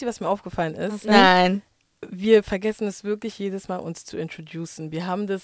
[0.00, 1.04] Wisst ihr, was mir aufgefallen ist?
[1.04, 1.60] Nein.
[2.08, 4.92] Wir vergessen es wirklich jedes Mal, uns zu introducen.
[4.92, 5.42] Wir haben das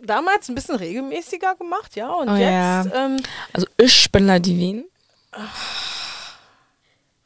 [0.00, 2.12] damals ein bisschen regelmäßiger gemacht, ja.
[2.12, 2.84] Und Oh ja.
[2.84, 3.20] jetzt, ähm,
[3.52, 4.84] Also ich bin Ladivin.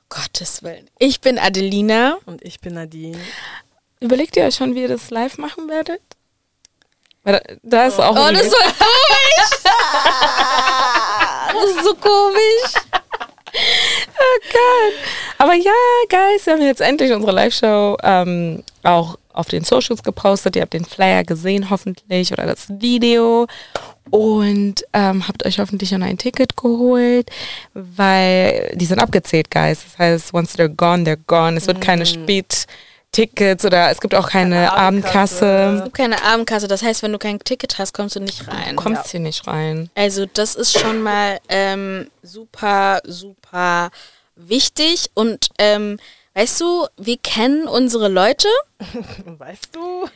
[0.08, 0.88] Gottes Willen.
[0.98, 2.16] Ich bin Adelina.
[2.24, 3.20] und ich bin Nadine.
[4.00, 6.00] Überlegt ihr euch schon, wie ihr das live machen werdet?
[7.24, 8.12] Da, da ist auch.
[8.16, 9.50] Oh, das war komisch.
[11.52, 12.85] das ist so komisch.
[14.18, 14.94] Oh Gott.
[15.38, 15.72] Aber ja,
[16.08, 20.56] Guys, wir haben jetzt endlich unsere Live-Show ähm, auch auf den Socials gepostet.
[20.56, 23.46] Ihr habt den Flyer gesehen, hoffentlich, oder das Video.
[24.10, 27.28] Und ähm, habt euch hoffentlich schon ein Ticket geholt,
[27.74, 29.84] weil die sind abgezählt, Guys.
[29.84, 31.56] Das heißt, once they're gone, they're gone.
[31.56, 32.06] Es wird keine
[33.16, 35.46] Spättickets oder es gibt auch keine, Keine Abendkasse.
[35.46, 35.70] Abendkasse.
[35.72, 38.46] Du Es gibt keine Abendkasse, das heißt, wenn du kein Ticket hast, kommst du nicht
[38.48, 38.76] rein.
[38.76, 39.90] kommst hier nicht rein.
[39.94, 43.90] Also das ist schon mal ähm, super, super
[44.34, 45.10] wichtig.
[45.14, 45.98] Und ähm,
[46.34, 48.48] weißt du, wir kennen unsere Leute.
[49.24, 50.08] Weißt du?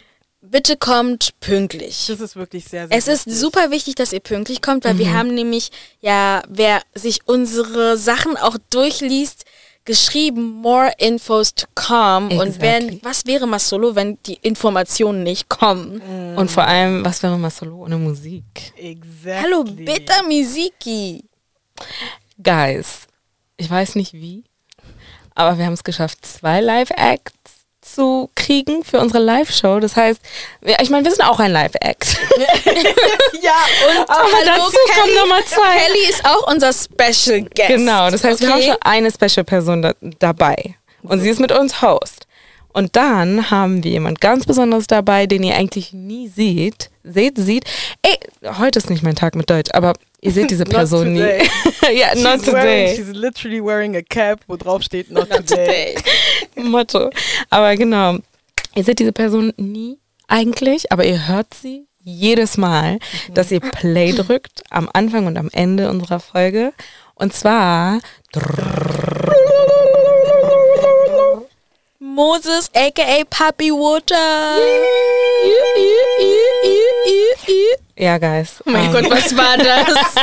[0.43, 2.06] Bitte kommt pünktlich.
[2.09, 3.41] Das ist wirklich sehr, sehr Es ist wichtig.
[3.41, 8.39] super wichtig, dass ihr pünktlich kommt, weil wir haben nämlich, ja, wer sich unsere Sachen
[8.39, 9.45] auch durchliest,
[9.84, 12.28] geschrieben, more infos to come.
[12.41, 12.62] Und Exactly.
[12.62, 16.00] wenn, was wäre mal solo, wenn die Informationen nicht kommen?
[16.37, 18.72] Und vor allem, was wäre mal solo ohne Musik?
[18.77, 19.33] Exactly.
[19.42, 21.25] Hallo, Bitter Misiki.
[22.42, 23.06] Guys,
[23.56, 24.45] ich weiß nicht wie,
[25.34, 27.33] aber wir haben es geschafft, zwei Live-Acts
[27.95, 29.81] zu kriegen für unsere Live-Show.
[29.81, 30.21] Das heißt,
[30.81, 32.17] ich meine, wir sind auch ein Live-Act.
[33.43, 33.55] Ja,
[33.89, 35.79] und Aber dazu kommen nochmal zwei.
[35.79, 37.69] Kelly ist auch unser Special Guest.
[37.69, 38.69] Genau, das heißt, wir haben Okay?
[38.69, 40.75] schon eine Special-Person da, dabei.
[41.03, 42.27] Und sie ist mit uns Host.
[42.73, 46.91] Und dann haben wir jemand ganz Besonderes dabei, den ihr eigentlich nie seht.
[47.03, 47.65] Seht, sieht.
[48.03, 48.19] Ey,
[48.59, 51.21] heute ist nicht mein Tag mit Deutsch, aber ihr seht diese Not Person nie.
[51.21, 51.49] today.
[51.99, 52.97] ja, she's not Wearing, today.
[52.97, 55.97] she's literally wearing a cap, wo drauf steht not, today.
[56.56, 57.11] Motto.
[57.49, 58.19] Aber genau,
[58.75, 62.99] ihr seht diese Person nie eigentlich, aber ihr hört sie jedes Mal,
[63.34, 66.73] dass ihr Play drückt am Anfang und am Ende unserer Folge.
[67.15, 68.00] Und zwar
[72.20, 74.58] Moses, aka Papi Water.
[77.97, 78.62] ja, Guys.
[78.66, 80.14] Oh mein ähm, Gott, was war das?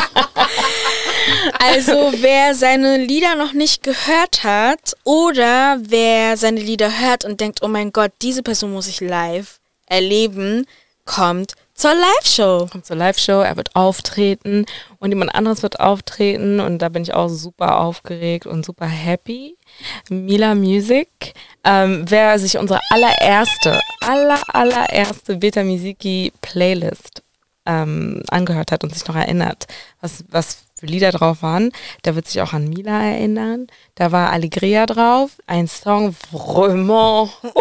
[1.59, 7.63] also, wer seine Lieder noch nicht gehört hat oder wer seine Lieder hört und denkt,
[7.63, 10.67] oh mein Gott, diese Person muss ich live erleben,
[11.05, 12.67] kommt zur Live-Show.
[12.71, 14.65] kommt zur Live-Show, er wird auftreten
[14.99, 19.55] und jemand anderes wird auftreten und da bin ich auch super aufgeregt und super happy.
[20.09, 21.07] Mila Music,
[21.63, 27.21] ähm, wer sich unsere allererste, aller, allererste Beta Musiki Playlist
[27.67, 29.67] ähm, angehört hat und sich noch erinnert,
[30.01, 31.71] was, was für Lieder drauf waren,
[32.05, 33.67] der wird sich auch an Mila erinnern.
[33.95, 37.51] Da war Alegria drauf, ein Song vraiment, uh,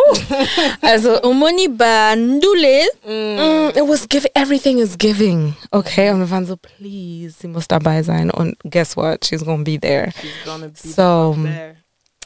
[0.83, 2.87] also Omoni Bandule.
[3.07, 5.57] Mm, it was giving, everything is giving.
[5.71, 8.31] Okay, und wir waren so, please, sie muss dabei sein.
[8.31, 9.25] Und guess what?
[9.25, 10.13] She's gonna be there.
[10.21, 11.77] She's gonna be So, there.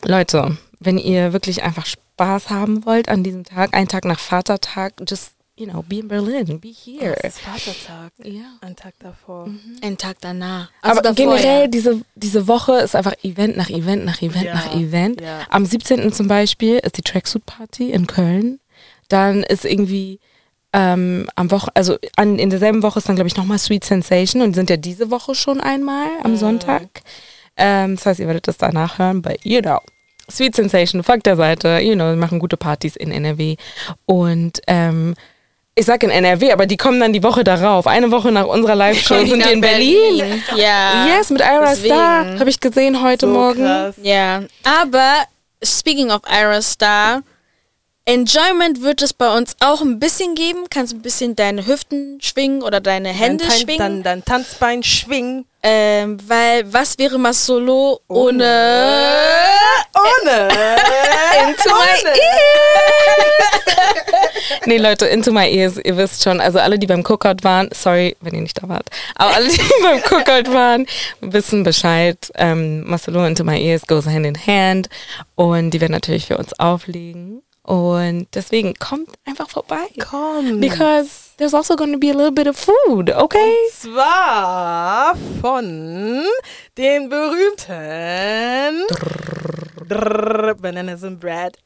[0.03, 4.95] Leute, wenn ihr wirklich einfach Spaß haben wollt an diesem Tag, einen Tag nach Vatertag,
[5.09, 7.15] just, you know, be in Berlin, be here.
[7.22, 8.12] Es ist Vatertag.
[8.25, 8.56] Ja.
[8.62, 9.48] Ein Tag davor.
[9.82, 10.71] Ein Tag danach.
[10.82, 11.66] Also Aber davor, generell, ja.
[11.69, 15.21] diese, diese Woche ist einfach Event nach Event nach Event Ja, nach Event.
[15.21, 15.41] ja.
[15.50, 16.12] Am 17.
[16.12, 18.59] zum Beispiel ist die Tracksuit Party in Köln.
[19.09, 20.19] Dann ist irgendwie
[20.72, 24.41] ähm, am Woche, also an, in derselben Woche ist dann, glaube ich, nochmal Sweet Sensation
[24.42, 26.25] und sind ja diese Woche schon einmal Mhm.
[26.25, 26.82] am Sonntag.
[27.56, 29.81] Ähm, das heißt, ihr werdet das danach hören, but you know.
[30.31, 33.56] Sweet Sensation, folgt der Seite, you know, wir machen gute Partys in NRW.
[34.06, 35.16] Und ähm,
[35.77, 37.87] ich sag in NRW, aber die kommen dann die Woche darauf.
[37.87, 40.43] Eine Woche nach unserer Live-Show sind die in Berlin.
[40.57, 41.07] Ja.
[41.07, 41.95] Yes, mit Ira deswegen.
[41.95, 43.65] Star habe ich gesehen heute So Morgen.
[43.65, 43.95] krass.
[44.03, 45.25] Ja, aber
[45.63, 47.22] speaking of Ira Star,
[48.07, 50.65] Enjoyment wird es bei uns auch ein bisschen geben.
[50.71, 53.78] Kannst ein bisschen deine Hüften schwingen oder deine Hände dann, schwingen.
[53.78, 55.45] Dann, dann Tanzbein schwingen.
[55.63, 58.97] ähm, weil was wäre mal solo ohne, Ohne.
[61.41, 62.21] Into my Ohne.
[64.66, 68.16] Nee, Leute, Into My Ears, ihr wisst schon, also alle, die beim Cookout waren, sorry,
[68.21, 70.86] wenn ihr nicht da wart, aber alle, die beim Cookout waren,
[71.21, 72.30] wissen Bescheid.
[72.34, 74.88] Ähm, Marcelo Into My Ears goes hand in hand
[75.34, 77.42] und die werden natürlich für uns auflegen.
[77.62, 79.86] Und deswegen kommt einfach vorbei.
[79.98, 80.60] Komm.
[80.60, 83.57] Because there's also going to be a little bit of food, okay?
[83.72, 86.27] zwar von
[86.77, 88.87] den berühmten
[90.60, 91.57] Bananas and Bread.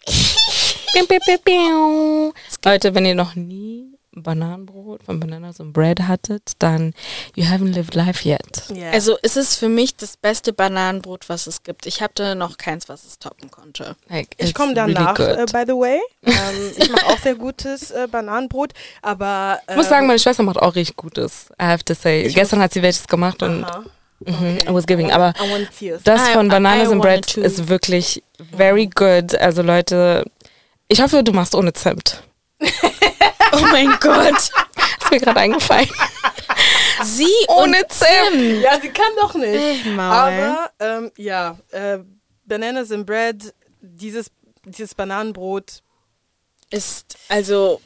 [2.65, 6.94] Leute, wenn ihr noch nie Bananenbrot von Bananas und Bread hattet, dann
[7.34, 8.62] you haven't lived life yet.
[8.70, 8.93] Yeah.
[8.93, 11.87] Also es ist für mich das beste Bananenbrot, was es gibt.
[11.87, 13.96] Ich hatte noch keins, was es toppen konnte.
[14.08, 15.52] Like, ich komme danach, really äh, good.
[15.52, 16.00] by the way.
[16.26, 18.72] Ähm, ich mache auch sehr gutes äh, Bananenbrot,
[19.02, 21.46] aber ich muss ähm, sagen, meine Schwester macht auch richtig Gutes.
[21.61, 22.28] I have to say.
[22.28, 23.84] Gestern hat sie welches gemacht und aha.
[24.20, 25.11] mhm, I was giving.
[25.12, 27.40] Aber I das I- von I Bananas and wanted Bread to.
[27.43, 28.22] ist wirklich
[28.56, 29.34] very good.
[29.37, 30.25] Also Leute,
[30.88, 32.22] ich hoffe, du machst ohne Zimt.
[33.62, 34.39] Oh mein Gott.
[34.39, 35.89] Ist mir gerade eingefallen.
[37.03, 38.62] Sie Ohne und Zimt.
[38.62, 39.47] ja, sie kann doch nicht.
[39.55, 40.03] Ey, Maul.
[40.12, 41.99] Aber ähm, ja, äh,
[42.47, 44.31] Bananas and Bread, dieses,
[44.65, 45.83] dieses Bananenbrot.
[46.71, 47.81] ist, also,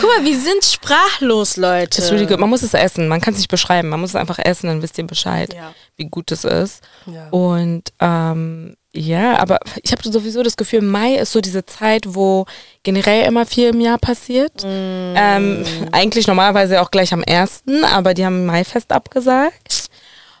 [0.00, 2.00] guck mal, wir sind sprachlos, Leute.
[2.00, 2.38] Ist really good.
[2.40, 3.08] Man muss es essen.
[3.08, 3.88] Man kann es nicht beschreiben.
[3.88, 5.74] Man muss es einfach essen, dann wisst ihr Bescheid, Ja.
[5.96, 6.82] wie gut es ist.
[7.06, 7.28] Ja.
[7.30, 12.44] Und ähm, ja, aber ich habe sowieso das Gefühl, Mai ist so diese Zeit, wo
[12.82, 14.62] generell immer viel im Jahr passiert.
[14.64, 19.88] Ähm, eigentlich normalerweise auch gleich am 1., aber die haben Maifest abgesagt.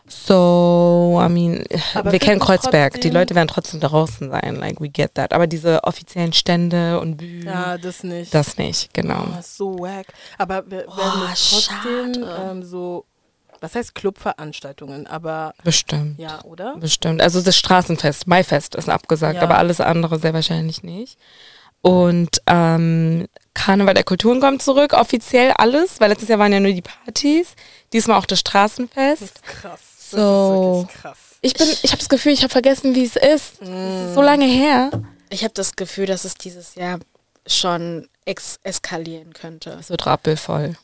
[0.06, 1.64] So, I mean,
[1.94, 3.00] Aber wir kennen Kreuzberg.
[3.00, 4.56] Die Leute werden trotzdem draußen sein.
[4.56, 5.32] Like, we get that.
[5.32, 8.34] Aber diese offiziellen Stände und Bühnen, ja, das nicht.
[8.34, 9.24] das nicht, genau.
[9.30, 10.06] Oh, so wack.
[10.38, 13.06] Aber wir Oh, werden es trotzdem ähm, so,
[13.62, 16.18] was heißt Clubveranstaltungen, aber Bestimmt.
[16.18, 16.76] ja, oder?
[16.76, 17.22] Bestimmt.
[17.22, 19.42] Also das Straßenfest, Maifest ist abgesagt, Ja.
[19.42, 21.18] aber alles andere sehr wahrscheinlich nicht.
[21.80, 26.72] Und ähm, Karneval der Kulturen kommt zurück, offiziell alles, weil letztes Jahr waren ja nur
[26.72, 27.54] die Partys,
[27.92, 29.22] diesmal auch das Straßenfest.
[29.22, 29.80] Das ist krass.
[30.10, 30.16] So.
[30.16, 31.18] Das ist wirklich krass.
[31.44, 33.60] Ich bin, ich habe das Gefühl, ich habe vergessen, wie es ist.
[33.62, 34.90] Es ist so lange her.
[35.30, 37.00] Ich habe das Gefühl, dass es dieses Jahr
[37.48, 39.70] schon ex eskalieren könnte.
[39.80, 40.76] Es wird rappelvoll.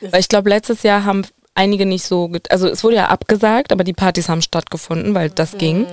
[0.00, 3.84] Weil ich glaube, letztes Jahr haben einige nicht so, also es wurde ja abgesagt, aber
[3.84, 5.86] die Partys haben stattgefunden, weil das ging.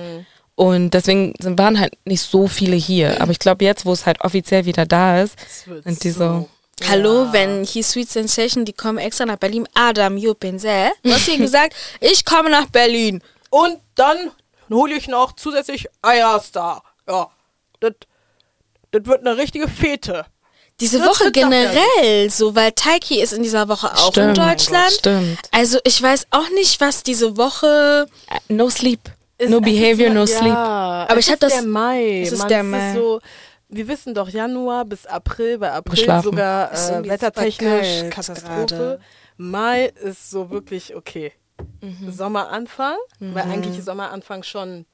[0.54, 3.20] Und deswegen sind, waren halt nicht so viele hier.
[3.22, 5.36] Aber ich glaube, jetzt, wo es halt offiziell wieder da ist,
[5.84, 6.48] sind die so.
[6.88, 9.68] Hallo, wenn hier Sweet Sensation, die kommen extra nach Berlin.
[9.74, 10.90] Adam, you Pinsel.
[11.02, 13.22] Du hast hier gesagt, ich komme nach Berlin.
[13.50, 14.30] Und dann
[14.70, 16.82] hole ich noch zusätzlich Eierstar.
[17.08, 17.30] Ja,
[17.80, 17.94] das
[18.92, 20.26] wird eine richtige Fete.
[20.80, 24.38] Diese Das Woche generell so, weil Taiki ist in dieser Woche auch in Stimmt.
[24.38, 24.92] Deutschland.
[24.92, 25.38] Stimmt.
[25.50, 28.06] Also ich weiß auch nicht, was diese Woche.
[28.48, 29.00] No sleep.
[29.38, 30.54] Ist- no behavior, ist, no ja, sleep.
[30.54, 32.22] Aber es ich hab ist das- der Mai.
[32.22, 32.94] es ist Mann, der Mai.
[32.94, 33.20] so,
[33.68, 38.66] wir wissen doch Januar bis April, bei April sogar Ist äh, wettertechnisch Katastrophe.
[38.66, 39.00] gerade.
[39.36, 41.32] Mai ist so wirklich okay.
[41.80, 42.12] Mhm.
[42.12, 44.86] Sommeranfang, weil eigentlich ist Sommeranfang schon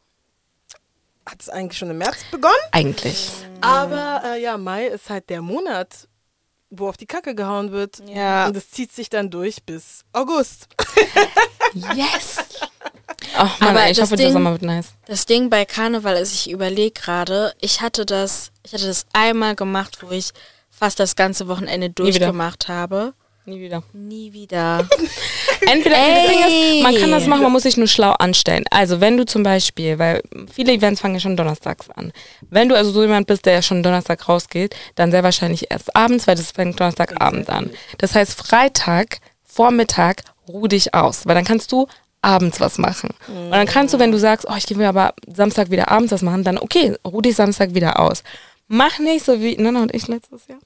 [1.29, 2.55] hat es eigentlich schon im März begonnen.
[2.73, 3.31] Eigentlich.
[3.61, 6.09] Aber äh, ja, Mai ist halt der Monat,
[6.71, 7.99] wo auf die Kacke gehauen wird.
[8.07, 8.47] Ja.
[8.47, 10.69] Und es zieht sich dann durch bis August.
[11.97, 12.37] Yes.
[13.37, 14.89] Ach man, Aber ey, ich das hoffe, der Ding- Sommer wird nice.
[15.07, 19.57] Das Ding bei Karneval ist, ich überlege gerade, ich hatte das, ich hatte das einmal
[19.57, 20.31] gemacht, wo ich
[20.71, 23.15] fast das ganze Wochenende durchgemacht habe.
[23.47, 23.83] Nie wieder.
[23.93, 24.89] Nie wieder.
[25.71, 26.79] Entweder das Ding Ey.
[26.79, 28.65] ist, man kann das machen, man muss sich nur schlau anstellen.
[28.71, 32.13] Also wenn du zum Beispiel, weil viele Events fangen ja schon donnerstags an.
[32.49, 35.95] Wenn du also so jemand bist, der ja schon Donnerstag rausgeht, dann sehr wahrscheinlich erst
[35.95, 37.71] abends, weil das fängt Donnerstagabend an.
[37.99, 41.87] Das heißt Freitag, Vormittag, ruh dich aus, weil dann kannst du
[42.23, 43.11] abends was machen.
[43.29, 46.23] Und dann kannst du, wenn du sagst, oh, ich will aber Samstag wieder abends was
[46.23, 48.23] machen, dann okay, ruh dich Samstag wieder aus.
[48.69, 50.59] Mach nicht so wie Nana und ich letztes Jahr.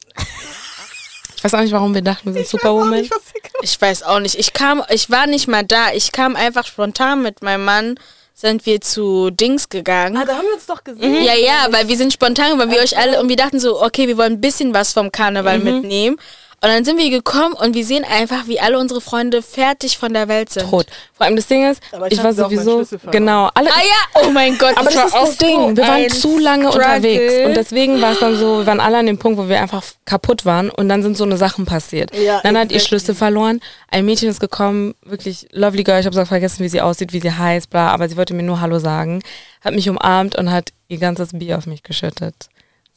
[1.38, 3.04] Ich weiß auch nicht, warum wir dachten, wir sind Superwoman.
[3.04, 4.34] Ich weiß auch nicht, Ich weiß auch nicht.
[4.34, 5.92] Ich kam, ich war nicht mal da.
[5.92, 7.94] Ich kam einfach spontan mit meinem Mann,
[8.34, 10.16] sind wir zu Dings gegangen.
[10.16, 11.22] Ah, da haben wir uns doch gesehen.
[11.22, 14.08] Ja, ja, weil wir sind spontan, weil wir euch alle und wir dachten so, okay,
[14.08, 15.12] wir wollen ein bisschen was vom Mhm.
[15.12, 16.18] Karneval mitnehmen.
[16.60, 20.12] Und dann sind wir gekommen und wir sehen einfach, wie alle unsere Freunde fertig von
[20.12, 20.68] der Welt sind.
[20.68, 20.86] tot.
[21.14, 23.70] Vor allem das Ding ist, Aber ich ich war sowieso genau alle.
[23.70, 25.76] Ah ja, oh mein Gott, aber das ist das Ding.
[25.76, 26.84] Wir waren zu lange Struggle.
[26.84, 29.60] unterwegs und deswegen war es dann so, wir waren alle an dem Punkt, wo wir
[29.60, 32.12] einfach kaputt waren und dann sind so eine Sachen passiert.
[32.16, 32.80] Ja, dann hat ihr.
[32.80, 33.60] Schlüssel verloren.
[33.90, 36.00] Ein Mädchen ist gekommen, wirklich lovely girl.
[36.00, 37.90] Ich habe gesagt, vergessen, wie sie aussieht, wie sie heißt, bla.
[37.90, 39.22] Aber sie wollte mir nur Hallo sagen,
[39.60, 42.48] hat mich umarmt und hat ihr ganzes Bier auf mich geschüttet.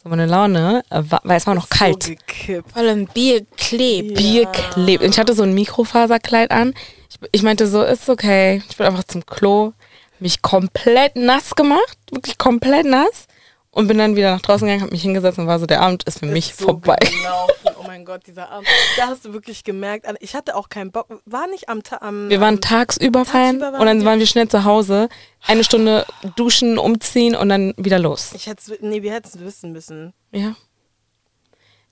[0.03, 2.03] So meine Laune, äh, war, weil es war noch kalt.
[2.03, 2.72] So gekippt.
[2.72, 4.15] Vor allem Bier klebt.
[4.15, 5.03] Bier klebt.
[5.03, 6.74] Und ich hatte so ein Mikrofaserkleid an.
[7.10, 8.63] Ich, ich meinte so, ist okay.
[8.67, 9.74] Ich bin einfach zum Klo,
[10.20, 13.27] mich komplett nass gemacht, wirklich komplett nass.
[13.73, 16.03] Und bin dann wieder nach draußen gegangen, hab mich hingesetzt und war so, der Abend
[16.03, 16.97] ist für mich Ist so vorbei.
[16.99, 17.77] Gelaufen.
[17.79, 18.67] Oh mein Gott, dieser Abend.
[18.97, 21.07] Da hast du wirklich gemerkt, ich hatte auch keinen Bock.
[21.25, 22.01] War nicht am Tag.
[22.01, 25.07] Am, Wir waren tagsüber feiern und dann waren wir schnell zu Hause,
[25.47, 28.33] eine Stunde duschen, umziehen und dann wieder los.
[28.35, 30.13] Ich hätte nee, wir hätten es wissen müssen.
[30.31, 30.55] Ja.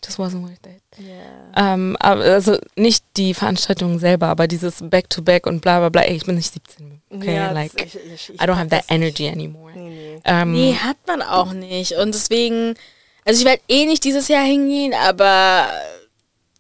[0.06, 0.82] Just wasn't worth it.
[0.98, 1.74] Ja.
[1.74, 6.02] Ähm, also nicht die Veranstaltung selber, aber dieses Back-to-Back und bla bla bla.
[6.04, 7.02] Ey, ich bin nicht 17.
[7.12, 9.74] Okay, Ja, like, das- ich, ich, ich I don't have that energy anymore.
[9.76, 10.22] Nee, nee.
[10.24, 11.94] Ähm, Nee, hat man auch nicht.
[11.94, 12.76] Und deswegen,
[13.26, 15.68] also ich werde eh nicht dieses Jahr hingehen, aber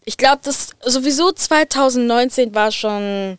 [0.05, 3.37] Ich glaube, das sowieso 2019 war schon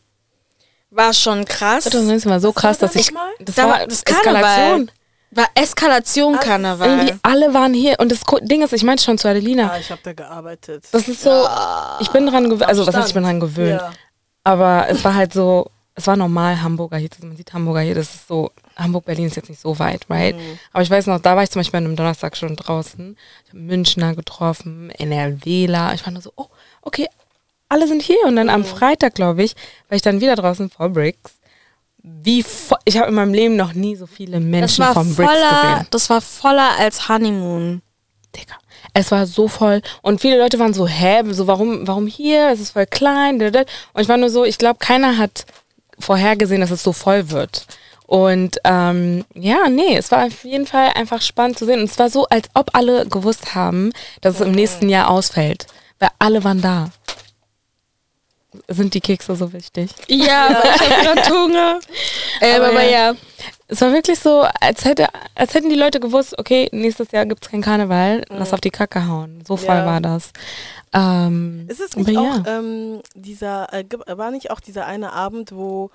[0.91, 1.85] war schon krass.
[1.85, 4.35] 2019 war so krass, dass ich das Da war war das Karneval.
[4.43, 4.91] Eskalation.
[5.33, 6.89] War Eskalation Karneval.
[6.89, 9.91] Irgendwie alle waren hier und das Ding ist, ich meinte schon zu Adelina, Ja, ich
[9.91, 10.85] habe da gearbeitet.
[10.91, 11.47] das ist so,
[12.01, 13.93] ich bin dran gewöhnt, also was heißt, ich bin dran gewöhnt, Ja.
[14.43, 18.13] aber es war halt so, es war normal Hamburger hier, man sieht Hamburger hier, das
[18.15, 20.35] ist so, Hamburg-Berlin ist jetzt nicht so weit, right?
[20.73, 23.51] Aber ich weiß noch, da war ich zum Beispiel an einem Donnerstag schon draußen, ich
[23.51, 26.47] habe Münchner getroffen, NRWler, ich war nur so, oh,
[26.83, 27.07] okay,
[27.69, 29.55] alle sind hier und dann am Freitag, glaube ich,
[29.89, 31.35] war ich dann wieder draußen vor Bricks.
[32.03, 32.45] Wie
[32.85, 35.87] ich habe in meinem Leben noch nie so viele Menschen vom Bricks voller, gesehen.
[35.91, 37.83] das war voller als Honeymoon.
[38.35, 38.55] Digga.
[38.95, 42.51] Es war so voll und viele Leute waren so, hä, so warum, warum hier?
[42.51, 43.41] Es ist voll klein.
[43.41, 43.67] Und
[44.01, 45.47] ich war nur so, ich glaube, keiner hat
[45.99, 47.67] vorhergesehen, dass es so voll wird.
[48.07, 51.79] Und ähm, ja, nee, es war auf jeden Fall einfach spannend zu sehen.
[51.79, 55.67] Und es war so, als ob alle gewusst haben, dass es im nächsten Jahr ausfällt.
[56.01, 56.91] Weil alle waren da.
[58.69, 59.91] Sind die Kekse so wichtig?
[60.09, 61.81] Ja, aber ich habe gerade Hunger.
[62.41, 63.11] Ähm, Aber aber, ja.
[63.13, 63.15] ja.
[63.69, 67.45] Es war wirklich so, als, hätte, als hätten die Leute gewusst, okay, nächstes Jahr gibt
[67.45, 69.45] es keinen Karneval, lass auf die Kacke hauen.
[69.47, 69.87] So voll Ja.
[69.87, 70.33] war das.
[70.93, 72.21] Ähm, Ist es aber nicht ja.
[72.21, 75.91] auch ähm, dieser, äh, war nicht auch dieser eine Abend, wo,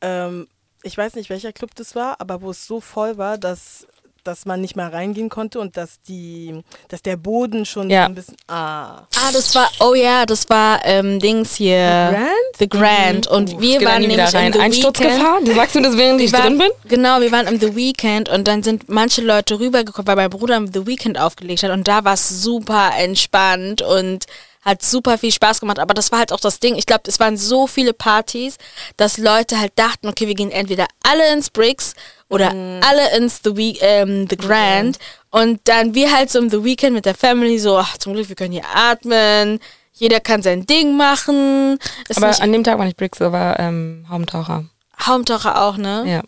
[0.00, 0.48] ähm,
[0.82, 3.86] ich weiß nicht welcher Club das war, aber wo es so voll war, dass,
[4.24, 8.04] dass man nicht mehr reingehen konnte und dass die, dass der Boden schon Ja.
[8.04, 9.06] so ein bisschen, ah.
[9.16, 12.08] Ah, das war, oh ja, das war ähm, Dings hier.
[12.10, 12.58] The Grand?
[12.58, 13.26] The Grand.
[13.26, 14.46] Und wir waren nämlich rein.
[14.46, 14.64] im The Weekend.
[14.64, 15.40] Einsturzgefahr?
[15.44, 16.70] Du sagst mir das, während ich waren- drin bin?
[16.88, 20.56] Genau, wir waren im The Weekend und dann sind manche Leute rübergekommen, weil mein Bruder
[20.56, 24.26] im The Weekend aufgelegt hat und da war es super entspannt und
[24.64, 25.80] hat super viel Spaß gemacht.
[25.80, 26.76] Aber das war halt auch das Ding.
[26.76, 28.58] Ich glaube, es waren so viele Partys,
[28.96, 31.94] dass Leute halt dachten, okay, wir gehen entweder alle ins Bricks
[32.32, 34.98] oder alle ins The, We ähm, The Grand.
[35.30, 38.28] Und dann wir halt so im The Weekend mit der Family so, ach, zum Glück,
[38.28, 39.60] wir können hier atmen.
[39.92, 41.78] Jeder kann sein Ding machen.
[42.08, 44.64] Ist Aber an dem Tag war nicht Bricks, aber ähm, Haumtaucher.
[45.06, 46.04] Haumtaucher auch, ne?
[46.06, 46.22] Ja.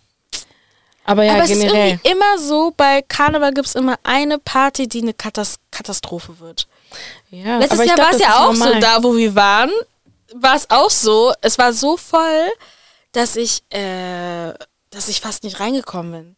[1.06, 1.88] Aber ja, Aber es ist generell.
[1.90, 6.66] irgendwie immer so, bei Karneval gibt es immer eine Party, die eine Katas Katastrophe wird.
[7.30, 8.74] Ja, Letztes Jahr war es ja auch normal.
[8.74, 9.70] so, da wo wir waren,
[10.34, 11.32] war es auch so.
[11.42, 12.48] Es war so voll,
[13.12, 14.54] dass ich, äh,
[14.94, 16.36] dass ich fast nicht reingekommen bin.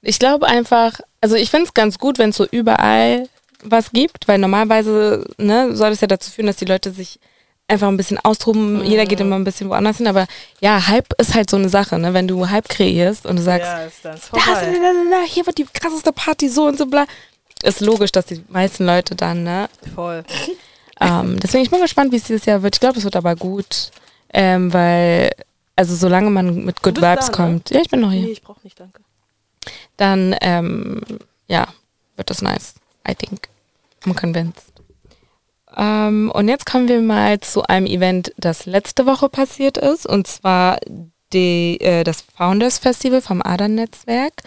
[0.00, 3.28] Ich glaube einfach, also ich finde es ganz gut, wenn es so überall
[3.62, 7.18] was gibt, weil normalerweise ne, soll es ja dazu führen, dass die Leute sich
[7.66, 8.84] einfach ein bisschen austoben.
[8.84, 10.26] Jeder geht immer ein bisschen woanders hin, aber
[10.60, 12.14] ja, Hype ist halt so eine Sache, ne?
[12.14, 15.58] Wenn du Hype kreierst und du sagst, Ja, ist dann da, da, da, hier wird
[15.58, 17.04] die krasseste Party so und so bla.
[17.62, 19.68] Ist logisch, dass die meisten Leute dann, ne?
[19.94, 20.24] Voll.
[21.00, 22.76] Ähm, deswegen ich bin gespannt, wie es dieses Jahr wird.
[22.76, 23.90] Ich glaube, es wird aber gut,
[24.32, 25.30] ähm, weil
[25.78, 27.36] also solange man mit Good Vibes da, ne?
[27.36, 28.22] kommt, ja, ich bin noch hier.
[28.22, 29.00] Nee, ich brauch nicht, danke.
[29.96, 31.02] dann ähm,
[31.46, 31.68] ja,
[32.16, 32.74] wird das nice.
[33.08, 33.48] I think.
[34.04, 34.72] I'm convinced.
[35.76, 40.26] Ähm, und jetzt kommen wir mal zu einem Event, das letzte Woche passiert ist, und
[40.26, 40.78] zwar
[41.32, 44.42] die, äh, das Founders Festival vom Adern-Netzwerk.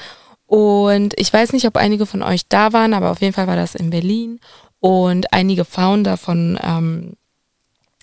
[0.47, 3.55] Und ich weiß nicht, ob einige von euch da waren, aber auf jeden Fall war
[3.55, 4.41] das in Berlin.
[4.81, 7.13] Und einige Founder von ähm,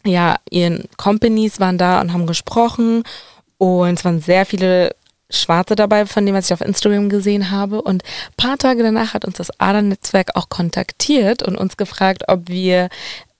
[0.05, 3.02] ja, ihren Companies waren da und haben gesprochen.
[3.59, 4.95] Und es waren sehr viele
[5.31, 7.83] Schwarze dabei, von dem, was ich auf Instagram gesehen habe.
[7.83, 12.49] Und ein paar Tage danach hat uns das Adern-Netzwerk auch kontaktiert und uns gefragt, ob
[12.49, 12.88] wir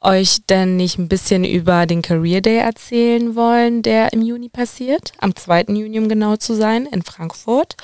[0.01, 5.13] euch denn nicht ein bisschen über den Career Day erzählen wollen, der im Juni passiert.
[5.19, 5.63] Am 2.
[5.69, 7.77] Juni, um genau zu sein, in Frankfurt.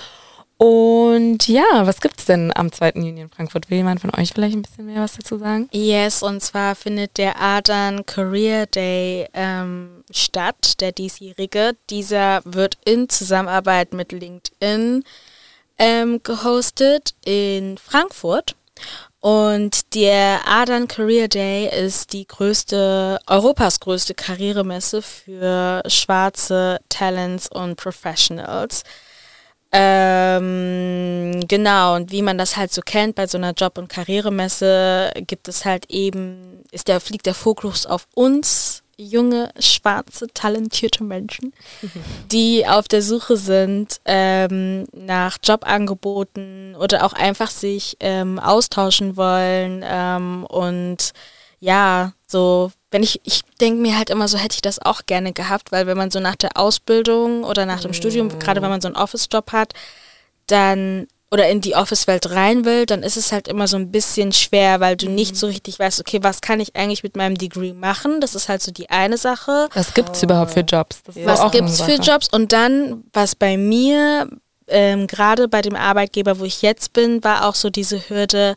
[0.57, 2.93] Und ja, was gibt's denn am 2.
[2.95, 3.71] Juni in Frankfurt?
[3.71, 5.69] Will jemand von euch vielleicht ein bisschen mehr was dazu sagen?
[5.73, 11.77] Yes, und zwar findet der Adern Career Day ähm, statt, der diesjährige.
[11.91, 15.05] Dieser wird in Zusammenarbeit mit LinkedIn
[15.79, 18.55] ähm, gehostet in Frankfurt.
[19.21, 27.77] Und der Adern Career Day ist die größte, Europas größte Karrieremesse für schwarze Talents und
[27.77, 28.85] Professionals.
[29.77, 35.11] Ähm, genau, und wie man das halt so kennt bei so einer Job- und Karrieremesse,
[35.27, 41.53] gibt es halt eben, ist der, fliegt der Fokus auf uns, junge, schwarze, talentierte Menschen,
[42.31, 49.85] die auf der Suche sind ähm, nach Jobangeboten oder auch einfach sich ähm, austauschen wollen
[49.85, 51.13] ähm, und
[51.65, 55.33] ja, so, wenn ich, ich denke mir halt immer so, hätte ich das auch gerne
[55.33, 58.83] gehabt, weil wenn man so nach der Ausbildung oder nach dem Studium, gerade wenn man
[58.83, 59.73] so einen Office-Job hat,
[60.47, 64.31] dann oder in die Office-Welt rein will, dann ist es halt immer so ein bisschen
[64.33, 67.73] schwer, weil du nicht so richtig weißt, okay, was kann ich eigentlich mit meinem Degree
[67.73, 68.21] machen?
[68.21, 69.69] Das ist halt so die eine Sache.
[69.73, 71.03] Was gibt's überhaupt für Jobs?
[71.03, 71.95] Das ist Was gibt's für.
[71.95, 72.29] Jobs?
[72.29, 74.29] Und dann, was bei mir,
[74.69, 78.55] ähm, gerade bei dem Arbeitgeber, wo ich jetzt bin, war auch so diese Hürde,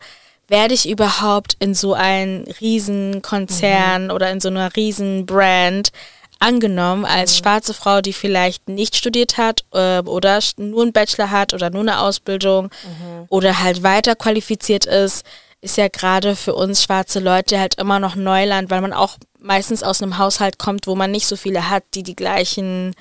[0.47, 4.11] werde ich überhaupt in so einen Riesenkonzern mhm.
[4.11, 5.91] oder in so einer Riesenbrand
[6.39, 7.43] angenommen als mhm.
[7.43, 11.81] schwarze Frau, die vielleicht nicht studiert hat äh, oder nur einen Bachelor hat oder nur
[11.81, 13.25] eine Ausbildung mhm.
[13.29, 15.25] oder halt weiter qualifiziert ist,
[15.61, 19.83] ist ja gerade für uns schwarze Leute halt immer noch Neuland, weil man auch meistens
[19.83, 22.93] aus einem Haushalt kommt, wo man nicht so viele hat, die die gleichen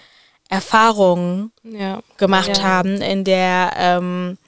[0.48, 2.00] Erfahrungen ja.
[2.16, 2.62] gemacht ja.
[2.62, 4.38] haben in der ähm,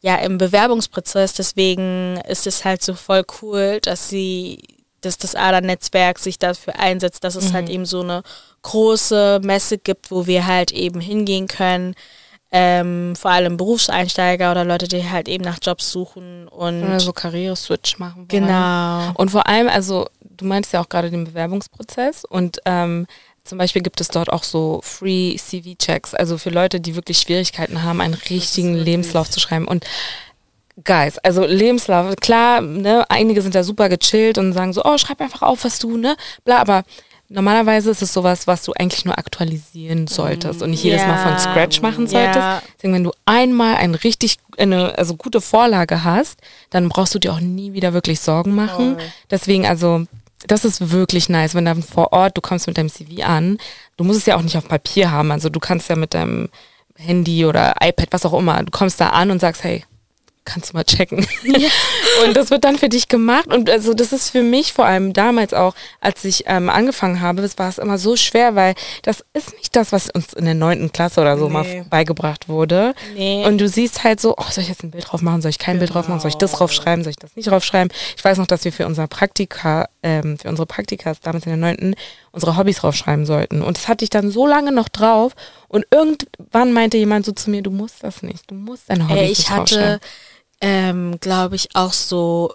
[0.00, 1.34] ja im Bewerbungsprozess.
[1.34, 4.58] Deswegen ist es halt so voll cool, dass sie
[5.00, 7.54] dass das ADA-Netzwerk sich dafür einsetzt, dass es halt mhm.
[7.54, 8.22] halt eben so eine
[8.62, 11.94] große Messe gibt, wo wir halt eben hingehen können.
[12.50, 17.12] Ähm, vor allem Berufseinsteiger oder Leute, die halt eben nach Jobs suchen und oder so
[17.12, 18.28] Karriere-Switch machen wollen.
[18.28, 19.12] Genau.
[19.14, 23.06] Und vor allem, also du meinst ja auch gerade den Bewerbungsprozess und ähm,
[23.48, 27.82] zum Beispiel gibt es dort auch so Free CV-Checks, also für Leute, die wirklich Schwierigkeiten
[27.82, 29.66] haben, einen richtigen Lebenslauf zu schreiben.
[29.66, 29.84] Und
[30.84, 35.20] Guys, also Lebenslauf, klar, ne, einige sind da super gechillt und sagen so, oh, schreib
[35.20, 36.84] einfach auf, was du, ne, bla, aber
[37.28, 41.02] normalerweise ist es sowas, was du eigentlich nur aktualisieren solltest und nicht jedes.
[41.02, 42.36] Mal von Scratch machen solltest.
[42.36, 42.62] Ja.
[42.76, 46.38] Deswegen, wenn du einmal eine richtig, eine, also gute Vorlage hast,
[46.70, 48.98] dann brauchst du dir auch nie wieder wirklich Sorgen machen.
[49.30, 50.04] Deswegen, also,
[50.46, 53.58] das ist wirklich nice, wenn dann vor Ort, du kommst mit deinem CV an,
[53.96, 56.48] du musst es ja auch nicht auf Papier haben, also du kannst ja mit deinem
[56.96, 59.84] Handy oder iPad, was auch immer, du kommst da an und sagst, hey,
[60.48, 61.26] kannst du mal checken.
[61.44, 61.68] Ja.
[62.24, 63.46] und das wird dann für dich gemacht.
[63.46, 67.42] Und also das ist für mich vor allem damals auch, als ich ähm, angefangen habe,
[67.42, 70.54] das war es immer so schwer, weil das ist nicht das, was uns in der
[70.54, 71.52] neunten Klasse oder so nee.
[71.52, 72.94] mal beigebracht wurde.
[73.14, 73.44] Nee.
[73.44, 75.58] Und du siehst halt so, oh, soll ich jetzt ein Bild drauf machen, soll ich
[75.58, 75.80] kein genau.
[75.80, 77.92] Bild drauf machen, soll ich das draufschreiben, soll ich das nicht draufschreiben.
[78.16, 81.58] Ich weiß noch, dass wir für unser Praktika, ähm, für unsere Praktikas damals in der
[81.58, 81.94] neunten
[82.32, 83.62] unsere Hobbys draufschreiben sollten.
[83.62, 85.32] Und das hatte ich dann so lange noch drauf.
[85.66, 89.18] Und irgendwann meinte jemand so zu mir, du musst das nicht, du musst deine Hobbys
[89.18, 90.00] Ey, ich hatte
[90.60, 92.52] ähm, glaube ich, auch so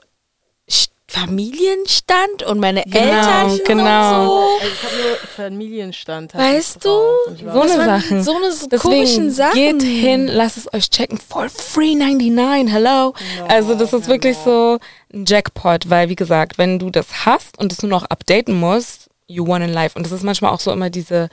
[1.13, 4.25] Familienstand und meine genau, Eltern genau.
[4.25, 4.59] so.
[4.61, 6.33] Also ich habe nur Familienstand.
[6.33, 6.89] Weißt du?
[6.89, 8.23] So eine Sache.
[8.23, 9.53] So eine Deswegen komischen Sachen.
[9.53, 11.19] Geht hin, lasst es euch checken.
[11.19, 13.13] For free 99, hello.
[13.37, 14.79] No, also das ist wirklich so
[15.13, 19.11] ein Jackpot, weil wie gesagt, wenn du das hast und es nur noch updaten musst,
[19.27, 19.95] you won in life.
[19.95, 21.29] Und das ist manchmal auch so immer diese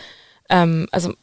[0.50, 1.14] ähm, also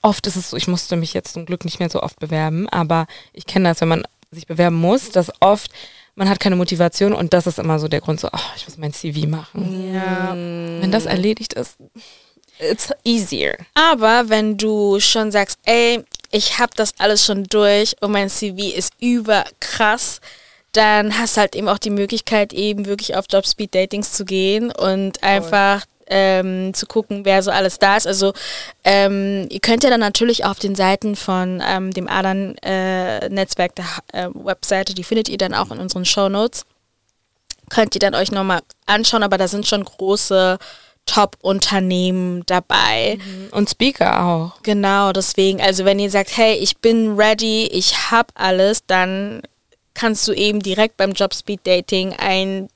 [0.00, 2.66] oft ist es so, ich musste mich jetzt zum Glück nicht mehr so oft bewerben,
[2.70, 5.70] aber ich kenne das, wenn man sich bewerben muss, dass oft
[6.16, 8.78] man hat keine Motivation und das ist immer so der Grund, so, oh, ich muss
[8.78, 9.92] mein CV machen.
[9.94, 10.32] Ja.
[10.32, 11.76] Wenn das erledigt ist,
[12.58, 13.56] it's easier.
[13.74, 18.74] Aber wenn du schon sagst, ey, ich habe das alles schon durch und mein CV
[18.74, 20.20] ist überkrass,
[20.72, 25.22] dann hast du halt eben auch die Möglichkeit, eben wirklich auf Jobspeed-Datings zu gehen und
[25.22, 28.06] einfach ähm, zu gucken, wer so alles da ist.
[28.06, 28.32] Also
[28.84, 34.24] ähm, ihr könnt ja dann natürlich auf den Seiten von ähm, dem Adern-Netzwerk, äh, der
[34.24, 36.64] äh, Webseite, die findet ihr dann auch in unseren Show Notes,
[37.68, 40.58] könnt ihr dann euch nochmal anschauen, aber da sind schon große
[41.06, 43.18] Top-Unternehmen dabei.
[43.18, 43.48] Mhm.
[43.52, 44.62] Und Speaker auch.
[44.62, 49.42] Genau, deswegen, also wenn ihr sagt, hey, ich bin ready, ich hab alles, dann
[49.94, 52.68] kannst du eben direkt beim Job Speed Dating ein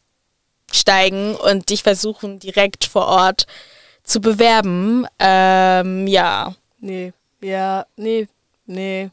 [0.77, 3.47] steigen und dich versuchen direkt vor Ort
[4.03, 5.07] zu bewerben.
[5.19, 6.55] Ähm, ja.
[6.81, 8.29] Nee, ja, nee,
[8.67, 9.11] nee.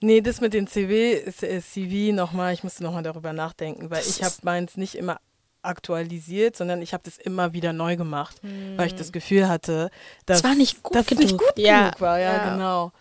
[0.00, 4.22] Nee, das mit den CV, äh, CV nochmal, ich musste nochmal darüber nachdenken, weil ich
[4.22, 5.18] habe meins nicht immer
[5.64, 8.76] aktualisiert, sondern ich habe das immer wieder neu gemacht, hm.
[8.76, 9.90] weil ich das Gefühl hatte,
[10.26, 11.22] dass das war nicht gut dass genug.
[11.22, 11.84] nicht gut ja.
[11.84, 12.18] genug war.
[12.18, 12.92] Ja, ja, genau.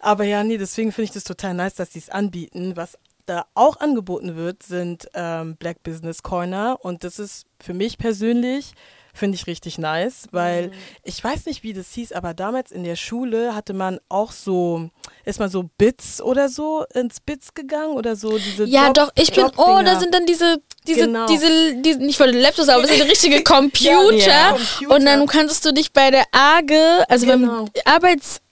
[0.00, 3.46] Aber ja, nee, deswegen finde ich das total nice, dass die es anbieten, was da
[3.54, 6.78] auch angeboten wird, sind ähm, Black Business Corner.
[6.80, 8.72] Und das ist für mich persönlich,
[9.16, 10.72] finde ich richtig nice, weil mhm.
[11.02, 14.90] ich weiß nicht, wie das hieß, aber damals in der Schule hatte man auch so,
[15.24, 19.10] ist man so Bits oder so ins Bits gegangen oder so diese Ja, Job, doch,
[19.16, 21.26] ich bin, oh, da sind dann diese, diese, genau.
[21.26, 24.16] diese, diese, nicht von den Laptops, aber sind richtige Computer.
[24.16, 24.94] ja, Computer.
[24.94, 27.64] Und dann kannst du dich bei der AGE, also genau.
[27.64, 28.42] beim Arbeits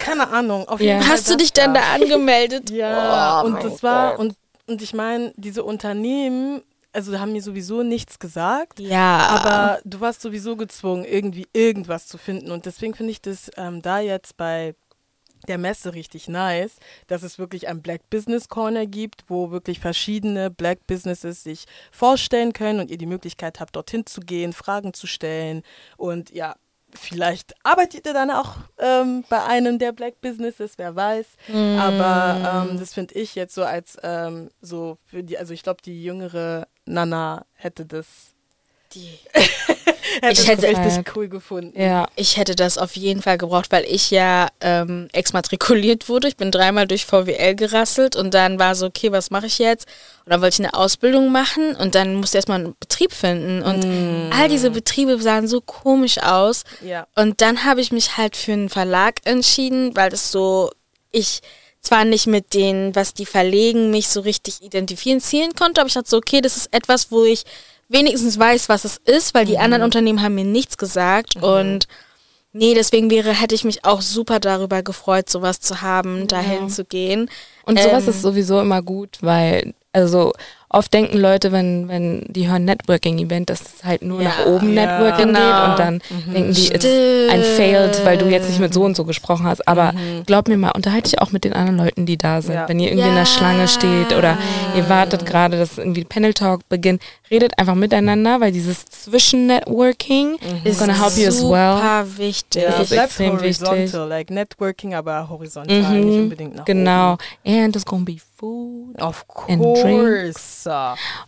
[0.00, 0.68] keine Ahnung.
[0.68, 1.02] Auf jeden ja.
[1.02, 2.70] Fall Hast du dich dann da angemeldet?
[2.70, 4.34] ja, oh, und das war, und,
[4.66, 8.80] und ich meine, diese Unternehmen, also haben mir sowieso nichts gesagt.
[8.80, 9.18] Ja.
[9.18, 12.50] Aber du warst sowieso gezwungen, irgendwie irgendwas zu finden.
[12.50, 14.74] Und deswegen finde ich das ähm, da jetzt bei
[15.46, 20.50] der Messe richtig nice, dass es wirklich ein Black Business Corner gibt, wo wirklich verschiedene
[20.50, 25.06] Black Businesses sich vorstellen können und ihr die Möglichkeit habt, dorthin zu gehen, Fragen zu
[25.06, 25.62] stellen
[25.96, 26.56] und ja,
[26.96, 31.26] vielleicht arbeitet ihr dann auch ähm, bei einem der Black Businesses, wer weiß.
[31.48, 31.78] Mm.
[31.78, 35.82] Aber ähm, das finde ich jetzt so als ähm, so für die, also ich glaube,
[35.82, 38.34] die jüngere Nana hätte das.
[38.92, 39.18] Die.
[40.20, 41.16] Hätte Ich hätte- das richtig Halt.
[41.16, 41.80] cool gefunden.
[41.80, 42.08] Ja.
[42.16, 46.28] Ich hätte das auf jeden Fall gebraucht, weil ich ja ähm, exmatrikuliert wurde.
[46.28, 49.86] Ich bin dreimal durch VWL gerasselt und dann war so, okay, was mache ich jetzt?
[50.24, 53.62] Und dann wollte ich eine Ausbildung machen und dann musste ich erstmal einen Betrieb finden.
[53.62, 56.64] Und all diese Betriebe sahen so komisch aus.
[56.84, 57.06] Ja.
[57.14, 60.70] Und dann habe ich mich halt für einen Verlag entschieden, weil das so,
[61.12, 61.40] ich
[61.80, 66.10] zwar nicht mit denen, was die verlegen, mich so richtig identifizieren konnte, aber ich dachte
[66.10, 67.44] so, okay, das ist etwas, wo ich
[67.88, 71.36] wenigstens weiß, was es ist, weil die anderen Unternehmen haben mir nichts gesagt.
[71.36, 71.86] Und
[72.52, 76.84] nee, deswegen wäre, hätte ich mich auch super darüber gefreut, sowas zu haben, dahin zu
[76.84, 77.30] gehen.
[77.64, 80.32] Und sowas Ähm, ist sowieso immer gut, weil, also
[80.68, 84.72] oft denken Leute, wenn, wenn die hören Networking-Event, dass es halt nur Ja, nach oben
[84.74, 84.86] ja.
[84.86, 85.38] Networking Genau.
[85.38, 86.02] geht und dann
[86.34, 89.46] denken die, es ist ein Failed, weil du jetzt nicht mit so und so gesprochen
[89.46, 89.66] hast.
[89.68, 89.92] Aber
[90.26, 92.54] glaub mir mal, unterhalte dich auch mit den anderen Leuten, die da sind.
[92.54, 92.68] Ja.
[92.68, 93.26] Wenn ihr irgendwie in der.
[93.26, 94.38] Schlange steht oder
[94.76, 98.84] ihr wartet gerade, dass irgendwie Panel Talk beginnt, redet einfach miteinander, weil dieses
[99.46, 101.76] Zwischen-Networking is gonna help you as well.
[101.76, 102.62] super wichtig.
[102.62, 103.66] Ja, Das ist bleibt extrem wichtig.
[103.68, 107.12] horizontal, like Networking, aber horizontal, nicht Mhm, unbedingt nach genau.
[107.14, 107.22] oben.
[107.44, 110.68] And there's gonna be food Of And course.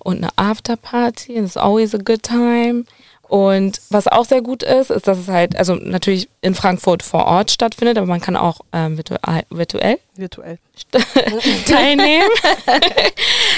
[0.01, 1.35] und eine Afterparty.
[1.37, 2.85] It's always a good time.
[3.29, 7.27] Und was auch sehr gut ist, ist, dass es halt, also natürlich in Frankfurt vor
[7.27, 10.59] Ort stattfindet, aber man kann auch ähm, virtuell, virtuell Virtuell.
[11.67, 12.29] teilnehmen.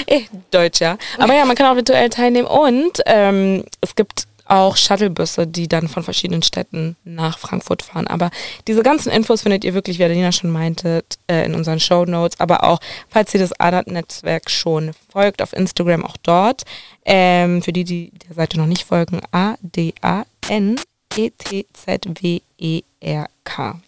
[0.07, 0.97] Eh, Deutsch, ja.
[1.19, 5.89] Aber ja, man kann auch virtuell teilnehmen und ähm, es gibt auch Shuttlebusse, die dann
[5.89, 8.07] von verschiedenen Städten nach Frankfurt fahren.
[8.07, 8.31] Aber
[8.67, 12.41] diese ganzen Infos findet ihr wirklich, wie Adelina schon meinte, äh, in unseren Show Notes.
[12.41, 16.65] Aber auch, falls ihr das ADAT-Netzwerk schon folgt, auf Instagram auch dort.
[17.05, 20.77] Ähm, für die, die der Seite noch nicht folgen, A-D-A-N
[21.13, 22.41] E E-T-Z-W-E-R-K.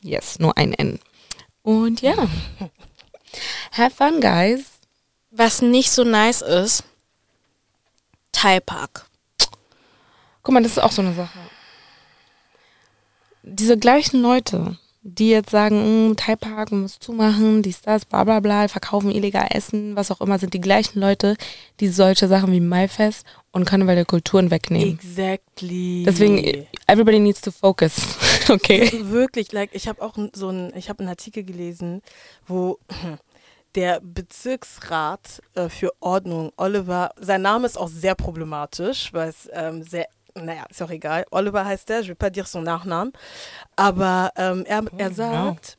[0.02, 0.98] Yes, nur ein N.
[1.62, 2.14] Und ja.
[3.72, 4.64] Have fun, guys.
[5.30, 6.84] Was nicht so nice ist,
[8.32, 9.06] Thai-Park.
[10.42, 11.38] Guck mal, das ist auch so eine Sache.
[13.44, 18.38] Diese gleichen Leute, die jetzt sagen, mm, Thai Park muss zumachen, dies, das, bla bla
[18.40, 21.36] bla, verkaufen illegal Essen, was auch immer, sind die gleichen Leute,
[21.80, 24.94] die solche Sachen wie Maifest und Karneval der Kulturen wegnehmen.
[24.94, 26.04] Exactly.
[26.06, 28.16] Deswegen, everybody needs to focus.
[28.48, 28.90] okay.
[29.04, 32.00] Wirklich, like, ich habe auch so einen, ich habe einen Artikel gelesen,
[32.46, 32.78] wo
[33.74, 39.82] der Bezirksrat äh, für Ordnung, Oliver, sein Name ist auch sehr problematisch, weil es ähm,
[39.82, 41.24] sehr, naja, ist auch egal.
[41.30, 43.12] Oliver heißt der, je vais pas dire son Nachnamen.
[43.76, 45.14] Aber ähm, er, er ja.
[45.14, 45.78] sagt,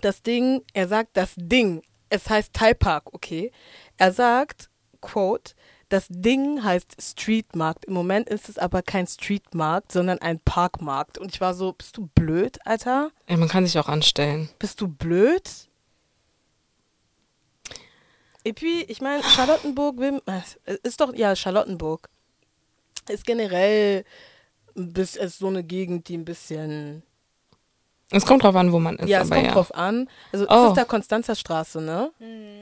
[0.00, 3.52] das Ding, er sagt, das Ding, es heißt Thai Park, okay.
[3.96, 5.54] Er sagt, quote,
[5.88, 7.86] das Ding heißt Streetmarkt.
[7.86, 11.16] Im Moment ist es aber kein Streetmarkt, sondern ein Parkmarkt.
[11.16, 13.10] Und ich war so, bist du blöd, Alter?
[13.28, 14.50] Ja, man kann sich auch anstellen.
[14.58, 15.68] Bist du blöd?
[18.44, 22.08] Et puis, ich meine, Charlottenburg will, äh, ist doch, ja, Charlottenburg
[23.10, 24.04] ist generell
[24.74, 27.02] ist so eine Gegend, die ein bisschen,
[28.10, 29.08] Es kommt drauf an, wo man ist.
[29.08, 29.52] ja, es aber kommt ja.
[29.54, 30.08] drauf an.
[30.32, 30.68] Also, es Oh.
[30.68, 32.12] ist da Konstanzerstraße, ne?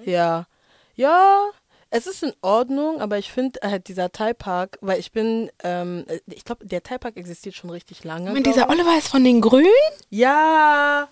[0.05, 0.47] Ja.
[0.95, 1.51] Ja,
[1.91, 6.45] es ist in Ordnung, aber ich finde halt dieser Thai-Park, weil ich bin, ähm, ich
[6.45, 8.33] glaube, der Thai-Park existiert schon richtig lange.
[8.33, 8.71] Glaub dieser.
[8.71, 9.69] Oliver ist von den Grünen?
[10.09, 11.09] Ja.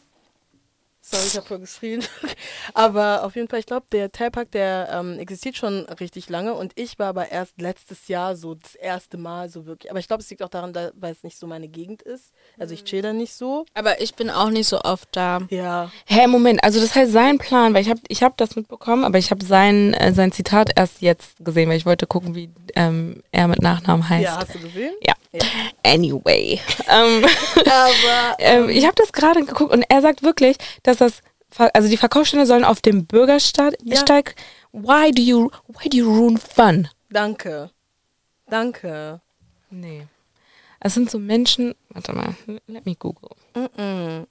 [1.07, 2.03] Sorry, ich habe voll geschrien.
[2.75, 6.73] aber auf jeden Fall, ich glaube, der Teilpark, der ähm, existiert schon richtig lange und
[6.77, 9.91] ich war aber erst letztes Jahr so das erste Mal so wirklich.
[9.91, 12.33] Aber ich glaube, es liegt auch daran, da, weil es nicht so meine Gegend ist.
[12.59, 13.67] Also ich chill da nicht so.
[13.75, 15.41] Aber ich bin auch nicht so oft da.
[15.51, 15.93] Ja.
[16.07, 19.19] Hä, Moment, also das heißt sein Plan, weil ich habe ich hab das mitbekommen, aber
[19.19, 23.23] ich habe sein, äh, sein Zitat erst jetzt gesehen, weil ich wollte gucken, wie ähm,
[23.31, 24.25] er mit Nachnamen heißt.
[24.25, 24.95] Ja, hast du gesehen?
[25.03, 25.13] Ja.
[25.35, 25.43] Ja.
[25.83, 26.61] Anyway.
[26.89, 27.25] ähm,
[27.67, 31.89] Aber ähm, ich habe das gerade geguckt und er sagt wirklich, dass das, Ver- also
[31.89, 34.01] die Verkaufsstände sollen auf dem Bürgersteig, Ja.
[34.01, 34.35] Steig-
[34.73, 36.89] why do you, why do you ruin fun?
[37.11, 37.71] danke.
[38.49, 39.21] Danke.
[39.71, 40.07] Nee.
[40.81, 42.35] Es sind so Menschen, warte mal,
[42.67, 43.31] let me google.
[43.55, 44.27] Mm-mm.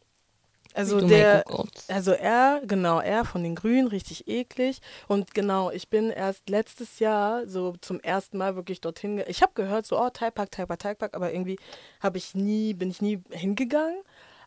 [0.76, 1.44] Also Du der.
[1.88, 4.82] Also er, genau, er von den Grünen, richtig eklig.
[5.08, 9.24] Und genau, ich bin erst letztes Jahr so zum ersten Mal wirklich dorthin.
[9.28, 11.58] Ich habe gehört, so, oh, Thai-Park, Thai-Park, Thai-Park, aber irgendwie
[12.02, 13.98] habe ich nie, bin ich nie hingegangen.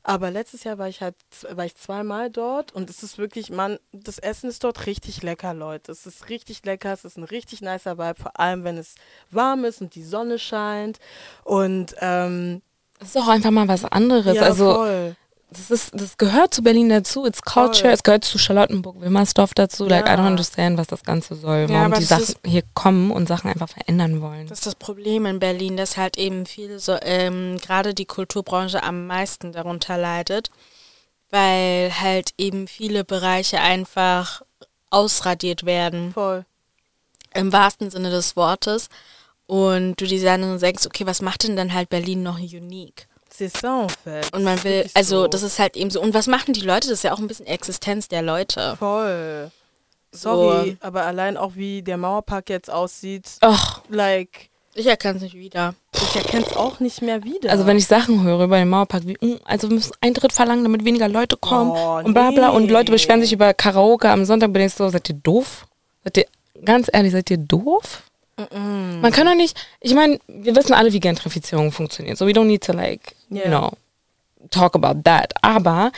[0.08, 1.16] Aber letztes Jahr war ich halt,
[1.50, 5.52] war ich zweimal dort und es ist wirklich, man, das Essen ist dort richtig lecker,
[5.52, 5.90] Leute.
[5.90, 8.94] Es ist richtig lecker, es ist ein richtig nicer Vibe, vor allem wenn es
[9.32, 11.00] warm ist und die Sonne scheint.
[11.42, 12.62] Und ähm,
[13.00, 14.36] Das ist auch einfach mal was anderes.
[14.36, 15.16] ja, also voll.
[15.50, 17.24] Das ist, das gehört zu Berlin dazu.
[17.24, 17.82] It's culture.
[17.84, 17.90] Voll.
[17.92, 19.84] Es gehört zu Charlottenburg, Wilmersdorf dazu.
[19.86, 20.14] Like I Ja.
[20.16, 21.66] don't understand, was das Ganze soll.
[21.70, 24.48] Ja, Warum die Sachen hier kommen und Sachen einfach verändern wollen.
[24.48, 28.82] Das ist das Problem in Berlin, dass halt eben viele so, ähm, gerade die Kulturbranche
[28.82, 30.50] am meisten darunter leidet,
[31.30, 34.42] weil halt eben viele Bereiche einfach
[34.90, 36.44] ausradiert werden, Voll.
[37.34, 38.88] im wahrsten Sinne des Wortes.
[39.46, 43.06] Und du dir dann denkst, okay, was macht denn dann halt Berlin noch unique?
[43.38, 44.34] C'est ça en fait.
[44.34, 45.26] Und man will, also so.
[45.28, 46.00] das ist halt eben so.
[46.00, 46.88] Und was machen die Leute?
[46.88, 48.76] Das ist ja auch ein bisschen Existenz der Leute.
[48.78, 49.50] Voll.
[50.12, 50.30] So.
[50.52, 55.34] Sorry, aber allein auch wie der Mauerpark jetzt aussieht, Ach, like, Ich erkenne es nicht
[55.34, 55.74] wieder.
[55.94, 57.50] ich erkenne es auch nicht mehr wieder.
[57.50, 60.62] also wenn ich Sachen höre über den Mauerpark, wie, mm, also wir müssen Eintritt verlangen,
[60.64, 62.48] damit weniger Leute kommen Oh, und bla bla.
[62.50, 62.72] Und nee.
[62.72, 65.66] Leute beschweren sich über Karaoke am Sonntag, bin ich so, seid ihr doof?
[66.04, 66.26] Seid ihr,
[66.64, 68.02] ganz ehrlich, seid ihr doof?
[68.50, 72.18] Man kann doch nicht, ich meine, wir wissen alle, wie Gentrifizierung funktioniert.
[72.18, 73.48] So, we don't need to like, you Yeah.
[73.48, 73.72] know,
[74.50, 75.32] talk about that.
[75.42, 75.90] Aber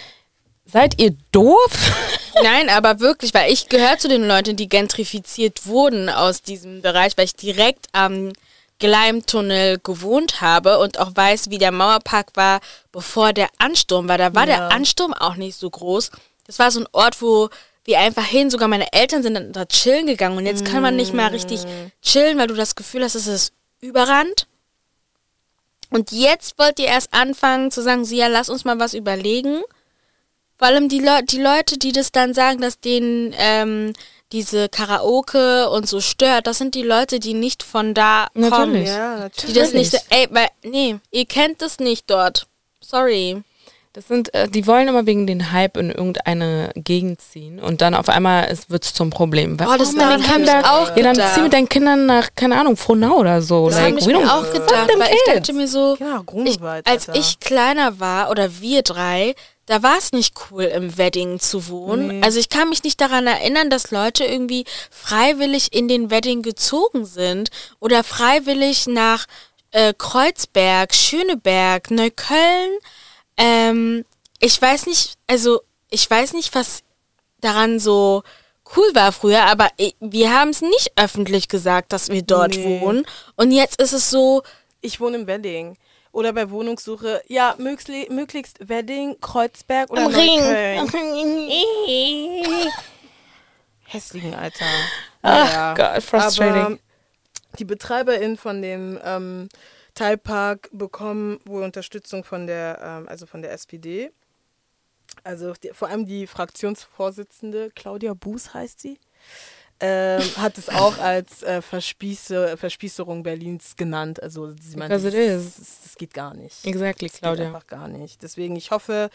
[0.64, 1.72] seid ihr doof?
[2.42, 7.16] Nein, aber wirklich, weil ich gehöre zu den Leuten, die gentrifiziert wurden aus diesem Bereich,
[7.16, 8.32] weil ich direkt am
[8.78, 12.60] Gleimtunnel gewohnt habe und auch weiß, wie der Mauerpark war,
[12.92, 14.18] bevor der Ansturm war.
[14.18, 14.56] Da war Ja.
[14.56, 16.10] der Ansturm auch nicht so groß.
[16.46, 17.48] Das war so ein Ort, wo
[17.88, 20.94] wir einfach hin, sogar meine Eltern sind dann da chillen gegangen und jetzt kann man
[20.94, 21.62] nicht mal richtig
[22.02, 24.46] chillen, weil du das Gefühl hast, es ist überrannt.
[25.90, 29.62] Und jetzt wollt ihr erst anfangen zu sagen, so, ja, lass uns mal was überlegen.
[30.58, 33.94] Vor allem die, Leu die Leute, die das dann sagen, dass denen ähm,
[34.32, 38.50] diese Karaoke und so stört, das sind die Leute, die nicht von da kommen.
[38.50, 38.88] Natürlich.
[38.88, 39.54] ja, Die natürlich.
[39.56, 42.46] das nicht, so- ey, weil, nee, ihr kennt das nicht dort.
[42.82, 43.42] Sorry.
[43.94, 47.94] Das sind, äh, die wollen immer wegen den Hype in irgendeine Gegend ziehen und dann
[47.94, 49.58] auf einmal wird es zum Problem.
[49.58, 52.28] Weil, Oh, das meine daran hab ich auch ja, dann zieh mit deinen Kindern nach,
[52.34, 53.68] keine Ahnung, Frohnau oder so.
[53.68, 57.08] Das like, habe ich mir auch gedacht, weil ich dachte mir so, Ja, ich, als
[57.08, 57.18] Alter.
[57.18, 59.34] ich kleiner war oder wir drei,
[59.66, 62.20] da war es nicht cool, im Wedding zu wohnen.
[62.20, 62.20] Nee.
[62.22, 67.04] Also ich kann mich nicht daran erinnern, dass Leute irgendwie freiwillig in den Wedding gezogen
[67.04, 69.26] sind oder freiwillig nach
[69.70, 72.78] äh, Kreuzberg, Schöneberg, Neukölln.
[73.38, 74.04] Ähm,
[74.40, 76.82] ich weiß nicht, also ich weiß nicht, was
[77.40, 78.22] daran so
[78.76, 79.68] cool war früher, aber
[80.00, 82.80] wir haben es nicht öffentlich gesagt, dass wir dort Nee.
[82.80, 83.06] wohnen.
[83.36, 84.42] Und jetzt ist es so,
[84.80, 85.76] Ich wohne im Wedding.
[86.12, 90.40] Oder bei Wohnungssuche, ja, möglichst, möglichst Wedding, Kreuzberg oder Ring.
[90.40, 90.88] Neukölln.
[93.84, 94.64] Hässlichen, Alter.
[95.22, 95.74] Ach Ja.
[95.74, 96.62] Gott, frustrating.
[96.64, 96.78] Aber
[97.58, 99.48] die BetreiberInnen von dem ähm,
[99.98, 104.10] Teilpark bekommen wohl Unterstützung von der, ähm, also von der SPD.
[105.24, 108.98] Also die, vor allem die Fraktionsvorsitzende, Claudia Buß heißt sie,
[109.80, 114.22] ähm, hat es auch als äh, Verspieße, Verspießerung Berlins genannt.
[114.22, 116.64] Also sie meinte, das, das, das geht gar nicht.
[116.64, 117.46] Exactly, Das geht Claudia.
[117.46, 118.22] einfach gar nicht.
[118.22, 119.10] Deswegen, ich hoffe,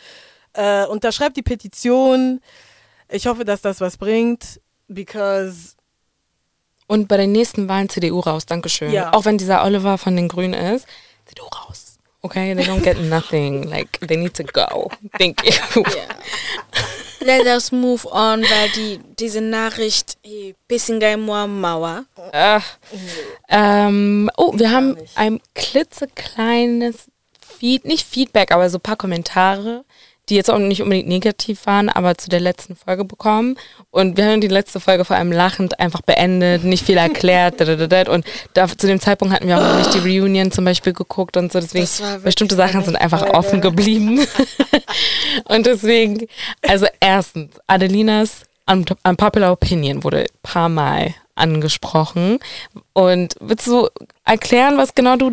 [0.53, 2.41] äh, unterschreibt die Petition.
[3.09, 5.75] Ich hoffe, dass das was bringt, because
[6.87, 8.91] Und bei den nächsten Wahlen CDU raus, Dankeschön.
[8.91, 9.13] Ja.
[9.13, 10.85] Auch wenn dieser Oliver von den Grünen ist,
[11.25, 11.97] CDU raus.
[12.21, 13.63] Okay, they don't get nothing.
[13.69, 14.89] Like, they need to go.
[15.17, 15.83] Thank you.
[17.19, 20.55] let us move on, weil die, diese Nachricht, hey,
[21.17, 22.05] moi Mauer.
[23.49, 27.07] Ähm, oh, wir haben ein klitzekleines
[27.59, 29.85] Feed, nicht Feedback, aber so ein paar Kommentare,
[30.29, 33.57] die jetzt auch nicht unbedingt negativ waren, aber zu der letzten Folge bekommen.
[33.91, 37.59] Und wir haben die letzte Folge vor allem lachend einfach beendet, nicht viel erklärt.
[38.09, 41.35] und da, zu dem Zeitpunkt hatten wir auch noch nicht die Reunion zum Beispiel geguckt
[41.35, 41.59] und so.
[41.59, 41.87] Deswegen,
[42.23, 43.33] bestimmte Sachen sind einfach Folge.
[43.35, 44.25] offen geblieben.
[45.45, 46.27] und deswegen,
[46.61, 52.39] also erstens, Adelinas Un- Unpopular Opinion wurde ein paar Mal angesprochen.
[52.93, 53.89] Und willst du
[54.23, 55.31] erklären, was genau du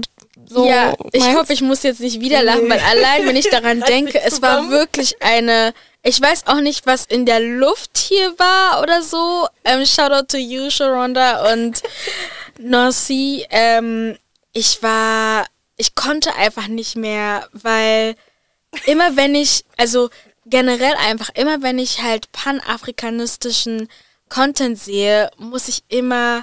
[0.50, 3.80] so ja, ich hoffe, ich muss jetzt nicht wieder lachen, weil allein, wenn ich daran
[3.82, 8.82] denke, es war wirklich eine, ich weiß auch nicht, was in der Luft hier war
[8.82, 9.46] oder so.
[9.64, 11.80] Ähm, shout out to you, Sharonda und
[12.58, 13.46] Nancy.
[13.50, 14.18] Ähm,
[14.52, 18.16] ich war, ich konnte einfach nicht mehr, weil
[18.86, 20.10] immer wenn ich, also
[20.46, 23.88] generell einfach, immer wenn ich halt panafrikanistischen
[24.28, 26.42] Content sehe, muss ich immer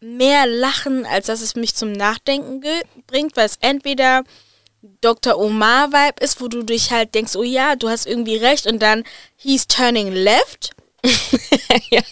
[0.00, 2.62] mehr lachen, als dass es mich zum Nachdenken
[3.06, 4.24] bringt, weil es entweder
[5.02, 5.38] Dr.
[5.38, 9.04] Omar-Vibe ist, wo du dich halt denkst, oh ja, du hast irgendwie recht und dann
[9.36, 10.70] he's turning left.
[11.90, 12.02] Ja.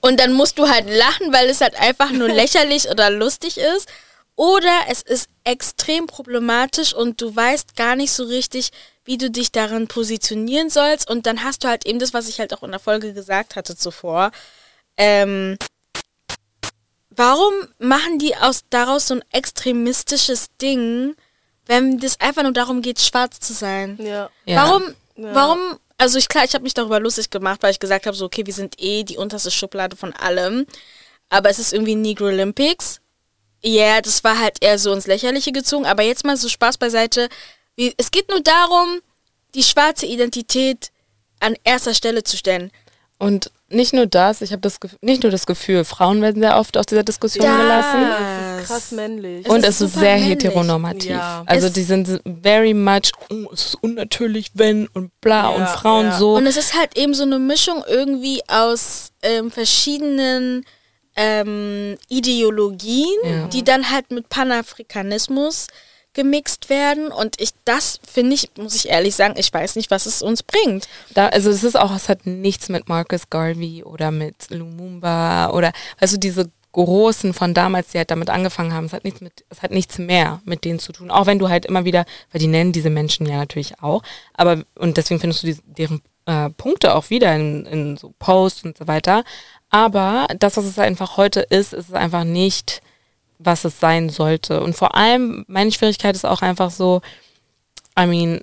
[0.00, 3.88] Und dann musst du halt lachen, weil es halt einfach nur lächerlich oder lustig ist.
[4.36, 8.70] Oder es ist extrem problematisch und du weißt gar nicht so richtig,
[9.04, 11.10] wie du dich darin positionieren sollst.
[11.10, 13.56] Und dann hast du halt eben das, was ich halt auch in der Folge gesagt
[13.56, 14.30] hatte zuvor.
[14.96, 15.58] Ähm,
[17.18, 21.14] warum machen die aus daraus so ein extremistisches Ding,
[21.66, 23.98] wenn das einfach nur darum geht, schwarz zu sein?
[24.00, 24.30] Ja.
[24.46, 24.62] Ja.
[24.62, 24.82] Warum,
[25.16, 25.34] Ja.
[25.34, 28.24] warum, also ich klar, ich habe mich darüber lustig gemacht, weil ich gesagt habe, so,
[28.24, 30.66] okay, wir sind eh die unterste Schublade von allem.
[31.28, 33.00] Aber es ist irgendwie Negro Olympics.
[33.62, 35.84] Ja, yeah, das war halt eher so ins Lächerliche gezogen.
[35.84, 37.28] Aber jetzt mal so Spaß beiseite.
[37.76, 39.00] Wie, es geht nur darum,
[39.54, 40.90] die schwarze Identität
[41.40, 42.70] an erster Stelle zu stellen.
[43.18, 46.76] Und nicht nur das, ich habe das nicht nur das Gefühl, Frauen werden sehr oft
[46.78, 47.56] aus dieser Diskussion Ja.
[47.56, 48.00] gelassen.
[48.00, 49.44] Das ist krass männlich.
[49.46, 50.30] Es Und ist es ist sehr männlich.
[50.30, 51.10] heteronormativ.
[51.10, 51.42] Ja.
[51.46, 55.68] Also Es- die sind very much, oh, es ist unnatürlich, wenn und bla Ja, und
[55.68, 56.18] Frauen ja.
[56.18, 56.34] so.
[56.36, 60.64] Und es ist halt eben so eine Mischung irgendwie aus ähm, verschiedenen
[61.20, 63.46] ähm, Ideologien, Ja.
[63.48, 65.66] die dann halt mit Panafrikanismus
[66.18, 67.12] gemixt werden.
[67.12, 70.42] Und ich, das finde ich, muss ich ehrlich sagen, ich weiß nicht, was es uns
[70.42, 70.88] bringt.
[71.14, 75.72] Da, also es ist auch, es hat nichts mit Marcus Garvey oder mit Lumumba oder
[75.96, 79.62] also diese großen von damals, die halt damit angefangen haben, es hat nichts mit, es
[79.62, 81.12] hat nichts mehr mit denen zu tun.
[81.12, 84.02] Auch wenn du halt immer wieder, weil die nennen diese Menschen ja natürlich auch,
[84.34, 88.64] aber und deswegen findest du die, deren äh, Punkte auch wieder in, in so Posts
[88.64, 89.22] und so weiter.
[89.70, 92.82] Aber das, was es einfach heute ist, ist es einfach nicht,
[93.38, 94.62] was es sein sollte.
[94.62, 97.00] Und vor allem, meine Schwierigkeit ist auch einfach so,
[97.98, 98.40] I mean,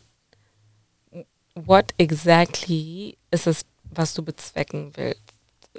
[1.55, 5.21] what exactly ist es, was du bezwecken willst?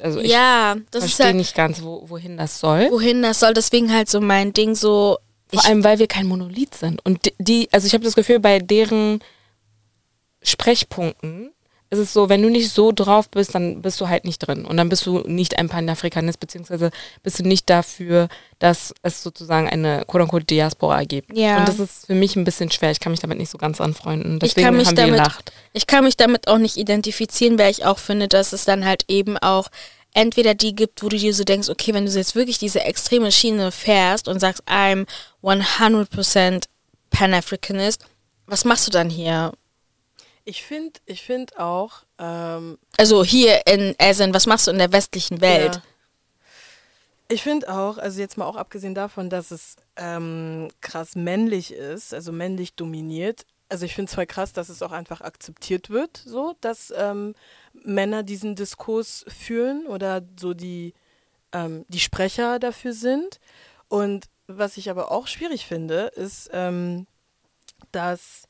[0.00, 2.90] Also ich ja, verstehe halt, nicht ganz, wo, wohin das soll.
[2.90, 3.54] wohin das soll.
[3.54, 5.18] Deswegen halt so mein Ding so.
[5.48, 7.04] Vor allem, weil wir kein Monolith sind.
[7.06, 9.20] Und die, also ich habe das Gefühl, bei deren
[10.42, 11.52] Sprechpunkten
[11.90, 14.64] ist es so, wenn du nicht so drauf bist, dann bist du halt nicht drin.
[14.64, 16.90] Und dann bist du nicht ein Panafrikanist, beziehungsweise
[17.22, 21.36] bist du nicht dafür, dass es sozusagen eine quote-unquote Diaspora gibt.
[21.36, 21.58] Ja.
[21.58, 22.90] Und das ist für mich ein bisschen schwer.
[22.90, 24.34] Ich kann mich damit nicht so ganz anfreunden.
[24.34, 25.52] Ich Deswegen kann mich haben wir damit- gelacht.
[25.72, 29.04] Ich kann mich damit auch nicht identifizieren, weil ich auch finde, dass es dann halt
[29.08, 29.68] eben auch
[30.12, 33.30] entweder die gibt, wo du dir so denkst, okay, wenn du jetzt wirklich diese extreme
[33.30, 35.06] Schiene fährst und sagst, I'm
[35.42, 36.64] 100%
[37.10, 38.04] Pan-Africanist,
[38.46, 39.52] was machst du dann hier?
[40.48, 44.92] Ich finde ich find auch, ähm, Also hier in, in, was machst du in der
[44.92, 45.74] westlichen Welt?
[45.74, 45.82] Ja.
[47.28, 52.14] Ich finde auch, also jetzt mal auch abgesehen davon, dass es ähm, krass männlich ist,
[52.14, 53.44] also männlich dominiert.
[53.68, 57.34] Also ich finde es voll krass, dass es auch einfach akzeptiert wird, so, dass ähm,
[57.72, 60.94] Männer diesen Diskurs führen oder so die,
[61.50, 63.40] ähm, die Sprecher dafür sind.
[63.88, 67.08] Und was ich aber auch schwierig finde, ist, ähm,
[67.90, 68.46] dass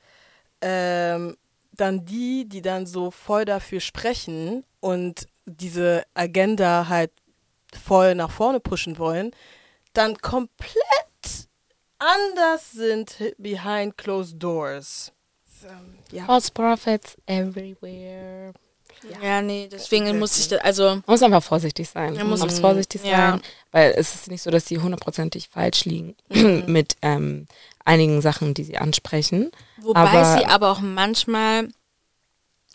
[0.61, 1.39] ähm,
[1.77, 7.11] dann die, die dann so voll dafür sprechen und diese Agenda halt
[7.85, 9.31] voll nach vorne pushen wollen,
[9.93, 11.49] dann komplett
[11.99, 15.13] anders sind behind closed doors.
[15.61, 15.69] So,
[16.15, 16.25] ja.
[16.27, 18.53] False prophets everywhere.
[19.23, 22.15] Ja, nee, deswegen muss ich da, also Man muss einfach vorsichtig sein.
[22.15, 23.33] Ja, Man muss- muss vorsichtig ja.
[23.33, 26.65] sein, weil es ist nicht so, dass sie hundertprozentig falsch liegen Mhm.
[26.73, 27.47] mit ähm,
[27.87, 29.51] einigen Sachen, die sie ansprechen.
[29.81, 31.69] wobei Aber- sie aber auch manchmal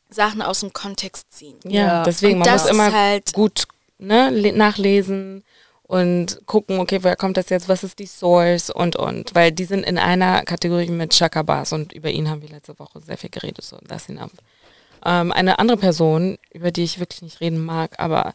[0.09, 1.57] Sachen aus dem Kontext ziehen.
[1.63, 2.03] Ja, Ja.
[2.03, 3.65] deswegen, man das muss immer halt gut
[3.97, 5.43] ne, le- nachlesen
[5.83, 9.35] und gucken, okay, woher kommt das jetzt, was ist die Source und und.
[9.35, 12.77] Weil die sind in einer Kategorie mit Shaka Bas und über ihn haben wir letzte
[12.79, 14.31] Woche sehr viel geredet, so lass ihn ab.
[15.05, 18.33] Ähm, eine andere Person, über die ich wirklich nicht reden mag, aber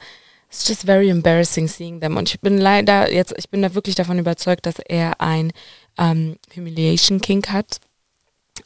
[0.50, 2.16] it's just very embarrassing seeing them.
[2.16, 5.52] Und ich bin leider jetzt, ich bin da wirklich davon überzeugt, dass er ein
[5.98, 7.78] ähm, Humiliation King hat.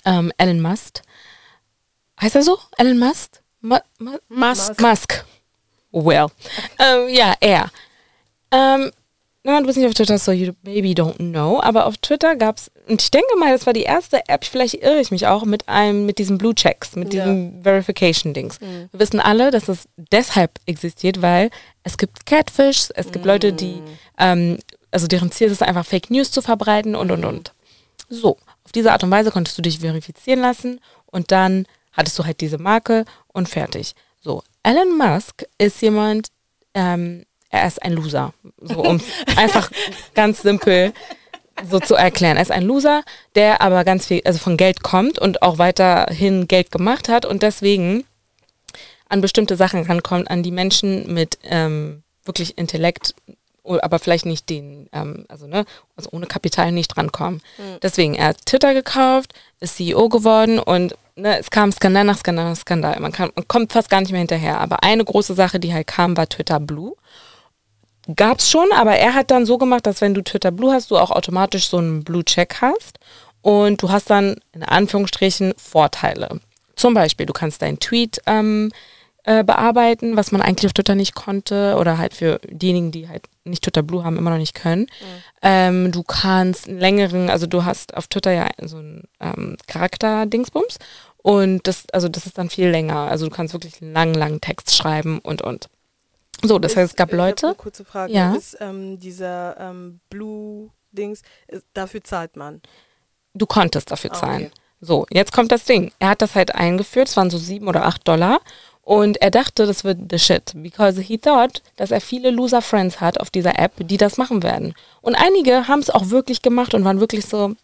[0.04, 1.02] Ähm, Elon Musk.
[2.20, 2.58] Heißt er so?
[2.78, 3.40] Elon Musk?
[3.60, 4.80] Mu Mu Musk.
[4.80, 5.24] Musk.
[5.92, 6.28] Well.
[6.78, 7.70] Ähm, ja, er.
[8.52, 8.90] Ähm,
[9.42, 12.70] na, du bist nicht auf Twitter, so you maybe don't know, aber auf Twitter gab's
[12.88, 15.66] und ich denke mal, das war die erste App, vielleicht irre ich mich auch, mit
[15.68, 17.24] einem, mit diesen Blue Checks, mit Ja.
[17.24, 18.60] diesen Verification-Dings.
[18.60, 21.50] Wir wissen alle, dass es deshalb existiert, weil
[21.84, 23.80] es gibt Catfish, es gibt Leute, die,
[24.18, 24.58] ähm,
[24.90, 27.52] also deren Ziel ist es einfach Fake News zu verbreiten und und und.
[28.08, 32.24] So, auf diese Art und Weise konntest du dich verifizieren lassen und dann hattest du
[32.24, 33.94] halt diese Marke und fertig.
[34.20, 36.28] So, Elon Musk ist jemand,
[36.74, 38.32] ähm, er ist ein Loser.
[38.60, 39.00] So, um
[39.36, 39.70] einfach
[40.14, 40.92] ganz simpel
[41.68, 42.36] so zu erklären.
[42.36, 43.02] Er ist ein Loser,
[43.34, 47.42] der aber ganz viel, also von Geld kommt und auch weiterhin Geld gemacht hat und
[47.42, 48.04] deswegen
[49.08, 53.14] an bestimmte Sachen rankommt, an die Menschen mit ähm, wirklich Intellekt,
[53.78, 55.64] aber vielleicht nicht den, ähm, also ne,
[55.96, 57.40] also ohne Kapital nicht rankommen.
[57.82, 62.46] Deswegen, er hat Twitter gekauft, ist CEO geworden und ne, es kam Skandal nach Skandal
[62.46, 62.98] nach Skandal.
[63.00, 64.60] Man, kann, man kommt fast gar nicht mehr hinterher.
[64.60, 66.94] Aber eine große Sache, die halt kam, war Twitter Blue.
[68.16, 70.96] Gab's schon, aber er hat dann so gemacht, dass wenn du Twitter Blue hast, du
[70.96, 72.98] auch automatisch so einen Blue Check hast
[73.42, 76.40] und du hast dann in Anführungsstrichen Vorteile.
[76.76, 78.72] Zum Beispiel, du kannst deinen Tweet ähm,
[79.30, 83.26] äh, bearbeiten, was man eigentlich auf Twitter nicht konnte oder halt für diejenigen, die halt
[83.44, 84.86] nicht Twitter Blue haben, immer noch nicht können.
[85.42, 90.78] Ähm, du kannst einen längeren, also du hast auf Twitter ja so einen ähm, Charakter-Dingsbums
[91.18, 92.96] und das, also das ist dann viel länger.
[93.10, 95.68] Also du kannst wirklich einen langen, langen Text schreiben und und.
[96.42, 97.48] So, das heißt, es gab Leute.
[97.48, 98.12] Eine kurze Frage.
[98.12, 98.34] Ja.
[98.34, 102.62] Ist ähm, dieser ähm, Blue-Dings, ist- dafür zahlt man?
[103.34, 104.42] Du konntest dafür Ah, zahlen.
[104.46, 104.50] okay.
[104.80, 105.92] So, jetzt kommt das Ding.
[105.98, 108.40] Er hat das halt eingeführt, es waren so sieben oder acht Dollar.
[108.90, 113.00] Und er dachte, das wird the shit, because he thought, dass er viele Loser Friends
[113.00, 114.74] hat auf dieser App, die das machen werden.
[115.00, 117.54] Und einige haben es auch wirklich gemacht und waren wirklich so,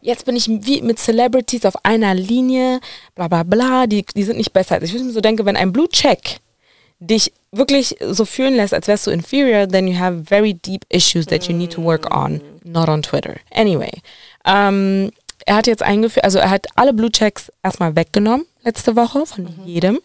[0.00, 2.80] jetzt bin ich wie mit Celebrities auf einer Linie,
[3.14, 4.74] bla bla bla, die, die sind nicht besser.
[4.74, 6.40] Also ich mir so denke, wenn ein Blue Check
[6.98, 11.26] dich wirklich so fühlen lässt, als wärst du inferior, then you have very deep issues
[11.26, 13.36] that you need to work on, not on Twitter.
[13.52, 13.92] Anyway,
[14.44, 15.12] ähm,
[15.46, 19.44] er hat jetzt eingeführt, also er hat alle Blue Checks erstmal weggenommen letzte Woche von
[19.44, 19.64] mhm.
[19.64, 20.00] jedem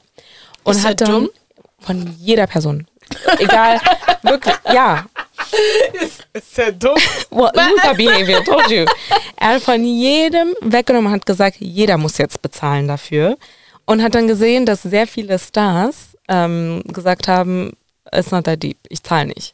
[0.68, 1.30] und Ist hat dann dumm?
[1.80, 2.86] von jeder Person,
[3.40, 3.80] egal,
[4.24, 5.06] wirklich, ja,
[5.94, 6.98] Ist, ist ja dumm.
[7.32, 8.86] Well, loser behavior, told you.
[9.38, 13.38] Er hat von jedem weggenommen und hat gesagt, jeder muss jetzt bezahlen dafür.
[13.86, 17.72] Und hat dann gesehen, dass sehr viele Stars ähm, gesagt haben,
[18.14, 19.54] it's not that deep, ich zahle nicht.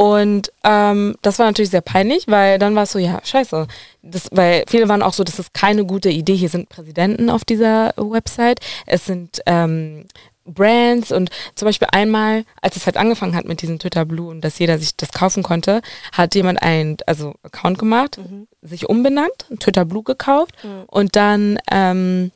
[0.00, 3.66] Und ähm, das war natürlich sehr peinlich, weil dann war es so, ja, scheiße.
[4.00, 6.34] Das, weil viele waren auch so, das ist keine gute Idee.
[6.34, 8.60] Hier sind Präsidenten auf dieser Website.
[8.86, 10.06] Es sind ähm,
[10.46, 14.40] Brands und zum Beispiel einmal, als es halt angefangen hat mit diesem Twitter Blue und
[14.40, 15.82] dass jeder sich das kaufen konnte,
[16.12, 18.18] hat jemand einen also Account gemacht,
[18.62, 20.54] sich umbenannt, Twitter Blue gekauft
[20.86, 22.30] und dann ähm,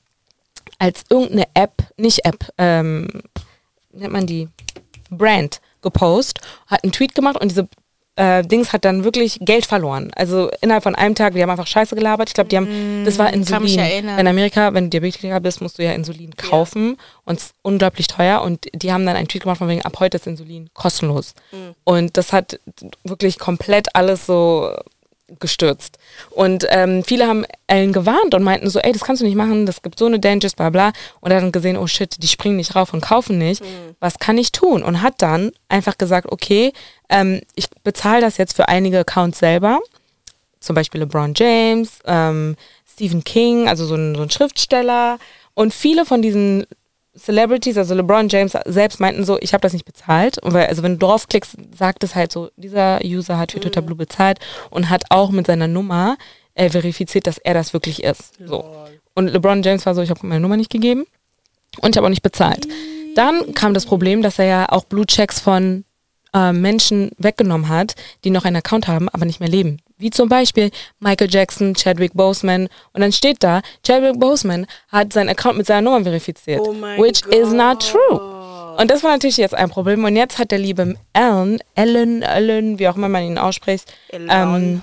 [0.78, 3.22] als irgendeine App, nicht App, ähm,
[3.90, 4.50] nennt man die?
[5.10, 7.68] Brand gepostet, hat einen Tweet gemacht und diese
[8.16, 10.11] äh, Dings hat dann wirklich Geld verloren.
[10.14, 12.28] Also innerhalb von einem Tag, die haben einfach Scheiße gelabert.
[12.28, 14.09] Ich glaube, die haben, das war Mm, kann mich Insulin.
[14.18, 18.07] In Amerika, wenn du Diabetiker bist, musst du ja Insulin kaufen und es ist unglaublich
[18.07, 18.43] teuer.
[18.43, 21.35] Und die haben dann einen Tweet gemacht von wegen, ab heute ist Insulin kostenlos.
[21.82, 22.61] Und das hat
[23.03, 24.72] wirklich komplett alles so
[25.41, 25.99] gestürzt.
[26.31, 29.64] Und ähm, viele haben Ellen gewarnt und meinten so, ey, das kannst du nicht machen,
[29.66, 30.93] das gibt so eine Dangers, bla bla.
[31.20, 33.62] Und er hat dann gesehen, oh shit, die springen nicht rauf und kaufen nicht.
[34.01, 34.83] Was kann ich tun?
[34.83, 36.72] Und hat dann einfach gesagt, okay,
[37.09, 39.81] ähm, ich bezahle das jetzt für einige Accounts selber.
[40.61, 42.57] Zum Beispiel LeBron James, ähm,
[42.91, 45.18] Stephen King, also so ein, so ein Schriftsteller.
[45.55, 46.66] Und viele von diesen
[47.16, 50.38] Celebrities, also LeBron James selbst meinten so, ich habe das nicht bezahlt.
[50.38, 53.82] Und weil, also wenn du draufklickst, sagt es halt so, dieser User hat für Twitter
[53.82, 54.38] Blue bezahlt
[54.70, 56.16] und hat auch mit seiner Nummer
[56.54, 58.34] äh, verifiziert, dass er das wirklich ist.
[58.44, 58.64] So.
[59.14, 61.04] Und LeBron James war so, ich habe meine Nummer nicht gegeben
[61.80, 62.66] und ich habe auch nicht bezahlt.
[63.14, 65.84] Dann kam das Problem, dass er ja auch Blue Checks von
[66.34, 67.94] äh, Menschen weggenommen hat,
[68.24, 69.78] die noch einen Account haben, aber nicht mehr leben.
[69.97, 72.68] Wie zum Beispiel Michael Jackson, Chadwick Boseman.
[72.92, 76.61] Und dann steht da, Chadwick Boseman hat seinen Account mit seiner Nummer verifiziert.
[76.61, 78.34] Oh which is not true.
[78.76, 80.05] Und das war natürlich jetzt ein Problem.
[80.05, 84.82] Und jetzt hat der liebe Alan, Ellen, Ellen, wie auch immer man ihn ausspricht, ähm,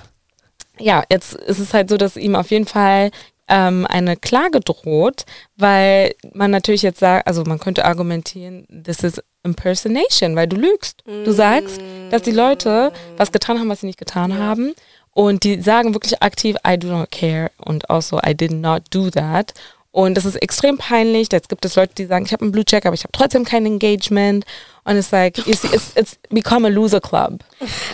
[0.78, 3.10] ja, jetzt ist es halt so, dass ihm auf jeden Fall
[3.48, 5.24] ähm, eine Klage droht,
[5.56, 11.02] weil man natürlich jetzt sagt, also man könnte argumentieren, das ist Impersonation, weil du lügst.
[11.04, 14.72] Du sagst, dass die Leute was getan haben, was sie nicht getan haben.
[15.14, 19.10] Und die sagen wirklich aktiv, I do not care und also I did not do
[19.10, 19.52] that.
[19.90, 21.28] Und das ist extrem peinlich.
[21.30, 23.44] Jetzt gibt es Leute, die sagen, ich habe einen Blue Check, aber ich habe trotzdem
[23.44, 24.46] kein Engagement.
[24.84, 27.40] Und es ist like, you see, it's, it's become a loser club.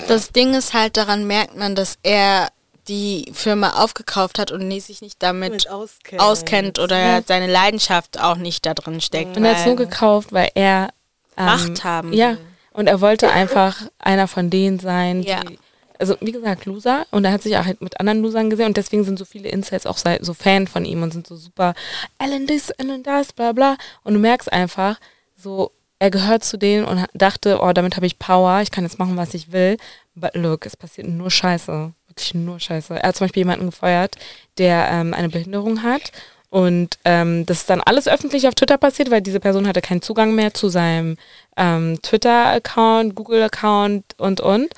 [0.07, 2.49] Das Ding ist halt, daran merkt man, dass er
[2.87, 6.23] die Firma aufgekauft hat und nie- sich nicht damit Mit auskennt.
[6.23, 9.37] auskennt oder seine Leidenschaft auch nicht da drin steckt.
[9.37, 10.91] Und er hat es nur weil- gekauft, weil er
[11.37, 12.37] ähm, Macht haben Ja.
[12.73, 15.41] Und er wollte einfach einer von denen sein, Ja.
[15.41, 15.59] die,
[15.99, 17.07] also wie gesagt, Loser.
[17.11, 18.67] Und er hat sich auch halt mit anderen Losern gesehen.
[18.67, 21.75] Und deswegen sind so viele Insights auch so Fan von ihm und sind so super,
[22.19, 23.77] Alan das, Alan das, bla bla.
[24.05, 24.99] Und du merkst einfach,
[25.37, 28.99] so, er gehört zu denen und dachte, oh, damit habe ich Power, ich kann jetzt
[28.99, 29.77] machen, was ich will.
[30.15, 31.93] But look, es passiert nur Scheiße.
[32.07, 32.95] Wirklich nur Scheiße.
[32.95, 34.17] Er hat zum Beispiel jemanden gefeuert,
[34.59, 36.13] der ähm, eine Behinderung hat.
[36.51, 40.01] Und ähm, das ist dann alles öffentlich auf Twitter passiert, weil diese Person hatte keinen
[40.01, 41.19] Zugang mehr zu seinem
[41.57, 44.69] ähm, Twitter-Account, Google-Account und und.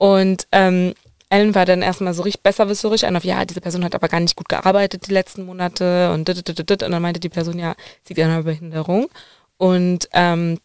[0.00, 0.94] Und ähm,
[1.28, 4.20] Ellen war dann erstmal so richtig besserwisserisch ein auf, ja, diese Person hat aber gar
[4.20, 6.82] nicht gut gearbeitet die letzten Monate und dit, dit, dit, dit.
[6.82, 9.10] und dann meinte die Person, ja, sie hat eine Behinderung.
[9.58, 10.58] Und ähm,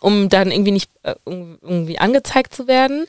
[0.00, 3.06] um dann irgendwie nicht äh, irgendwie angezeigt zu werden,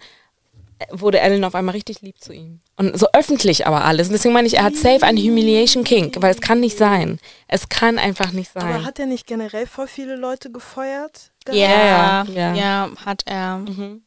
[0.90, 2.62] wurde Ellen auf einmal richtig lieb zu ihm.
[2.78, 4.08] Und so öffentlich aber alles.
[4.08, 7.20] Und deswegen meine ich, er hat safe einen Humiliation Kink, weil es kann nicht sein.
[7.50, 8.64] Es kann einfach nicht sein.
[8.64, 11.32] Aber hat er nicht generell voll viele Leute gefeuert?
[11.50, 12.90] Ja, Ja, ja, ja.
[13.06, 13.58] hat er.
[13.58, 14.04] Mhm.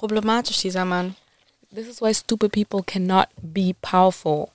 [0.00, 1.14] Problematisch, dieser Mann.
[1.74, 4.50] This is why stupid people cannot be powerful.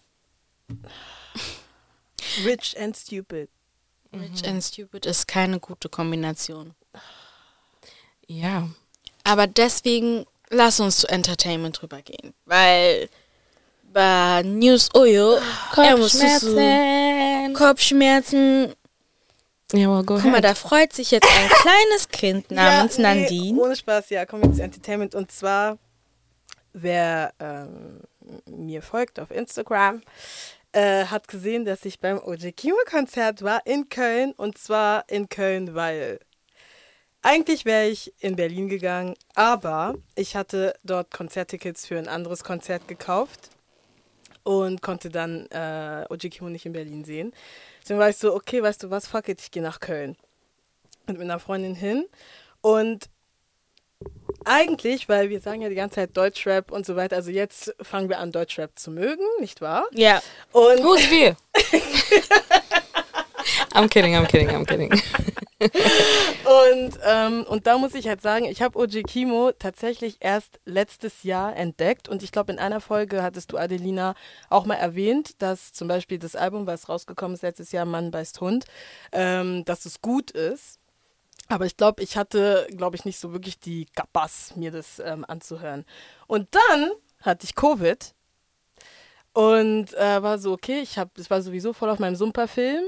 [2.44, 3.50] Rich and stupid.
[4.12, 6.74] Rich and stupid ist keine gute Kombination.
[8.26, 8.68] Ja.
[9.24, 12.34] Aber deswegen lass uns zu Entertainment drüber gehen.
[12.46, 13.08] Weil
[13.94, 15.38] bei News Oyo
[15.78, 16.58] er muss so
[17.54, 18.74] Kopfschmerzen.
[19.74, 23.22] Ja, well, go Guck mal, da freut sich jetzt ein kleines Kind namens ja, nee,
[23.22, 23.62] Nandine.
[23.62, 25.16] Ohne Spaß, ja, kommen wir zu Entertainment.
[25.16, 25.78] Und zwar,
[26.74, 28.02] wer ähm,
[28.46, 30.02] mir folgt auf Instagram,
[30.72, 35.74] äh, hat gesehen, dass ich beim OJ Kimo-Konzert war in Köln und zwar in Köln,
[35.74, 36.20] weil
[37.22, 42.88] eigentlich wäre ich in Berlin gegangen, aber ich hatte dort Konzerttickets für ein anderes Konzert
[42.88, 43.50] gekauft
[44.44, 47.34] und konnte dann äh, OJ Kimo nicht in Berlin sehen.
[47.86, 50.18] Deswegen war ich so, okay, weißt du was, fuck it, ich gehe nach Köln.
[51.06, 52.08] Und mit einer Freundin hin
[52.62, 53.10] und
[54.44, 58.10] eigentlich, weil wir sagen ja die ganze Zeit Deutschrap und so weiter, also jetzt fangen
[58.10, 59.86] wir an, Deutschrap zu mögen, nicht wahr?
[59.92, 60.20] Ja.
[60.52, 61.38] Und Who's wir?
[63.76, 64.92] I'm kidding, I'm kidding, I'm kidding.
[65.60, 71.24] Und, ähm, und da muss ich halt sagen, ich habe OG Kimo tatsächlich erst letztes
[71.24, 74.16] Jahr entdeckt und ich glaube, in einer Folge hattest du, Adelina,
[74.50, 78.42] auch mal erwähnt, dass zum Beispiel das Album, was rausgekommen ist letztes Jahr, Mann beißt
[78.42, 78.66] Hund,
[79.12, 80.80] ähm, dass es gut ist.
[81.48, 85.26] Aber ich glaube, ich hatte, glaube ich, nicht so wirklich die Gabas, mir das ähm,
[85.28, 85.86] anzuhören.
[86.28, 88.14] Und dann hatte ich Covid
[89.34, 92.86] und äh, war so, okay, ich habe, es war sowieso voll auf meinem Sumper-Film.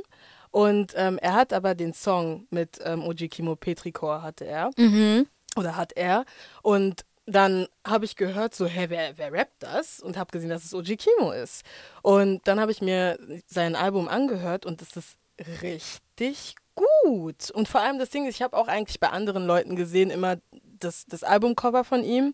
[0.52, 4.72] Und ähm, er hat aber den Song mit ähm, Oji Kimo Petrikor hatte er.
[4.78, 5.28] Mhm.
[5.56, 6.26] Oder hat er.
[6.62, 10.00] Und dann habe ich gehört, so, hä, wer, wer rappt das?
[10.00, 11.64] Und habe gesehen, dass es Oji Kimo ist.
[12.02, 15.18] Und dann habe ich mir sein Album angehört und es ist
[15.62, 17.52] richtig gut.
[17.52, 20.38] Und vor allem das Ding ist, ich habe auch eigentlich bei anderen Leuten gesehen, immer
[20.80, 22.34] das, das Albumcover von ihm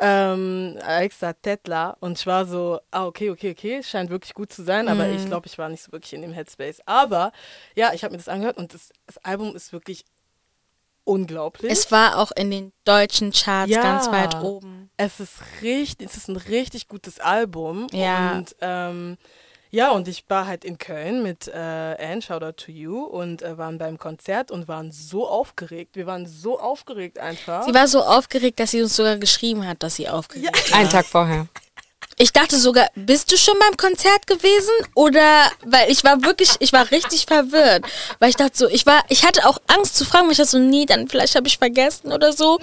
[0.00, 4.62] ähm, Alexa Tetla und ich war so, ah, okay, okay, okay, scheint wirklich gut zu
[4.64, 6.80] sein, aber ich glaube, ich war nicht so wirklich in dem Headspace.
[6.86, 7.32] Aber
[7.76, 10.04] ja, ich habe mir das angehört und das, das Album ist wirklich
[11.04, 11.70] unglaublich.
[11.70, 13.82] Es war auch in den deutschen Charts Ja.
[13.82, 14.90] ganz weit oben.
[14.96, 17.86] es ist richtig, es ist ein richtig gutes Album.
[17.92, 18.36] Ja.
[18.36, 19.18] Und ähm,
[19.70, 23.42] ja, und ich war halt in Köln mit äh, Anne, shout out to you, und
[23.42, 25.96] äh, waren beim Konzert und waren so aufgeregt.
[25.96, 27.64] Wir waren so aufgeregt einfach.
[27.64, 30.74] Sie war so aufgeregt, dass sie uns sogar geschrieben hat, dass sie aufgeregt ist.
[30.74, 31.46] Einen Tag vorher.
[32.18, 34.72] Ich dachte sogar, bist du schon beim Konzert gewesen?
[34.94, 37.84] Oder, weil ich war wirklich, ich war richtig verwirrt.
[38.18, 40.50] Weil ich dachte so, ich war, ich hatte auch Angst zu fragen, weil ich dachte
[40.50, 42.58] so, nee, dann vielleicht habe ich vergessen oder so.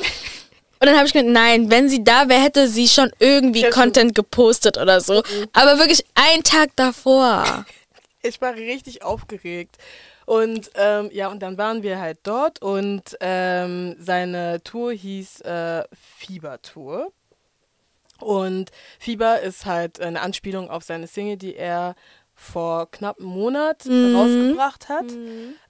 [0.79, 3.69] Und dann habe ich gedacht, nein, wenn sie da wäre, hätte sie schon irgendwie Ja.
[3.69, 5.23] Content gepostet oder so.
[5.53, 7.65] Aber wirklich einen Tag davor.
[8.23, 9.77] Ich war richtig aufgeregt.
[10.25, 15.83] Und ähm, ja, und dann waren wir halt dort und ähm, seine Tour hieß äh,
[16.17, 17.13] Fieber-Tour.
[18.19, 21.95] Und Fieber ist halt eine Anspielung auf seine Single, die er
[22.33, 25.05] vor knapp einem Monat rausgebracht hat.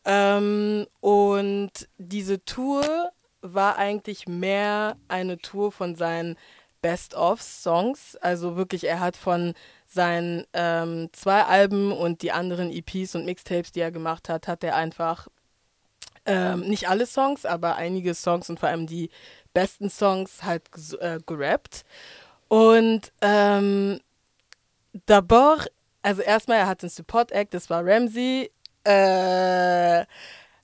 [0.05, 6.37] Ähm, und diese Tour war eigentlich mehr eine Tour von seinen
[6.81, 8.15] Best-of-Songs.
[8.17, 9.53] Also wirklich, er hat von
[9.85, 14.63] seinen ähm, zwei Alben und die anderen EPs und Mixtapes, die er gemacht hat, hat
[14.63, 15.27] er einfach
[16.25, 19.09] ähm, nicht alle Songs, aber einige Songs und vor allem die
[19.53, 20.63] besten Songs halt
[20.99, 21.85] äh, gerappt.
[22.49, 23.99] Und ähm,
[25.07, 25.67] d'abord,
[26.01, 28.51] also erstmal, er hat einen Support Act, das war Ramsey.
[28.83, 30.05] Äh,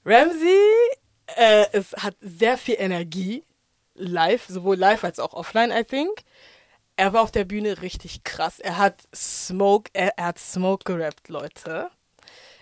[0.05, 0.59] Ramsey
[1.35, 3.43] äh, es hat sehr viel Energie,
[3.95, 6.23] live, sowohl live als auch offline, I think.
[6.95, 8.59] Er war auf der Bühne richtig krass.
[8.59, 11.89] Er hat Smoke, er, er hat Smoke gerappt, Leute.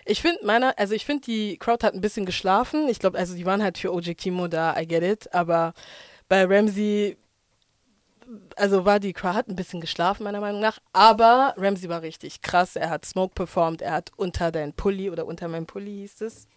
[0.04, 2.88] Ich finde meiner, also ich finde die Crowd hat ein bisschen geschlafen.
[2.88, 5.32] Ich glaube, also die waren halt für OJ Kimo da, I get it.
[5.34, 5.74] Aber
[6.28, 7.16] bei Ramsey,
[8.56, 10.78] also war die Crowd hat ein bisschen geschlafen meiner Meinung nach.
[10.92, 12.74] Aber Ramsey war richtig krass.
[12.74, 13.82] Er hat Smoke performt.
[13.82, 16.48] Er hat unter dein Pulli oder unter meinem Pulli hieß es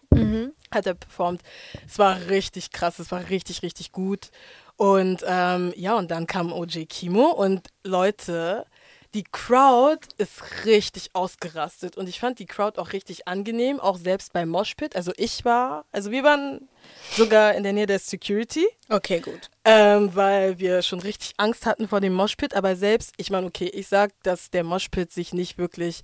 [0.70, 1.42] hat er performt.
[1.86, 4.30] Es war richtig krass, es war richtig, richtig gut.
[4.76, 8.66] Und ähm, ja, und dann kam OJ Kimo und Leute,
[9.14, 14.34] die Crowd ist richtig ausgerastet und ich fand die Crowd auch richtig angenehm, auch selbst
[14.34, 14.94] beim Moshpit.
[14.94, 16.68] Also ich war, also wir waren
[17.16, 19.48] sogar in der Nähe der Security, Okay, gut.
[19.64, 23.70] ähm, weil wir schon richtig Angst hatten vor dem Moshpit, aber selbst, ich meine, okay,
[23.72, 26.02] ich sag, dass der Moshpit sich nicht wirklich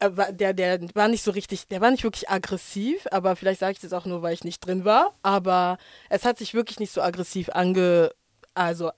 [0.00, 3.80] der, der war nicht so richtig, der war nicht wirklich aggressiv, aber vielleicht sage ich
[3.80, 5.14] das auch nur, weil ich nicht drin war.
[5.22, 5.78] Aber
[6.08, 8.10] es hat sich wirklich nicht so aggressiv ange,
[8.54, 8.90] also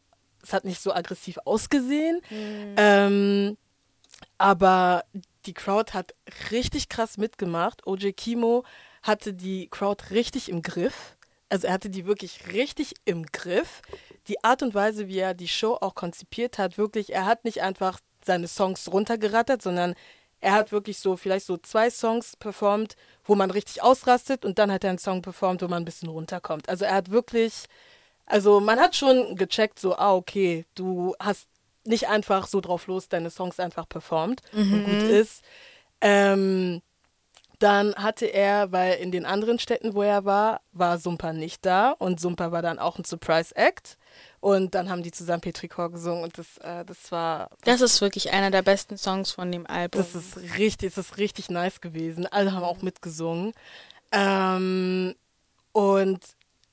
[0.43, 2.21] es hat nicht so aggressiv ausgesehen.
[2.77, 3.57] Ähm,
[4.39, 5.05] aber
[5.47, 6.15] die Crowd hat
[6.51, 7.87] richtig krass mitgemacht.
[7.87, 8.65] OJ Kimo
[9.03, 11.17] hatte die Crowd richtig im Griff.
[11.49, 13.83] Also er hatte die wirklich richtig im Griff.
[14.29, 17.63] Die Art und Weise, wie er die Show auch konzipiert hat, wirklich, er hat nicht
[17.63, 19.95] einfach seine Songs runtergerattert, sondern
[20.43, 24.71] er hat wirklich so vielleicht so zwei Songs performt, wo man richtig ausrastet und dann
[24.73, 26.69] hat er einen Song performt, wo man ein bisschen runterkommt.
[26.69, 27.53] Also er hat wirklich,
[28.27, 31.49] also man hat schon gecheckt, so, ah, okay, du hast
[31.85, 35.43] nicht einfach so drauf los deine Songs einfach performt und gut ist.
[36.01, 36.83] Ähm,
[37.63, 41.93] Dann hatte er, weil in den anderen Städten, wo er war, war Sumpa nicht da
[41.93, 43.99] und Sumpa war dann auch ein Surprise Act.
[44.41, 47.51] Und dann haben die zusammen Petrichor gesungen und das, äh, das war.
[47.63, 50.01] Das ist wirklich einer der besten Songs von dem Album.
[50.01, 52.27] Das ist richtig, das ist richtig nice gewesen.
[52.27, 53.53] Alle haben auch mitgesungen.
[54.11, 55.15] Ähm,
[55.71, 56.19] und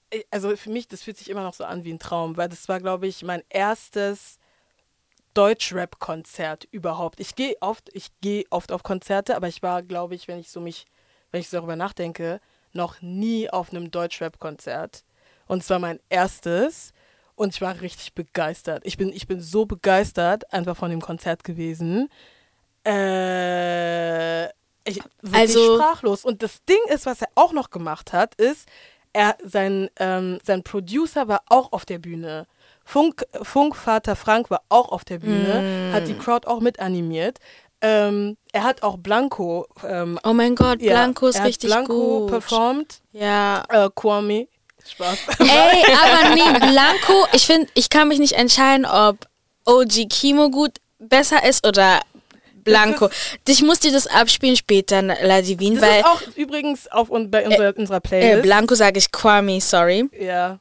[0.09, 2.49] äh, also für mich, das fühlt sich immer noch so an wie ein Traum, weil
[2.49, 4.39] das war, glaube ich, mein erstes
[5.33, 7.19] Deutschrap-Konzert überhaupt.
[7.19, 10.49] Ich gehe oft, ich gehe oft auf Konzerte, aber ich war, glaube ich, wenn ich
[10.51, 10.85] so mich,
[11.31, 12.39] wenn ich so darüber nachdenke,
[12.73, 15.03] noch nie auf einem Deutschrap-Konzert.
[15.47, 16.93] Und es war mein erstes
[17.35, 18.83] und ich war richtig begeistert.
[18.85, 22.09] Ich bin, ich bin so begeistert einfach von dem Konzert gewesen.
[22.85, 24.45] Äh,
[24.83, 25.01] ich,
[25.31, 26.25] Also- sprachlos.
[26.25, 28.67] Und das Ding ist, was er auch noch gemacht hat, ist,
[29.13, 32.45] er, sein, ähm, sein Producer war auch auf der Bühne.
[32.89, 37.37] Funk, Funkvater Frank war auch auf der Bühne, hat die Crowd auch mit animiert.
[37.81, 41.69] Ähm, er hat auch Blanco, ähm, oh mein Gott, ja, Blanco ist er hat richtig
[41.69, 42.31] Blanco gut.
[42.31, 43.01] performt.
[43.11, 43.63] Ja.
[43.69, 44.47] Äh, Kwame.
[44.91, 45.19] Spaß.
[45.37, 49.17] Ey, aber nee, Blanco, ich finde, ich kann mich nicht entscheiden, ob
[49.65, 51.99] OG Kimo gut besser ist oder
[52.63, 53.09] Blanco.
[53.47, 57.77] Ich muss dir das abspielen später, Ladivin, Das weil ist auch übrigens auf bei unserer,
[57.77, 58.41] unserer äh, Playlist.
[58.41, 60.09] Blanco sage ich Kwame, sorry.
[60.19, 60.59] ja.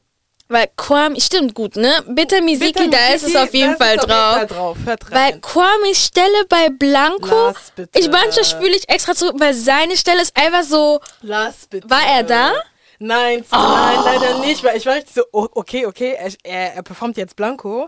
[0.51, 2.03] Weil Kwame, stimmt gut, ne?
[2.07, 4.47] Bitte Misiki, Bitte, da ist es auf jeden Fall drauf.
[4.47, 4.77] drauf.
[4.83, 4.97] Weil
[5.33, 5.41] rein.
[5.41, 7.53] Kwames Stelle bei Blanco,
[7.95, 11.87] ich manchmal spüle ich extra zurück, weil seine Stelle ist einfach so, Lass bitte.
[11.87, 12.53] War er da?
[12.97, 13.55] Nein, Oh.
[13.57, 17.15] nein, leider nicht, weil ich war richtig so, oh, okay, okay, er, er, er performt
[17.17, 17.87] jetzt Blanco.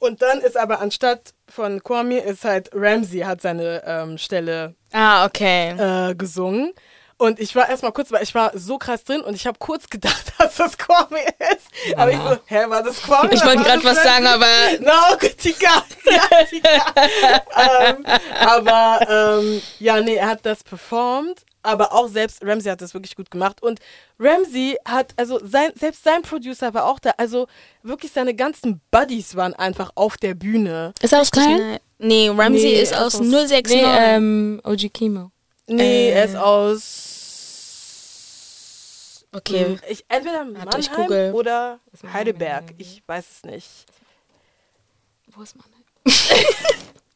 [0.00, 5.24] Und dann ist aber anstatt von Kwame ist halt Ramsey hat seine ähm, Stelle ah,
[5.24, 5.70] okay.
[5.78, 6.72] äh, gesungen.
[7.18, 9.88] Und ich war erstmal kurz, weil ich war so krass drin und ich habe kurz
[9.88, 11.18] gedacht, dass das Kwame
[11.52, 11.96] ist.
[11.98, 13.34] Aber ich so, hä, war das Kwame?
[13.34, 14.46] Ich wollte gerade was sagen, aber
[14.80, 15.84] No, Tika.
[16.04, 16.94] Ja, Tika.
[17.86, 18.04] ähm,
[18.40, 21.40] aber ähm, ja, nee, er hat das performt.
[21.64, 23.60] Aber auch selbst Ramsey hat das wirklich gut gemacht.
[23.62, 23.80] Und
[24.18, 27.10] Ramsey hat, also sein, selbst sein Producer war auch da.
[27.18, 27.48] Also
[27.82, 30.92] wirklich seine ganzen Buddies waren einfach auf der Bühne.
[31.02, 31.78] Ist er aus Köln?
[31.98, 33.82] Nee, Ramsey Nee, ist aus aus- 069.
[33.82, 35.30] Nee, ähm, OG Kimo.
[35.66, 36.12] Nee, Äh.
[36.12, 37.07] er ist aus.
[39.34, 39.64] Okay.
[39.66, 41.32] Hm, Ich, entweder Mannheim google.
[41.34, 42.64] oder Mannheim, Heidelberg.
[42.78, 43.68] Ich weiß es nicht.
[45.34, 45.66] Wo ist man?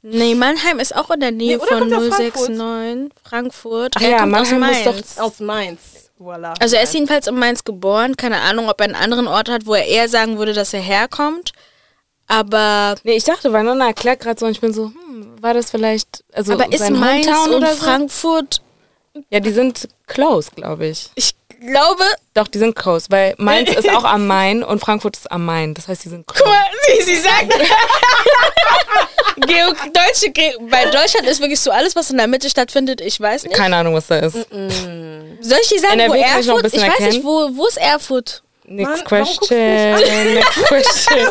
[0.04, 3.12] Nee, Mannheim ist auch in der Nähe Nee, von kommt er aus 069.
[3.22, 3.94] Frankfurt.
[3.96, 5.14] Ach er ja, kommt Mannheim aus ist Mainz.
[5.14, 5.80] doch- Aus Mainz.
[6.18, 6.54] Voilà.
[6.60, 8.16] Also er ist jedenfalls in Mainz geboren.
[8.16, 10.80] Keine Ahnung, ob er einen anderen Ort hat, wo er eher sagen würde, dass er
[10.80, 11.52] herkommt.
[12.26, 15.54] Aber, Nee, ich dachte, weil Nonna erklärt gerade so und ich bin so, hm, war
[15.54, 17.84] das vielleicht, also aber ist Mainz Hometown und oder so?
[17.84, 18.60] Frankfurt,
[19.30, 21.10] Ja, die sind close, glaube ich.
[21.14, 21.34] ich
[21.66, 22.04] glaube,
[22.34, 25.74] Doch, die sind close, weil Mainz ist auch am Main und Frankfurt ist am Main.
[25.74, 26.42] Das heißt, die sind close.
[26.44, 26.64] guck mal,
[26.98, 27.52] sie, sie sagt,
[29.46, 33.18] Geo Deutsche, Ge bei Deutschland ist wirklich so alles, was in der Mitte stattfindet, ich
[33.20, 33.56] weiß nicht.
[33.56, 34.34] Keine Ahnung, was da ist.
[34.34, 36.64] Soll ich dir sagen, NRW wo kann ich noch ein Erfurt?
[36.64, 38.42] Ich, bisschen weiß nicht, wo, wo ist Erfurt?
[38.64, 40.34] Next Mann, question.
[40.34, 41.28] Next question.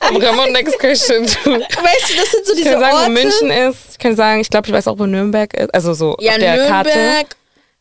[0.22, 1.24] Ramon, next question.
[1.24, 3.06] Weißt du, das sind so Ich diese kann sagen, Orte.
[3.06, 3.78] wo München ist.
[3.92, 5.74] Ich kann sagen, ich glaube, ich weiß auch, wo Nürnberg ist.
[5.74, 7.26] Also so ja, auf der Nürnberg, Karte.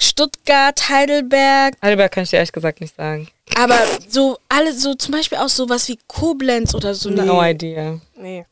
[0.01, 1.75] Stuttgart, Heidelberg.
[1.81, 3.27] Heidelberg kann ich dir ehrlich gesagt nicht sagen.
[3.55, 3.77] Aber
[4.07, 7.09] so alle, so zum Beispiel auch sowas wie Koblenz oder so.
[7.09, 7.21] Nee.
[7.21, 7.99] No idea.
[8.15, 8.45] Nee.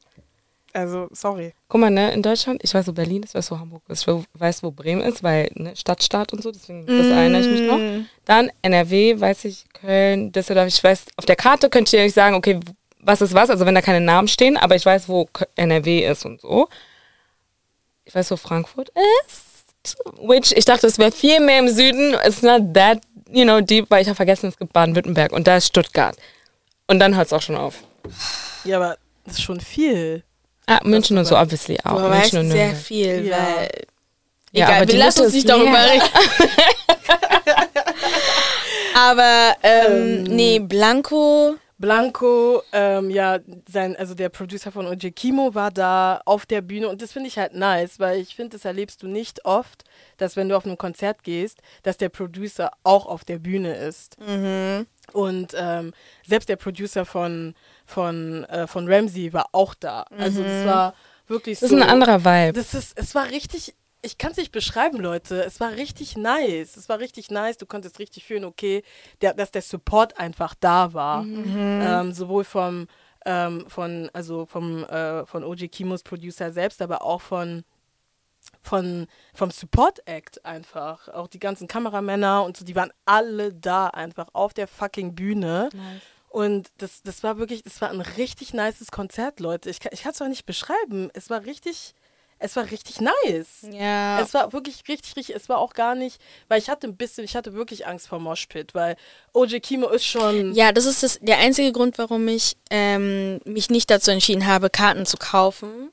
[0.72, 1.54] Also, sorry.
[1.68, 4.08] Guck mal, ne, in Deutschland, ich weiß, wo Berlin ist, ich weiß, wo Hamburg ist,
[4.08, 7.62] ich weiß, wo Bremen ist, weil, ne, Stadtstaat und so, deswegen, das erinnere ich mich
[7.62, 7.80] noch.
[8.26, 12.14] Dann NRW, weiß ich, Köln, Düsseldorf, ich weiß, auf der Karte könnte ich dir nicht
[12.14, 12.60] sagen, okay,
[13.00, 16.26] was ist was, also wenn da keine Namen stehen, aber ich weiß, wo NRW ist
[16.26, 16.70] und so.
[18.06, 18.92] Ich weiß, wo Frankfurt
[19.28, 19.42] ist,
[20.22, 23.00] which, ich dachte, es wäre viel mehr im Süden, it's not that,
[23.32, 26.16] you know, deep, weil ich habe vergessen, es gibt Baden-Württemberg und da ist Stuttgart.
[26.88, 27.76] Und dann hört es auch schon auf.
[28.66, 30.24] Ja, aber das ist schon viel.
[30.66, 31.98] Ah, München und so, obviously auch.
[32.02, 32.84] Du weißt München und sehr Nürnberg.
[32.84, 33.38] viel, Ja.
[33.38, 33.70] weil.
[34.52, 36.04] Ja, Egal, aber wir lassen uns nicht darüber reden.
[38.96, 40.24] Aber ähm, Ähm.
[40.24, 41.56] nee, Blanco.
[41.80, 46.90] Blanco, ähm, ja, sein, also der Producer von OJ Kimo war da auf der Bühne
[46.90, 49.86] und das finde ich halt nice, weil ich finde, das erlebst du nicht oft,
[50.18, 54.18] dass wenn du auf ein Konzert gehst, dass der Producer auch auf der Bühne ist.
[55.14, 55.94] Und ähm,
[56.28, 57.56] selbst der Producer von,
[57.86, 60.06] von, äh, von Ramsey war auch da.
[60.18, 60.94] Also das war
[61.28, 61.78] wirklich Das so.
[61.78, 62.54] ist ein anderer Vibe.
[62.54, 65.44] Das ist, es war richtig, ich kann es nicht beschreiben, Leute.
[65.44, 66.78] Es war richtig nice.
[66.78, 67.58] Es war richtig nice.
[67.58, 68.84] Du konntest richtig fühlen, okay,
[69.22, 71.24] der, dass der Support einfach da war.
[72.00, 72.88] Ähm, sowohl vom,
[73.26, 77.64] ähm, von, also vom, äh, von OG Kimos Producer selbst, aber auch von,
[78.62, 81.10] von, vom Support Act einfach.
[81.10, 85.70] Auch die ganzen Kameramänner und so, die waren alle da einfach auf der fucking Bühne.
[86.30, 89.70] Und das, das war wirklich, das war ein richtig nices Konzert, Leute.
[89.70, 91.10] Ich kann es zwar nicht beschreiben.
[91.14, 91.96] Es war richtig,
[92.40, 93.68] es war richtig nice.
[93.70, 94.20] Ja.
[94.22, 97.26] Es war wirklich richtig, richtig, es war auch gar nicht, weil ich hatte ein bisschen,
[97.26, 98.96] ich hatte wirklich Angst vor Moshpit, weil
[99.34, 103.70] OJ Kimo ist schon, Ja, das ist das, der einzige Grund, warum ich ähm, mich
[103.70, 105.92] nicht dazu entschieden habe, Karten zu kaufen.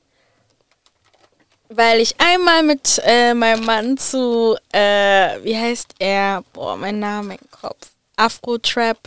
[1.69, 6.45] Weil ich einmal mit äh, meinem Mann zu, äh, wie heißt er?
[6.53, 7.89] Boah, mein Name im Kopf.
[8.15, 8.97] Afro-Trap.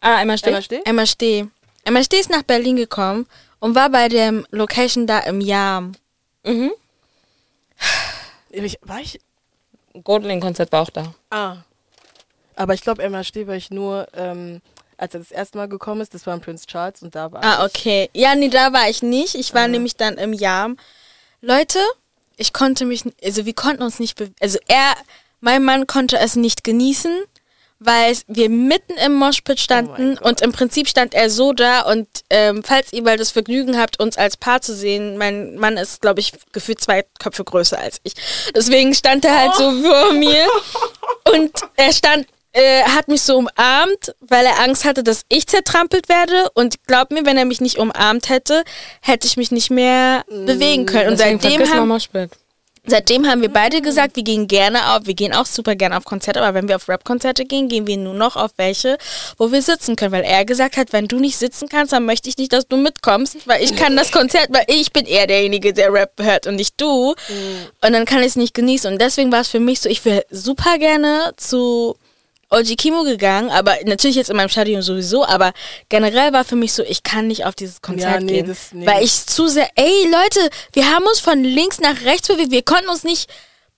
[0.00, 0.62] Ah, einmal Emma.
[0.62, 0.80] Steh?
[0.86, 1.46] Emma Steh.
[1.84, 3.26] Emma Steh ist nach Berlin gekommen
[3.58, 5.92] und war bei dem Location da im Jahr.
[6.44, 6.72] Mhm.
[8.50, 9.20] Ich, war ich,
[10.02, 11.14] Golden-Konzert war auch da.
[11.30, 11.56] ah.
[12.56, 14.60] Aber ich glaube, Emma Steh war ich nur, ähm,
[14.96, 17.42] als er das erste Mal gekommen ist, das war in Prince Charles und da war
[17.42, 17.74] Ah, ich.
[17.74, 18.10] okay.
[18.14, 19.34] Ja, nee, da war ich nicht.
[19.34, 20.70] Ich war nämlich dann im Jahr.
[21.40, 21.80] Leute,
[22.36, 24.94] ich konnte mich, also wir konnten uns nicht, be also er,
[25.40, 27.24] mein Mann konnte es nicht genießen,
[27.84, 30.24] weil wir mitten im Moshpit standen Gott.
[30.24, 34.00] und im Prinzip stand er so da und ähm, falls ihr mal das Vergnügen habt,
[34.00, 38.00] uns als Paar zu sehen, mein Mann ist, glaube ich, gefühlt zwei Köpfe größer als
[38.02, 38.14] ich.
[38.54, 40.46] Deswegen stand er halt so vor mir
[41.32, 46.08] und er stand äh, hat mich so umarmt, weil er Angst hatte, dass ich zertrampelt
[46.08, 46.48] werde.
[46.54, 48.62] Und glaub mir, wenn er mich nicht umarmt hätte,
[49.02, 51.10] hätte ich mich nicht mehr bewegen können.
[51.10, 52.00] Und Deswegen seitdem haben.
[52.86, 56.04] Seitdem haben wir beide gesagt, wir gehen gerne auf, wir gehen auch super gerne auf
[56.04, 58.98] Konzerte, aber wenn wir auf Rap-Konzerte gehen, gehen wir nur noch auf welche,
[59.38, 60.12] wo wir sitzen können.
[60.12, 62.76] Weil er gesagt hat, wenn du nicht sitzen kannst, dann möchte ich nicht, dass du
[62.76, 66.56] mitkommst, weil ich kann das Konzert, weil ich bin eher derjenige, der Rap hört und
[66.56, 67.10] nicht du.
[67.10, 68.92] Und dann kann ich es nicht genießen.
[68.92, 71.96] Und deswegen war es für mich so, ich wäre super gerne zu
[72.54, 75.52] OG Kimo gegangen, aber natürlich jetzt in meinem Stadion sowieso, aber
[75.88, 78.72] generell war für mich so, ich kann nicht auf dieses Konzert Ja, nee, gehen, das-
[78.72, 78.86] nee.
[78.86, 82.62] weil ich zu sehr, ey Leute, wir haben uns von links nach rechts bewegt, wir
[82.62, 83.28] konnten uns nicht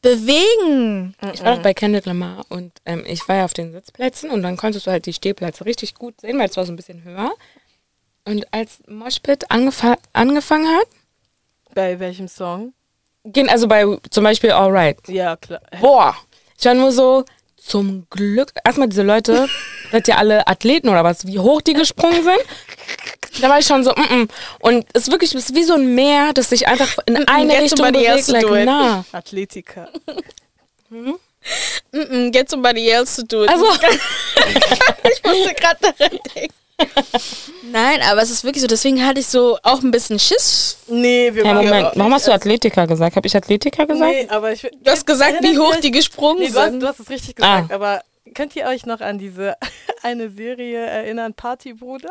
[0.03, 1.15] bewegen.
[1.35, 4.43] Ich war doch bei Kendrick Lamar und ähm, ich war ja auf den Sitzplätzen und
[4.43, 7.03] dann konntest du halt die Stehplätze richtig gut sehen, weil es war so ein bisschen
[7.05, 7.33] höher.
[8.25, 10.87] Und als Moshpit angefa angefangen hat,
[11.75, 12.73] Bei welchem Song?
[13.25, 14.99] gehen also bei zum Beispiel Alright.
[15.09, 15.61] Ja, klar.
[15.81, 16.17] Boah,
[16.59, 17.25] ich war nur so,
[17.67, 19.49] zum Glück, erstmal diese Leute,
[19.93, 23.41] seid ihr alle Athleten oder was, wie hoch die gesprungen sind.
[23.41, 24.29] Da war ich schon so, mm -mm.
[24.61, 27.53] und es ist wirklich es ist wie so ein Meer, das sich einfach in eine
[27.53, 28.65] Get Richtung somebody bewegt, else to like, do it.
[28.65, 29.05] na.
[29.13, 29.89] Athletiker.
[30.89, 31.15] Mm
[31.93, 33.51] -mm, get somebody else to do it.
[33.51, 33.67] Also,
[35.05, 36.55] ich musste gerade daran denken.
[37.73, 40.79] Nein, aber es ist wirklich so, deswegen hatte ich so auch ein bisschen Schiss.
[40.89, 43.17] Nee, wir ja, waren Moment, warum hast du Athletiker gesagt?
[43.17, 44.11] Habe ich Athletiker gesagt?
[44.13, 44.63] Nee, aber ich.
[44.63, 46.81] Du hast gesagt, wie hoch die gesprungen Nee, du hast, sind.
[46.81, 47.75] du hast es richtig gesagt, Ah.
[47.75, 48.03] aber
[48.35, 49.57] könnt ihr euch noch an diese
[50.03, 52.11] eine Serie erinnern, Partybruder?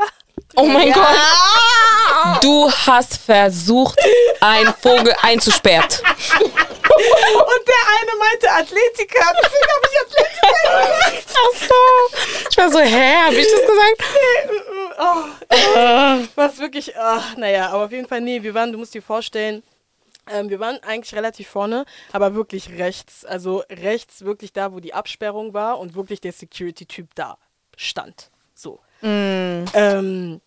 [0.56, 0.93] Oh mein Ja.
[0.93, 1.06] Gott.
[2.41, 3.99] Du hast versucht,
[4.41, 5.84] einen Vogel einzusperren.
[5.86, 11.38] Und der eine meinte Athletiker, deswegen habe ich Athletiker gesagt.
[11.38, 11.82] Ach so.
[12.49, 14.03] Ich war so, hä, hab ich das gesagt?
[14.97, 19.01] Oh, was wirklich, oh, naja, aber auf jeden Fall, nee, wir waren, du musst dir
[19.03, 19.62] vorstellen,
[20.32, 24.93] ähm, wir waren eigentlich relativ vorne, aber wirklich rechts, also rechts wirklich da, wo die
[24.93, 27.38] Absperrung war und wirklich der Security-Typ da
[27.78, 28.32] stand.
[28.56, 28.80] So.
[29.03, 30.41] Ähm,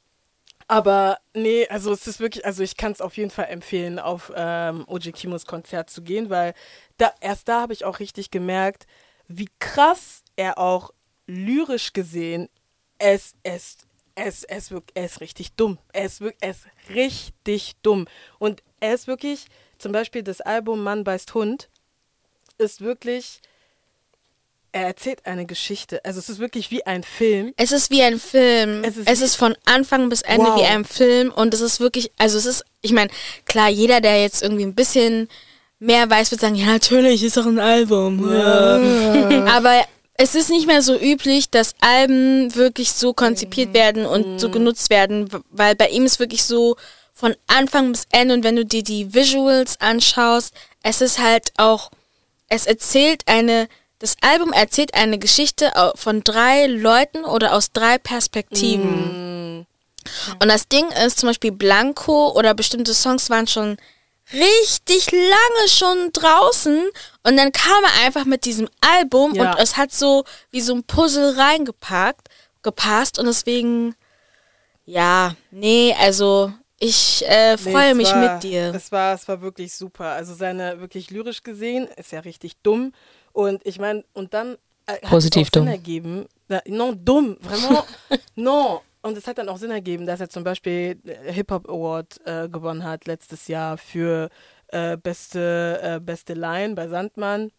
[0.69, 4.33] aber nee, also es ist wirklich, also ich kann es auf jeden Fall empfehlen, auf
[4.37, 6.55] ähm, OJ Kimos Konzert zu gehen, weil
[6.99, 8.87] da, erst da habe ich auch richtig gemerkt,
[9.29, 10.93] wie krass er auch
[11.27, 12.49] lyrisch gesehen,
[12.99, 13.79] es, es,
[14.15, 15.79] es, es, wirk- er ist richtig dumm.
[15.93, 18.07] Er ist, wirk- er ist richtig dumm.
[18.39, 19.47] Und er ist wirklich,
[19.79, 21.71] zum Beispiel das Album Mann beißt Hund,
[22.59, 23.41] ist wirklich,
[24.79, 26.05] er erzählt eine Geschichte.
[26.05, 27.53] Also es ist wirklich wie ein Film.
[27.57, 28.83] Es ist wie ein Film.
[28.85, 30.61] Es Es ist ist, wie- von Anfang bis Ende Wow.
[30.61, 33.11] wie ein Film und es ist wirklich, also es ist, ich meine,
[33.45, 35.29] klar, jeder, der jetzt irgendwie ein bisschen
[35.79, 38.33] mehr weiß, wird sagen, ja, natürlich, ist doch ein Album.
[38.33, 38.77] Ja.
[39.57, 44.51] Aber es ist nicht mehr so üblich, dass Alben wirklich so konzipiert werden und so
[44.51, 46.77] genutzt werden, weil bei ihm ist wirklich so
[47.15, 50.53] von Anfang bis Ende und wenn du dir die Visuals anschaust,
[50.83, 51.91] es ist halt auch
[52.49, 53.69] es erzählt eine,
[53.99, 59.67] das Album erzählt eine Geschichte von drei Leuten oder aus drei Perspektiven.
[60.41, 63.77] Und das Ding ist, zum Beispiel Blanco oder bestimmte Songs waren schon
[64.33, 66.89] richtig lange schon draußen
[67.25, 69.53] und dann kam er einfach mit diesem Album Ja.
[69.53, 72.29] und es hat so wie so ein Puzzle reingepackt,
[72.63, 73.95] gepasst und deswegen,
[74.85, 78.73] ja, nee, also ich äh, Nee, freue es mich war, mit dir.
[78.75, 80.13] Es war, es war wirklich super.
[80.13, 82.93] Also seine wirklich lyrisch gesehen ist ja richtig dumm.
[83.33, 84.57] Und ich meine, und dann
[84.87, 86.27] äh, hat Positiv es auch Sinn ergeben.
[86.49, 87.85] Na, non, dumm, vraiment,
[88.35, 88.81] non.
[89.01, 92.21] Und es hat dann auch Sinn ergeben, dass er zum Beispiel äh, Hip Hop Award
[92.27, 94.29] äh, gewonnen hat letztes Jahr für
[94.69, 97.53] äh, beste äh, beste Line bei Sandmann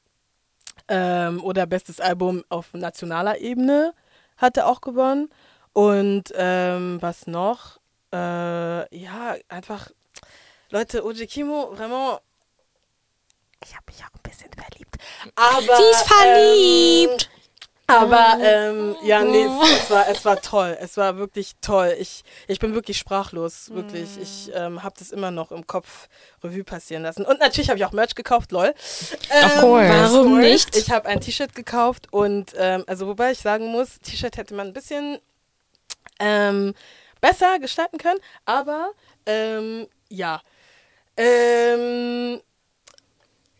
[0.87, 3.93] ähm, oder bestes Album auf nationaler Ebene
[4.37, 5.29] hat er auch gewonnen.
[5.73, 7.79] Und ähm, was noch?
[8.11, 9.91] Äh, ja, einfach,
[10.71, 12.21] Leute, Oji Kimo, vraiment,
[13.63, 14.95] ich habe mich auch ein bisschen verliebt.
[15.35, 17.29] Aber, Sie ist verliebt.
[17.31, 17.39] Ähm,
[17.89, 20.77] aber ähm, ja, nee, es, es, war, es war toll.
[20.79, 21.95] Es war wirklich toll.
[21.97, 24.09] Ich, ich bin wirklich sprachlos, wirklich.
[24.21, 26.07] Ich ähm, habe das immer noch im Kopf
[26.43, 27.25] Revue passieren lassen.
[27.25, 28.75] Und natürlich habe ich auch Merch gekauft, lol.
[29.43, 29.89] Of course.
[29.89, 30.75] Warum nicht?
[30.75, 34.67] Ich habe ein T-Shirt gekauft und ähm, also wobei ich sagen muss, T-Shirt hätte man
[34.67, 35.17] ein bisschen
[36.19, 36.75] ähm,
[37.21, 38.91] besser gestalten können, aber
[39.25, 40.41] ähm, ja.
[41.17, 42.39] Ähm,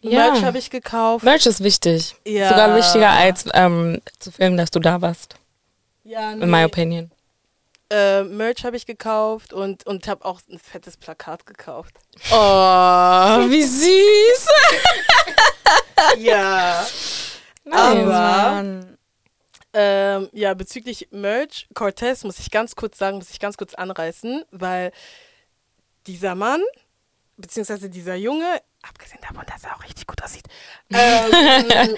[0.01, 0.31] Ja.
[0.31, 1.23] Merch habe ich gekauft.
[1.25, 2.15] Merch ist wichtig.
[2.25, 2.49] Ja.
[2.49, 5.35] Sogar wichtiger als ähm, zu filmen, dass du da warst.
[6.03, 7.11] Ja, In my opinion.
[7.89, 11.93] äh, Merch habe ich gekauft und, und habe auch ein fettes Plakat gekauft.
[12.31, 14.47] Oh, wie süß.
[16.17, 16.85] ja.
[17.65, 17.77] Nice.
[17.77, 18.97] Aber Mann.
[19.73, 24.43] ähm, ja, bezüglich Merch, Cortez muss ich ganz kurz sagen, muss ich ganz kurz anreißen,
[24.51, 24.91] weil
[26.07, 26.61] dieser Mann,
[27.37, 30.45] beziehungsweise dieser Junge, abgesehen davon, dass er auch richtig gut aussieht,
[30.89, 31.95] ähm,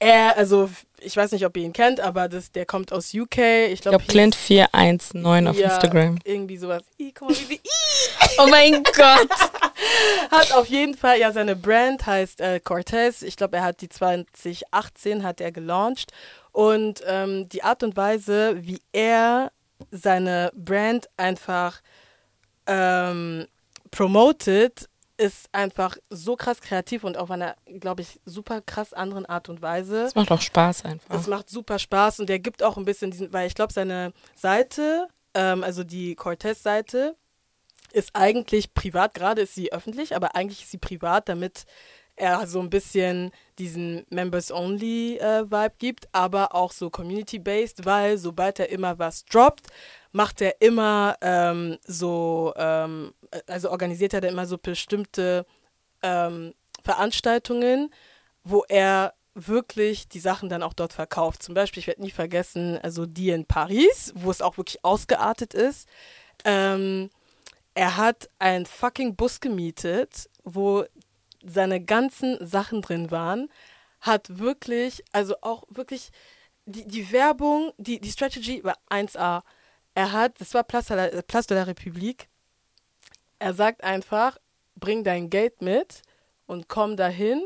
[0.00, 0.70] er, also
[1.00, 3.38] ich weiß nicht, ob ihr ihn kennt, aber das, der kommt aus UK.
[3.70, 6.18] Ich glaube, glaube, Clint419 auf ja, Instagram.
[6.24, 6.82] Irgendwie sowas.
[6.98, 7.60] Ih, guck mal, wie sie
[8.38, 9.30] Oh mein Gott.
[10.30, 13.22] hat auf jeden Fall, ja, seine Brand heißt äh, Cortez.
[13.22, 16.12] Ich glaube, er hat die 2018 hat er gelauncht.
[16.52, 19.52] Und ähm, die Art und Weise, wie er
[19.90, 21.80] seine Brand einfach
[22.66, 23.46] ähm,
[23.90, 24.89] promotet,
[25.20, 29.60] ist einfach so krass kreativ und auf einer, glaube ich, super krass anderen Art und
[29.60, 30.04] Weise.
[30.04, 31.14] Das macht auch Spaß einfach.
[31.14, 34.14] Es macht super Spaß und der gibt auch ein bisschen diesen, weil ich glaube, seine
[34.34, 37.16] Seite, ähm, also die Cortez-Seite,
[37.92, 41.66] ist eigentlich privat, gerade ist sie öffentlich, aber eigentlich ist sie privat, damit
[42.16, 48.98] er so ein bisschen diesen Members-Only-Vibe gibt, aber auch so Community-based, weil sobald er immer
[48.98, 49.66] was droppt,
[50.12, 53.12] macht er immer ähm, so, ähm,
[53.46, 55.46] also organisiert er da immer so bestimmte
[56.02, 57.92] ähm, Veranstaltungen,
[58.44, 61.42] wo er wirklich die Sachen dann auch dort verkauft.
[61.42, 65.54] Zum Beispiel, ich werde nie vergessen, also die in Paris, wo es auch wirklich ausgeartet
[65.54, 65.88] ist.
[66.44, 67.10] Ähm,
[67.74, 70.84] er hat einen fucking Bus gemietet, wo
[71.44, 73.48] seine ganzen Sachen drin waren,
[74.00, 76.10] hat wirklich, also auch wirklich,
[76.66, 79.42] die, die Werbung, die, die Strategy war 1A.
[79.94, 82.28] Er hat, das war Place de la, Place de la République,
[83.40, 84.38] er sagt einfach,
[84.76, 86.02] bring dein Geld mit
[86.46, 87.42] und komm dahin,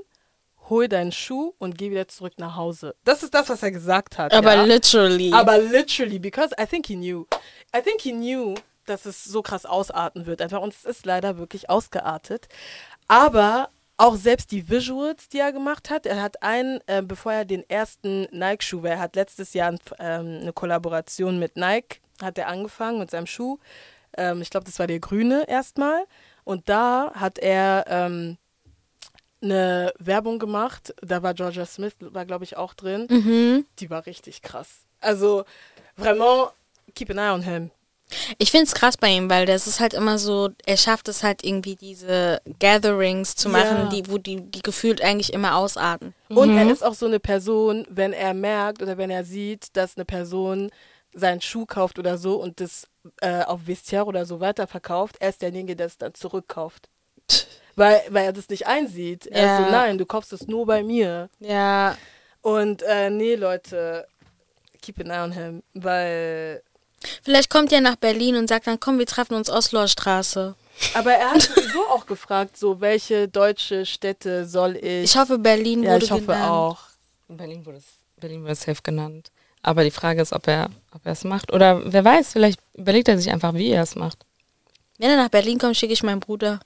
[0.68, 2.94] hol deinen Schuh und geh wieder zurück nach Hause.
[3.04, 4.32] Das ist das, was er gesagt hat.
[4.32, 4.64] Aber ja.
[4.64, 5.32] literally.
[5.32, 7.26] Aber literally, because I think he knew.
[7.74, 8.54] I think he knew,
[8.86, 10.42] dass es so krass ausarten wird.
[10.42, 12.48] Einfach, und es ist leider wirklich ausgeartet.
[13.08, 17.44] Aber auch selbst die Visuals, die er gemacht hat, er hat einen, äh, bevor er
[17.44, 22.48] den ersten Nike-Schuh, weil er hat letztes Jahr ähm, eine Kollaboration mit Nike, hat er
[22.48, 23.58] angefangen mit seinem Schuh.
[24.16, 26.04] Ähm, ich glaube, das war der grüne erstmal.
[26.44, 28.36] Und da hat er ähm,
[29.42, 30.94] eine Werbung gemacht.
[31.02, 33.06] Da war Georgia Smith, war glaube ich auch drin.
[33.10, 33.66] mhm.
[33.78, 34.80] Die war richtig krass.
[35.00, 35.44] Also,
[35.96, 36.50] vraiment,
[36.94, 37.70] keep an eye on him.
[38.38, 41.22] Ich finde es krass bei ihm, weil das ist halt immer so, er schafft es
[41.22, 43.88] halt irgendwie diese Gatherings zu machen, Ja.
[43.88, 46.14] die, wo die, die gefühlt eigentlich immer ausarten.
[46.28, 49.96] Und er ist auch so eine Person, wenn er merkt oder wenn er sieht, dass
[49.96, 50.70] eine Person
[51.14, 52.86] seinen Schuh kauft oder so und das
[53.20, 56.88] äh, auf Vestiaire oder so weiterverkauft, er ist derjenige, der es dann zurückkauft.
[57.76, 59.26] Weil, weil er das nicht einsieht.
[59.26, 59.56] Er Ja.
[59.64, 61.28] so, nein, du kaufst es nur bei mir.
[61.40, 61.96] Ja,
[62.40, 64.06] Und äh, nee, Leute,
[64.80, 66.62] keep an eye on him, weil...
[67.22, 70.54] vielleicht kommt er nach Berlin und sagt dann, komm, wir treffen uns Osloer Straße.
[70.94, 75.04] Aber er hat sowieso auch gefragt, so, welche deutsche Städte soll ich...
[75.04, 76.50] Ich hoffe, Berlin ja, wurde ich hoffe genannt.
[76.50, 76.78] auch.
[77.28, 77.84] In Berlin wurde es
[78.20, 79.30] Berlin wurde safe genannt.
[79.64, 81.52] Aber die Frage ist, ob er ob er es macht.
[81.52, 84.18] Oder wer weiß, vielleicht überlegt er sich einfach, wie er es macht.
[84.98, 86.60] Wenn er nach Berlin kommt, schicke ich meinen Bruder.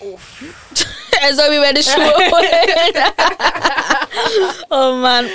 [1.20, 3.04] er soll mir meine Schuhe holen.
[4.70, 5.26] oh Mann.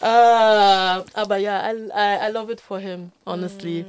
[0.00, 3.84] Ah, aber ja, I, I, I love it for him, honestly.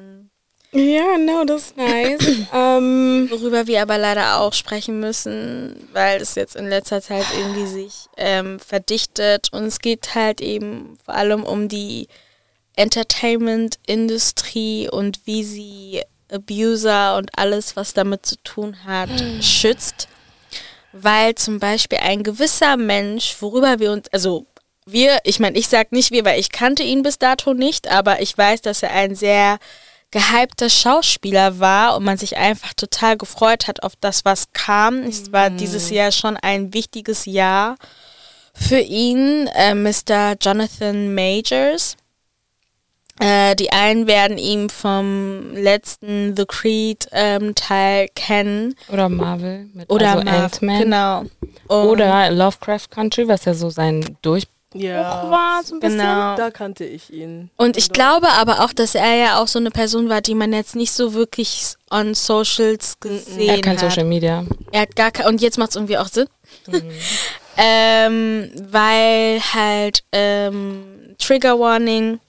[0.71, 2.19] Ja, no, das ist nice.
[2.53, 7.67] ähm, Worüber wir aber leider auch sprechen müssen, weil es jetzt in letzter Zeit irgendwie
[7.67, 12.07] sich ähm, verdichtet und es geht halt eben vor allem um die
[12.79, 16.01] Entertainment-Industrie und wie sie
[16.31, 19.09] Abuser und alles, was damit zu tun hat,
[19.41, 20.07] schützt.
[20.91, 24.45] Weil zum Beispiel ein gewisser Mensch, worüber wir uns, also
[24.85, 28.21] wir, ich meine, ich sag nicht wir, weil ich kannte ihn bis dato nicht, aber
[28.21, 29.59] ich weiß, dass er ein sehr
[30.11, 35.03] gehypter Schauspieler war und man sich einfach total gefreut hat auf das, was kam.
[35.03, 37.77] Es war dieses Jahr schon ein wichtiges Jahr
[38.53, 40.35] für ihn, äh, Mr.
[40.41, 41.95] Jonathan Majors.
[43.19, 48.75] Äh, die einen werden ihn vom letzten The Creed ähm, Teil kennen.
[48.91, 50.81] Oder Marvel mit Oder also Marv, Ant-Man.
[50.81, 51.19] Genau.
[51.67, 55.97] Und Oder Lovecraft Country, was ja so sein Durchbruch Ja, war, so ein bisschen.
[55.99, 56.35] Genau.
[56.37, 57.49] da kannte ich ihn.
[57.57, 60.53] Und ich glaube aber auch, dass er ja auch so eine Person war, die man
[60.53, 63.89] jetzt nicht so wirklich on Socials gesehen Er hat kein hat.
[63.91, 64.45] Social Media.
[64.71, 66.27] Er hat gar kein, und jetzt macht es irgendwie auch Sinn.
[66.67, 66.81] Mhm.
[67.57, 70.83] ähm, weil halt ähm,
[71.17, 72.19] Trigger Warning,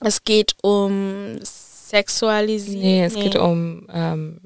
[0.00, 2.80] es geht um Sexualisierung.
[2.82, 4.40] Nee, es geht um ähm,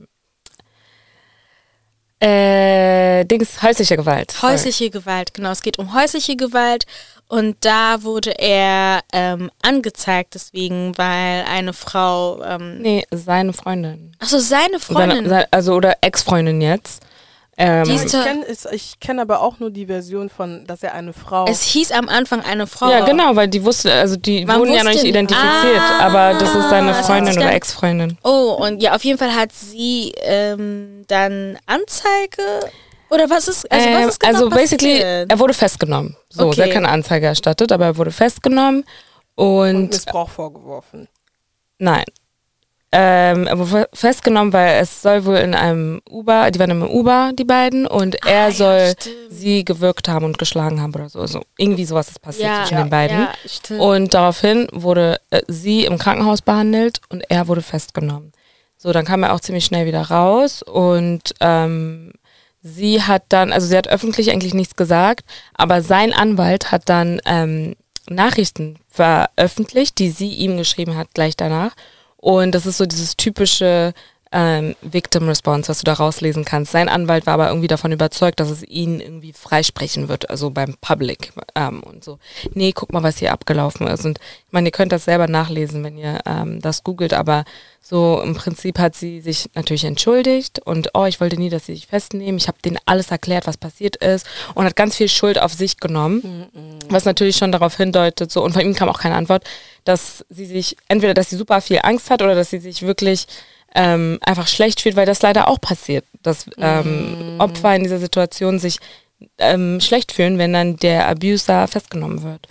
[2.21, 4.33] äh, Dings, häusliche Gewalt.
[4.33, 4.53] Sorry.
[4.53, 5.51] häusliche Gewalt, genau.
[5.51, 6.85] Es geht um häusliche Gewalt
[7.29, 14.13] und da wurde er ähm, angezeigt deswegen, weil eine Frau, ähm, Nee, seine Freundin.
[14.19, 17.03] achso, seine Freundin, Seine, se- also oder Ex-Freundin jetzt.
[17.63, 18.47] Ähm, Ich kenne
[19.01, 21.45] kenn aber auch nur die Version von, dass er eine Frau.
[21.47, 22.91] es hieß am Anfang eine Frau.
[22.91, 26.39] ja, genau, weil die wusste, also die Man wurden ja noch nicht identifiziert, Ah, aber
[26.39, 28.17] das ist seine Freundin oder Ex-Freundin.
[28.25, 32.43] Oh, und ja, auf jeden Fall hat sie ähm, dann Anzeige
[33.11, 35.31] oder was ist, also was Ähm, ist genau also basically, passiert?
[35.33, 36.17] er wurde festgenommen.
[36.31, 36.55] So, Okay.
[36.55, 38.85] sie hat keine Anzeige erstattet, aber er wurde festgenommen
[39.35, 41.09] und, und Missbrauch vorgeworfen.
[41.79, 42.05] nein.
[42.93, 47.31] Ähm, er wurde festgenommen, weil es soll wohl in einem Uber, die waren im Uber,
[47.39, 49.17] die beiden, und er Ah, ja, soll stimmt.
[49.31, 51.25] sie gewürgt haben und geschlagen haben oder so.
[51.27, 53.29] so irgendwie sowas ist passiert ja, zwischen ja, den beiden.
[53.69, 53.77] Ja.
[53.77, 58.33] Und daraufhin wurde äh, sie im Krankenhaus behandelt und er wurde festgenommen.
[58.77, 62.11] So, dann kam er auch ziemlich schnell wieder raus und ähm,
[62.61, 65.25] sie hat dann, also sie hat öffentlich eigentlich nichts gesagt,
[65.55, 67.77] aber sein Anwalt hat dann ähm,
[68.09, 71.73] Nachrichten veröffentlicht, die sie ihm geschrieben hat gleich danach.
[72.21, 73.95] Und das ist so dieses typische
[74.33, 76.71] ähm, Victim Response, was du da rauslesen kannst.
[76.73, 80.77] Sein Anwalt war aber irgendwie davon überzeugt, dass es ihn irgendwie freisprechen wird, also beim
[80.81, 82.19] Public ähm, und so.
[82.55, 84.05] Nee, guck mal, was hier abgelaufen ist.
[84.05, 87.45] Und ich meine, ihr könnt das selber nachlesen, wenn ihr ähm, das googelt, aber
[87.83, 91.75] so im Prinzip hat sie sich natürlich entschuldigt und oh, ich wollte nie, dass sie
[91.75, 92.37] sich festnehmen.
[92.37, 95.79] Ich habe denen alles erklärt, was passiert ist und hat ganz viel Schuld auf sich
[95.79, 96.49] genommen,
[96.89, 99.45] was natürlich schon darauf hindeutet, so und von ihm kam auch keine Antwort,
[99.85, 103.27] dass sie sich entweder, dass sie super viel Angst hat oder dass sie sich wirklich
[103.75, 108.59] ähm, einfach schlecht fühlt, weil das leider auch passiert, dass ähm, Opfer in dieser Situation
[108.59, 108.79] sich
[109.39, 112.49] ähm, schlecht fühlen, wenn dann der Abuser festgenommen wird.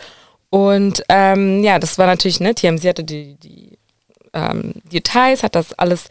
[0.50, 2.58] Und ähm, ja, das war natürlich nett.
[2.58, 3.78] TMZ hatte die, die
[4.34, 6.10] ähm, Details, hat das alles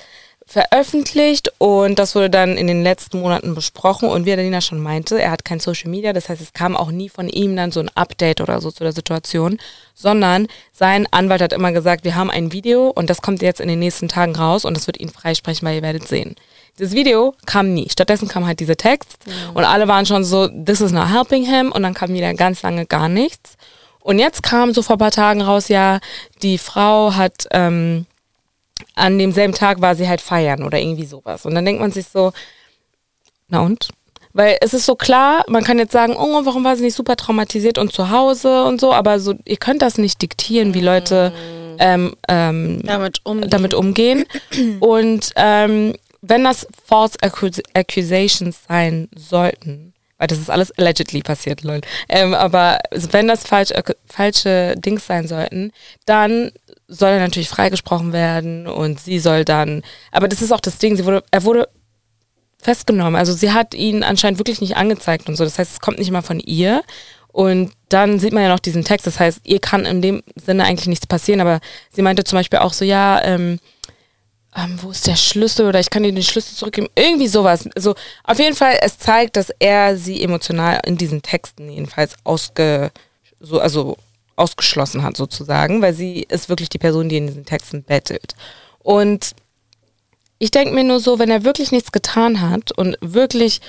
[0.49, 5.21] veröffentlicht und das wurde dann in den letzten Monaten besprochen und wie Adelina schon meinte,
[5.21, 7.81] er hat kein Social Media, das heißt, es kam auch nie von ihm dann so
[7.81, 9.59] ein Update oder so zu der Situation,
[9.95, 13.69] sondern sein Anwalt hat immer gesagt, wir haben ein Video und das kommt jetzt in
[13.69, 16.35] den nächsten Tagen raus und das wird ihn freisprechen, weil ihr werdet sehen.
[16.79, 17.91] Dieses Video kam nie.
[17.91, 19.19] Stattdessen kam halt dieser Text
[19.53, 22.63] und alle waren schon so, this is not helping him und dann kam wieder ganz
[22.63, 23.59] lange gar nichts.
[24.01, 25.99] Und jetzt kam so vor ein paar Tagen raus, ja,
[26.41, 28.07] die Frau hat ähm,
[28.99, 31.47] an demselben Tag war sie halt feiern oder irgendwie sowas.
[31.47, 32.33] Und dann denkt man sich so,
[33.49, 33.89] na und?
[34.33, 37.17] Weil es ist so klar, man kann jetzt sagen, oh, warum war sie nicht super
[37.17, 41.33] traumatisiert und zu Hause und so, aber so, ihr könnt das nicht diktieren, wie Leute
[41.79, 43.51] ähm, ähm, damit umgehen.
[43.51, 44.25] damit umgehen.
[44.81, 51.63] Und ähm, wenn das False Accus Accusations sein sollten, weil das ist alles allegedly passiert,
[51.63, 55.73] Leute, ähm, aber wenn das falsch, äh, falsche Dings sein sollten,
[56.07, 56.51] dann
[56.89, 60.97] soll er natürlich freigesprochen werden und sie soll dann, aber das ist auch das Ding,
[60.97, 61.69] sie wurde, er wurde
[62.61, 63.17] festgenommen.
[63.17, 65.45] Also sie hat ihn anscheinend wirklich nicht angezeigt und so.
[65.45, 66.83] Das heißt, es kommt nicht mal von ihr.
[67.29, 69.07] Und dann sieht man ja noch diesen Text.
[69.07, 71.41] Das heißt, ihr kann in dem Sinne eigentlich nichts passieren.
[71.41, 71.61] Aber
[71.91, 73.61] sie meinte zum Beispiel auch so, ja, ähm,
[74.57, 76.89] ähm, wo ist der Schlüssel oder ich kann dir den Schlüssel zurückgeben.
[76.97, 77.69] Irgendwie sowas.
[77.77, 82.91] Also auf jeden Fall, es zeigt, dass er sie emotional in diesen Texten jedenfalls ausge,
[83.39, 83.97] so, also
[84.39, 88.35] ausgeschlossen hat sozusagen, weil sie ist wirklich die Person, die in diesen Texten bettelt.
[88.79, 89.33] Und
[90.39, 93.61] ich denke mir nur so, wenn er wirklich nichts getan hat und wirklich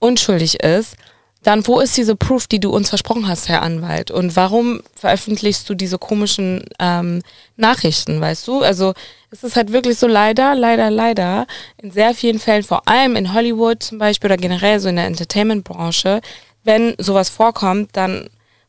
[0.00, 0.96] unschuldig ist,
[1.42, 4.10] dann wo ist diese Proof, die du uns versprochen hast, Herr Anwalt?
[4.10, 7.22] Und warum veröffentlichst du diese komischen ähm,
[7.56, 8.62] Nachrichten, weißt du?
[8.62, 8.92] Also
[9.30, 11.46] es ist halt wirklich so leider, leider, leider
[11.80, 15.06] in sehr vielen Fällen, vor allem in Hollywood zum Beispiel oder generell so in der
[15.06, 16.20] Entertainment-Branche,
[16.64, 18.28] wenn sowas vorkommt, dann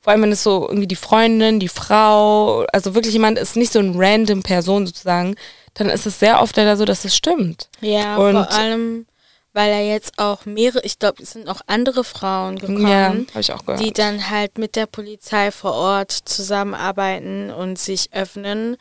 [0.10, 3.72] vor allem wenn es so irgendwie die Freundin, die Frau, also wirklich jemand ist nicht
[3.72, 5.36] so ein random Person sozusagen,
[5.76, 7.70] dann ist es sehr oft leider so, dass es stimmt.
[7.80, 9.05] Ja, Und- vor allem,
[9.53, 13.53] weil er jetzt auch mehrere, ich glaube, es sind auch andere Frauen gekommen, Ja, ich
[13.53, 13.86] auch gehört.
[13.86, 18.78] die dann halt mit der Polizei vor Ort zusammenarbeiten und sich öffnen.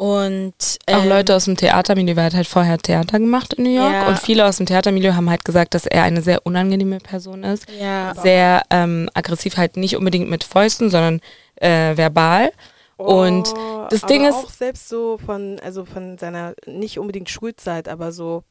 [0.00, 0.54] Und
[0.86, 3.74] auch ähm, Leute aus dem Theatermilieu, weil er hat halt vorher Theater gemacht in New
[3.74, 4.08] York Ja.
[4.08, 7.66] und viele aus dem Theatermilieu haben halt gesagt, dass er eine sehr unangenehme Person ist.
[7.78, 11.20] ja, Sehr ähm, aggressiv, halt nicht unbedingt mit Fäusten, sondern
[11.56, 12.50] äh, verbal.
[12.96, 17.28] Und Oh, das aber Ding ist- auch selbst so von, also von seiner nicht unbedingt
[17.28, 18.42] Schulzeit, aber so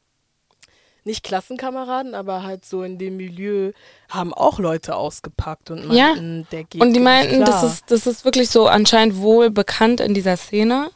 [1.02, 3.72] nicht Klassenkameraden, aber halt so in dem Milieu
[4.08, 6.10] haben auch Leute ausgepackt und Ja.
[6.10, 7.64] meinten, der geht Und die nicht meinten, das klar.
[7.72, 10.90] ist, das ist wirklich so anscheinend wohl bekannt in dieser Szene.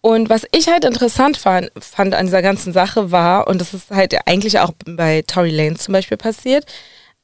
[0.00, 3.90] Und was ich halt interessant fand, fand an dieser ganzen Sache war, und das ist
[3.90, 6.64] halt eigentlich auch bei Tory Lanez zum Beispiel passiert,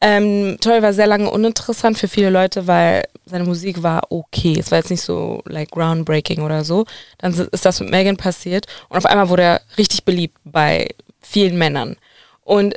[0.00, 4.56] ähm, Tory war sehr lange uninteressant für viele Leute, weil seine Musik war okay.
[4.58, 6.84] Es war jetzt nicht so like groundbreaking oder so.
[7.18, 10.88] Dann ist das mit Megan passiert und auf einmal wurde er richtig beliebt bei
[11.20, 11.96] vielen Männern.
[12.42, 12.74] Und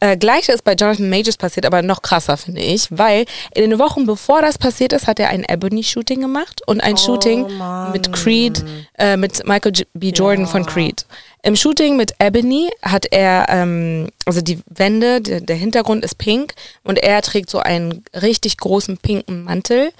[0.00, 3.24] äh, Gleiche ist bei Jonathan Majors passiert, aber noch krasser, finde ich, weil
[3.54, 7.58] in den Wochen bevor das passiert ist, hat er ein Ebony-Shooting gemacht und ein Shooting
[7.58, 7.92] Mann.
[7.92, 8.64] mit Creed,
[8.98, 10.10] äh, mit Michael B.
[10.10, 10.50] Jordan Ja.
[10.50, 11.06] von Creed.
[11.42, 16.54] Im Shooting mit Ebony hat er, ähm, also die Wände, der, der Hintergrund ist pink
[16.84, 19.90] und er trägt so einen richtig großen pinken Mantel.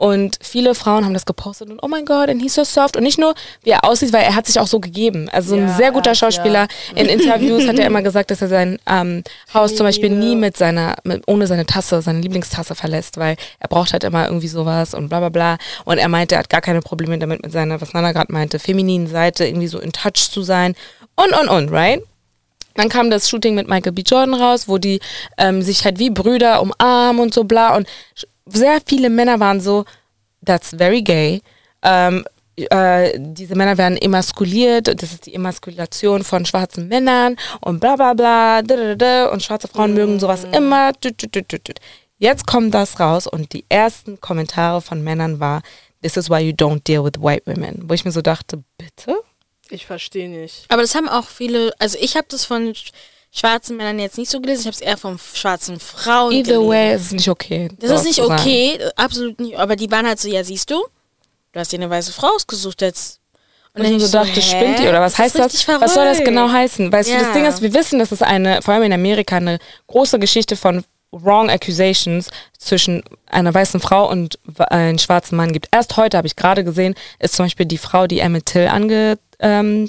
[0.00, 2.96] Und viele Frauen haben das gepostet und oh mein Gott, and he's so soft.
[2.96, 3.34] Und nicht nur,
[3.64, 5.28] wie er aussieht, weil er hat sich auch so gegeben.
[5.30, 6.68] Also ein Ja, sehr guter er Schauspieler.
[6.94, 9.22] In Interviews hat er immer gesagt, dass er sein ähm,
[9.52, 13.68] Haus zum Beispiel nie mit seiner, mit, ohne seine Tasse, seine Lieblingstasse verlässt, weil er
[13.68, 15.58] braucht halt immer irgendwie sowas und bla bla bla.
[15.84, 18.58] Und er meinte, er hat gar keine Probleme damit, mit seiner, was Nana gerade meinte,
[18.58, 20.76] femininen Seite irgendwie so in Touch zu sein.
[21.14, 22.02] Und, und, und, right?
[22.74, 24.00] Dann kam das Shooting mit Michael B.
[24.00, 25.00] Jordan raus, wo die
[25.36, 27.76] ähm, sich halt wie Brüder umarmen und so bla.
[27.76, 27.86] Und
[28.52, 29.84] sehr viele Männer waren so,
[30.44, 31.40] that's very gay.
[31.82, 32.24] Ähm,
[32.56, 38.12] äh, diese Männer werden emaskuliert, das ist die Emaskulation von schwarzen Männern und bla bla
[38.12, 38.60] bla.
[38.62, 40.92] da, da, da, Und schwarze Frauen mögen sowas immer.
[42.18, 45.62] Jetzt kommt das raus und die ersten Kommentare von Männern war,
[46.02, 47.84] this is why you don't deal with white women.
[47.88, 49.16] Wo ich mir so dachte, bitte?
[49.70, 50.66] Ich verstehe nicht.
[50.68, 52.90] Aber das haben auch viele, also ich habe das von sch-
[53.32, 56.68] schwarzen Männern jetzt nicht so gelesen, ich habe es eher von schwarzen Frauen Either gelesen.
[56.68, 57.68] way, ist nicht okay.
[57.78, 58.32] Das ist nicht sagen.
[58.32, 59.56] okay, absolut nicht.
[59.56, 60.84] Aber die waren halt so, ja, siehst du,
[61.52, 63.20] du hast dir eine weiße Frau ausgesucht jetzt.
[63.72, 65.52] Und ich denk so dachte, spinnt ihr oder was Das heißt das?
[65.52, 66.24] richtig Was soll das verrückt.
[66.24, 66.90] genau heißen?
[66.90, 67.32] Weißt du, das Ja.
[67.32, 70.82] Ding ist, wir wissen, dass es eine, vor allem in Amerika, eine große Geschichte von
[71.12, 75.68] wrong accusations zwischen einer weißen Frau und einem schwarzen Mann gibt.
[75.70, 79.18] Erst heute habe ich gerade gesehen, ist zum Beispiel die Frau, die Emmett Till ange,
[79.38, 79.88] ähm,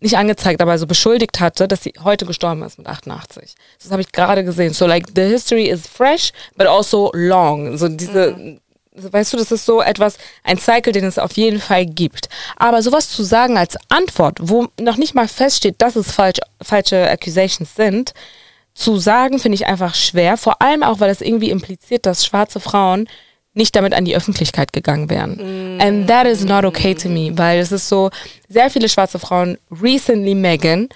[0.00, 3.54] nicht angezeigt, aber so beschuldigt hatte, dass sie heute gestorben ist mit 88.
[3.82, 4.72] Das habe ich gerade gesehen.
[4.72, 7.76] So like the history is fresh, but also long.
[7.76, 8.58] So diese,
[8.94, 12.28] weißt du, das ist so etwas, ein Cycle, den es auf jeden Fall gibt.
[12.56, 17.08] Aber sowas zu sagen als Antwort, wo noch nicht mal feststeht, dass es falsch, falsche
[17.08, 18.14] Accusations sind,
[18.74, 20.36] zu sagen, finde ich einfach schwer.
[20.36, 23.08] Vor allem auch, weil es irgendwie impliziert, dass schwarze Frauen
[23.54, 25.80] nicht damit an die Öffentlichkeit gegangen wären.
[25.80, 28.10] And that is not okay to me, weil es ist so,
[28.48, 30.88] sehr viele schwarze Frauen, recently Megan,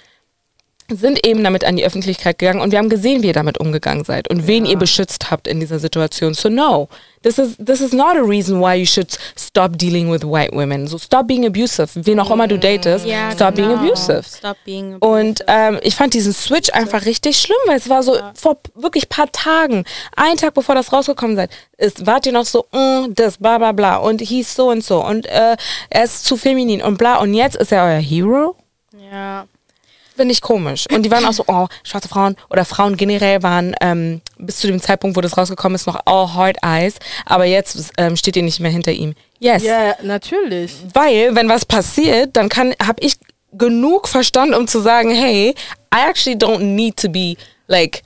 [0.89, 4.03] sind eben damit an die Öffentlichkeit gegangen und wir haben gesehen, wie ihr damit umgegangen
[4.03, 6.35] seid und wen ihr beschützt habt in dieser Situation.
[6.35, 6.89] So no,
[7.23, 10.87] this is this is not a reason why you should stop dealing with white women.
[10.87, 11.89] So stop being abusive.
[11.95, 13.81] Wen auch immer du datest, Ja, stop being genau.
[13.81, 14.23] abusive.
[14.23, 15.05] Stop being abusive.
[15.05, 19.09] Und ähm, ich fand diesen Switch einfach richtig schlimm, weil es war so vor wirklich
[19.09, 23.37] paar Tagen, einen Tag bevor das rausgekommen seid, ist, wart ihr noch so, mm, das,
[23.37, 25.57] bla bla bla und hieß so und so und äh,
[25.89, 28.55] er ist zu feminin und bla und jetzt ist er euer Hero?
[29.11, 29.47] ja.
[30.15, 30.85] Finde ich komisch.
[30.91, 34.67] Und die waren auch so, oh, schwarze Frauen oder Frauen generell waren ähm, bis zu
[34.67, 36.95] dem Zeitpunkt, wo das rausgekommen ist, noch all hard eyes.
[37.25, 39.13] Aber jetzt ähm, steht ihr nicht mehr hinter ihm.
[39.39, 39.63] Yes.
[39.63, 40.73] Ja, natürlich.
[40.93, 43.15] Weil, wenn was passiert, dann kann, habe ich
[43.51, 45.53] genug Verstand, um zu sagen, hey,
[45.93, 47.35] I actually don't need to be
[47.67, 48.01] like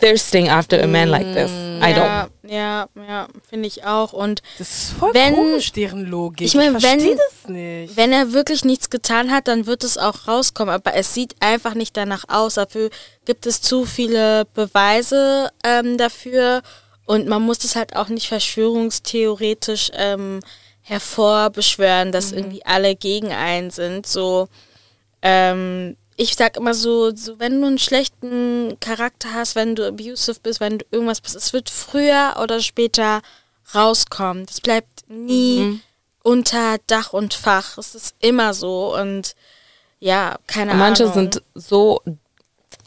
[0.00, 1.50] thirsting after a man like this.
[1.50, 1.96] I don't.
[1.96, 4.12] ja, ja, ja, finde ich auch.
[4.12, 6.46] Und Das ist voll Wenn- komisch, deren Logik.
[6.46, 7.96] Ich meine, wenn- verstehe das nicht.
[7.96, 10.74] wenn er wirklich nichts getan hat, dann wird es auch rauskommen.
[10.74, 12.54] Aber es sieht einfach nicht danach aus.
[12.54, 12.90] Dafür
[13.24, 16.62] gibt es zu viele Beweise ähm, dafür.
[17.06, 20.40] Und man muss das halt auch nicht verschwörungstheoretisch ähm,
[20.82, 24.06] hervorbeschwören, dass irgendwie alle gegen einen sind.
[24.06, 24.48] So,
[25.22, 30.40] ähm, ich sag immer so, so, wenn du einen schlechten Charakter hast, wenn du abusive
[30.42, 33.22] bist, wenn du irgendwas bist, es wird früher oder später
[33.72, 34.44] rauskommen.
[34.44, 35.80] Das bleibt nie
[36.24, 37.78] unter Dach und Fach.
[37.78, 39.36] Es ist immer so und
[40.00, 41.14] ja, keine Manche Ahnung.
[41.14, 42.02] sind so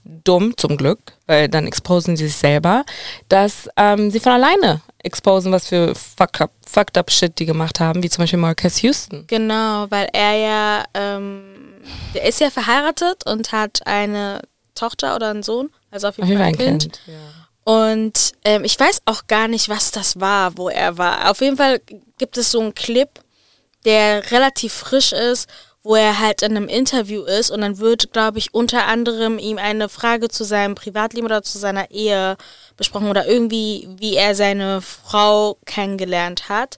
[0.03, 2.83] dumm, zum Glück, weil dann exposen sie sich selber,
[3.29, 7.79] dass ähm, sie von alleine exposen, was für fucked up, fucked up Shit die gemacht
[7.79, 9.25] haben, wie zum Beispiel Marcus Houston.
[9.27, 11.50] Genau, weil er ja, ähm,
[12.13, 14.41] der ist ja verheiratet und hat eine
[14.75, 16.93] Tochter oder einen Sohn, also auf jeden Fall ein Kind.
[16.93, 16.99] Kind.
[17.63, 21.29] Und ähm, ich weiß auch gar nicht, was das war, wo er war.
[21.29, 21.79] Auf jeden Fall
[22.17, 23.09] gibt es so einen Clip,
[23.85, 25.47] der relativ frisch ist,
[25.83, 29.57] wo er halt in einem Interview ist und dann wird, glaube ich, unter anderem ihm
[29.57, 32.37] eine Frage zu seinem Privatleben oder zu seiner Ehe
[32.77, 36.77] besprochen oder irgendwie, wie er seine Frau kennengelernt hat.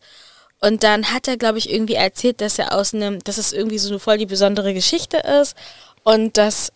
[0.64, 3.78] Und dann hat er, glaube ich, irgendwie erzählt, dass er aus einem, dass es irgendwie
[3.80, 5.58] so eine voll die besondere Geschichte ist
[6.04, 6.72] und dass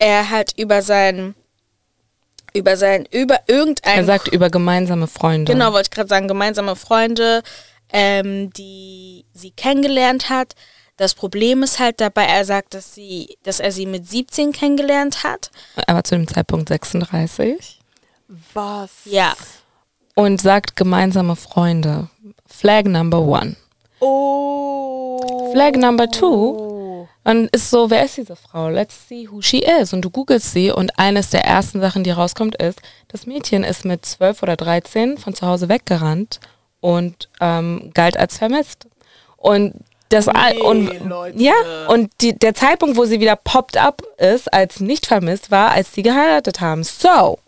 [0.00, 1.36] er halt über sein,
[2.54, 3.98] über sein, über irgendein.
[3.98, 5.52] Er sagt über gemeinsame Freunde.
[5.52, 7.44] Genau, wollte ich gerade sagen, gemeinsame Freunde,
[7.92, 10.56] ähm, die sie kennengelernt hat.
[10.96, 15.22] Das Problem ist halt dabei, er sagt, dass sie, dass er sie mit 17 kennengelernt
[15.22, 15.52] hat.
[15.86, 17.78] Er war zu dem Zeitpunkt 36.
[18.54, 18.90] Was?
[19.04, 19.36] Ja.
[20.16, 22.08] Und sagt gemeinsame Freunde.
[22.58, 23.54] Flag number one.
[24.00, 25.52] Oh.
[25.52, 27.06] Flag number two.
[27.22, 28.68] Und ist so, wer ist diese Frau?
[28.68, 29.92] Let's see who she is.
[29.92, 33.84] Und du googelst sie und eines der ersten Sachen, die rauskommt, ist, das Mädchen ist
[33.84, 36.40] mit 12 oder 13 von zu Hause weggerannt
[36.80, 38.88] und ähm, galt als vermisst.
[39.36, 39.74] Und
[40.08, 41.38] das Nee, und Leute.
[41.40, 41.52] ja
[41.88, 45.92] und die, der Zeitpunkt, wo sie wieder popped up ist als nicht vermisst, war, als
[45.92, 46.82] sie geheiratet haben.
[46.82, 47.38] So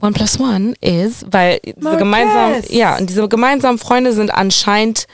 [0.00, 5.06] One plus one is, weil diese gemeinsamen, ja, und diese gemeinsamen Freunde sind anscheinend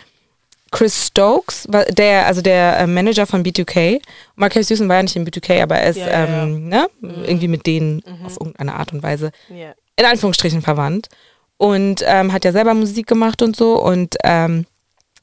[0.73, 4.01] Chris Stokes, der, also der äh, Manager von B2K.
[4.37, 6.09] Marcus Houston war ja nicht in B2K, aber er ist ja.
[6.45, 9.75] ähm, ne, irgendwie mit denen auf irgendeine Art und Weise Ja.
[9.97, 11.09] in Anführungsstrichen verwandt
[11.57, 14.65] und ähm, hat ja selber Musik gemacht und so und ähm,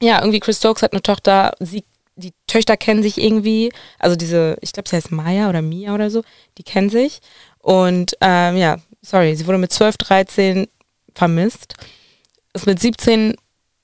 [0.02, 1.84] ja, irgendwie Chris Stokes hat eine Tochter, sie,
[2.16, 6.10] die Töchter kennen sich irgendwie, also diese, ich glaube, sie heißt Maya oder Mia oder
[6.12, 6.24] so,
[6.58, 7.22] die kennen sich
[7.60, 8.78] und ähm, ja,
[9.08, 10.68] sorry, sie wurde mit 12, 13
[11.14, 11.76] vermisst,
[12.54, 13.36] ist mit 17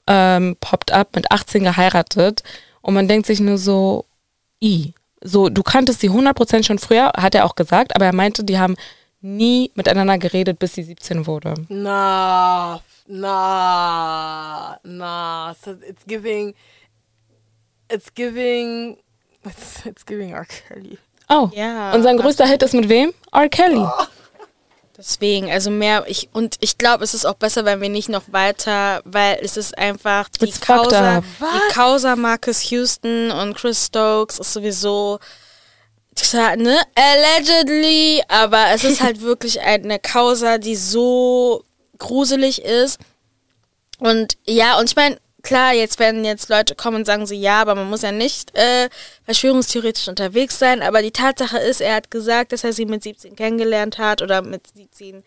[0.08, 2.44] ähm, poppt up, mit 18 geheiratet
[2.82, 4.06] und man denkt sich nur so,
[4.62, 8.44] i, so, du kanntest sie 100% schon früher, hat er auch gesagt, aber er meinte,
[8.44, 8.76] die haben
[9.22, 11.54] nie miteinander geredet, bis sie 17 wurde.
[11.70, 15.56] Na, na, na.
[15.64, 16.54] So it's giving,
[17.90, 18.98] it's giving,
[19.45, 20.45] it's, it's giving R.
[20.45, 20.98] Kelly.
[21.30, 21.94] Oh, Ja.
[21.94, 23.14] und sein größter Hit ist mit wem?
[23.32, 23.48] R.
[23.48, 23.88] Kelly.
[24.95, 28.26] Deswegen, also mehr, ich, und ich glaube, es ist auch besser, wenn wir nicht noch
[28.28, 34.38] weiter, weil es ist einfach die It's Causa, die Causa Marcus Houston und Chris Stokes
[34.38, 35.20] ist sowieso,
[36.57, 41.65] ne, allegedly, aber es ist halt wirklich eine Causa, die so
[41.98, 42.99] gruselig ist.
[43.98, 47.61] Und ja, und ich meine, klar, jetzt werden jetzt Leute kommen und sagen so, ja,
[47.61, 48.90] aber man muss ja nicht äh,
[49.26, 50.82] verschwörungstheoretisch unterwegs sein.
[50.82, 54.41] Aber die Tatsache ist, er hat gesagt, dass er sie mit 17 kennengelernt hat oder
[54.41, 55.24] mit 17,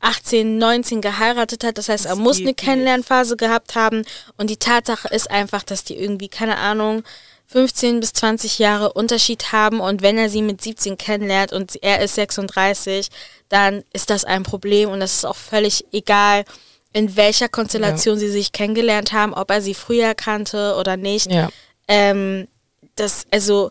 [0.00, 1.78] 18, 19 geheiratet hat.
[1.78, 2.60] Das heißt, er Das muss geht eine nicht.
[2.64, 4.04] Kennenlernphase gehabt haben.
[4.36, 7.04] Und die Tatsache ist einfach, dass die irgendwie, keine Ahnung,
[7.48, 12.02] 15 bis 20 Jahre Unterschied haben und wenn er sie mit 17 kennenlernt und er
[12.02, 13.08] ist 36,
[13.48, 16.44] dann ist das ein Problem und das ist auch völlig egal,
[16.92, 21.30] in welcher Konstellation sie sich kennengelernt haben, ob er sie früher kannte oder nicht.
[21.30, 21.48] Ja.
[21.86, 22.48] Ähm,
[22.96, 23.70] das, also,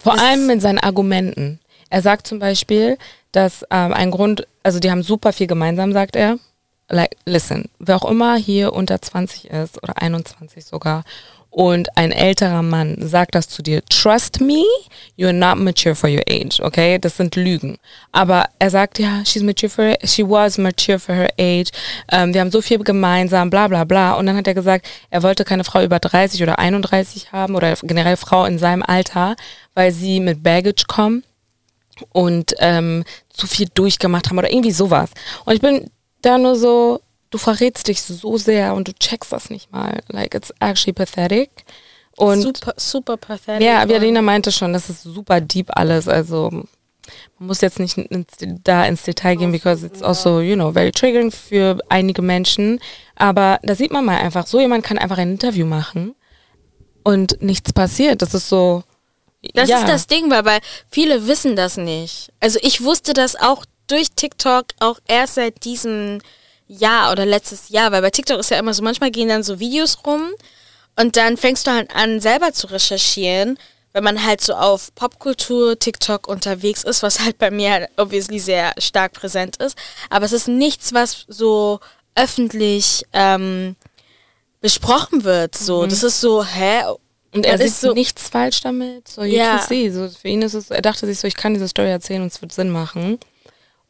[0.00, 1.58] Vor Das- allem mit seinen Argumenten.
[1.90, 2.98] Er sagt zum Beispiel,
[3.32, 6.38] dass ähm, ein Grund, also die haben super viel gemeinsam, sagt er.
[6.88, 11.04] Like, listen, wer auch immer hier unter 20 ist oder 21 sogar
[11.56, 14.62] und ein älterer Mann sagt das zu dir, trust me,
[15.16, 16.98] you're not mature for your age, okay?
[16.98, 17.78] Das sind Lügen.
[18.12, 21.70] Aber er sagt, ja, she's mature for, she was mature for her age.
[22.12, 24.16] Ähm, wir haben so viel gemeinsam, bla bla bla.
[24.16, 27.74] Und dann hat er gesagt, er wollte keine Frau über 30 oder 31 haben oder
[27.82, 29.34] generell Frau in seinem Alter,
[29.72, 31.24] weil sie mit Baggage kommen
[32.12, 33.02] und ähm,
[33.32, 35.08] zu viel durchgemacht haben oder irgendwie sowas.
[35.46, 37.00] Und ich bin da nur so,
[37.36, 40.00] du verrätst dich so sehr und du checkst das nicht mal.
[40.08, 41.50] Like, it's actually pathetic.
[42.16, 43.62] Und super, super pathetic.
[43.62, 46.08] ja, und- Violina meinte schon, das ist super deep alles.
[46.08, 48.32] Also man muss jetzt nicht ins,
[48.64, 52.80] da ins Detail gehen, because it's also, you know, very triggering für einige Menschen.
[53.16, 56.14] Aber da sieht man mal einfach, so jemand kann einfach ein Interview machen
[57.04, 58.22] und nichts passiert.
[58.22, 58.82] Das ist so.
[59.52, 59.80] Das ja.
[59.80, 60.60] ist das Ding, weil, weil
[60.90, 62.32] viele wissen das nicht.
[62.40, 66.20] Also ich wusste das auch durch TikTok auch erst seit diesem
[66.68, 69.60] Jahr oder letztes Jahr, weil bei TikTok ist ja immer so, manchmal gehen dann so
[69.60, 70.30] Videos rum
[70.96, 73.58] und dann fängst du halt an, selber zu recherchieren,
[73.92, 78.38] wenn man halt so auf Popkultur, TikTok unterwegs ist, was halt bei mir halt obviously
[78.38, 79.76] sehr stark präsent ist.
[80.10, 81.80] Aber es ist nichts, was so
[82.14, 83.76] öffentlich ähm,
[84.60, 85.54] besprochen wird.
[85.56, 86.82] So, das ist so, hä?
[87.32, 89.08] Und er sieht ist so- nichts falsch damit.
[89.08, 89.58] So, you Ja.
[89.58, 89.90] can see.
[89.90, 92.32] So, für ihn ist es, er dachte sich so, ich kann diese Story erzählen und
[92.32, 93.18] es wird Sinn machen.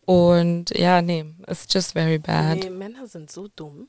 [0.07, 2.59] Und ja, nee, it's just very bad.
[2.59, 3.89] Nee, Männer sind so dumm.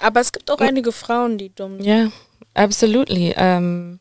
[0.00, 1.86] Aber es gibt auch einige Frauen, die dumm sind.
[1.86, 2.08] Ja,
[2.54, 3.34] absolutely.
[3.36, 3.98] Ähm,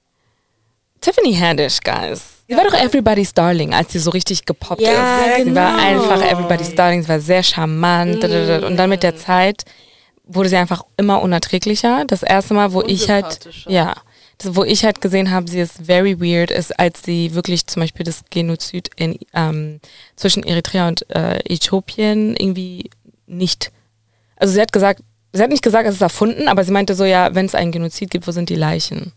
[1.02, 2.44] Tiffany Haddish, guys.
[2.48, 5.46] Sie war doch Everybody's Darling, als sie so richtig gepoppt Ja, ist.
[5.46, 5.80] Sie war genau.
[5.80, 8.24] einfach Everybody's Darling, sie war sehr charmant.
[8.24, 9.64] Und dann mit der Zeit
[10.26, 12.04] wurde sie einfach immer unerträglicher.
[12.06, 13.96] Das erste Mal, wo ich halt, ja,
[14.40, 17.82] das, wo ich halt gesehen habe, sie ist very weird, ist, als sie wirklich zum
[17.82, 19.80] Beispiel das Genozid in, ähm,
[20.16, 22.90] zwischen Eritrea und äh, Äthiopien irgendwie
[23.28, 23.72] nicht,
[24.38, 25.02] also sie hat gesagt,
[25.34, 27.72] sie hat nicht gesagt, es ist erfunden, aber sie meinte so, ja, wenn es einen
[27.72, 29.12] Genozid gibt, wo sind die Leichen?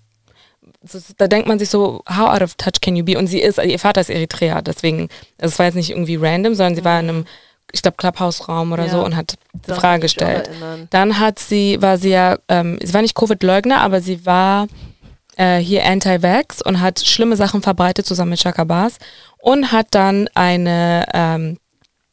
[1.16, 3.16] Da denkt man sich so, how out of touch can you be?
[3.16, 5.08] Und sie ist, ihr Vater ist Eritreer, deswegen,
[5.38, 7.24] also es war jetzt nicht irgendwie random, sondern sie war in einem,
[7.70, 8.90] ich glaube, Clubhouse-Raum oder Ja.
[8.90, 10.50] so und hat die Frage gestellt.
[10.90, 14.66] Dann hat sie, war sie ja, ähm, sie war nicht Covid-Leugner, aber sie war
[15.36, 18.98] äh, hier Anti-Vax und hat schlimme Sachen verbreitet zusammen mit Shaka Bas
[19.38, 21.58] und hat dann eine ähm,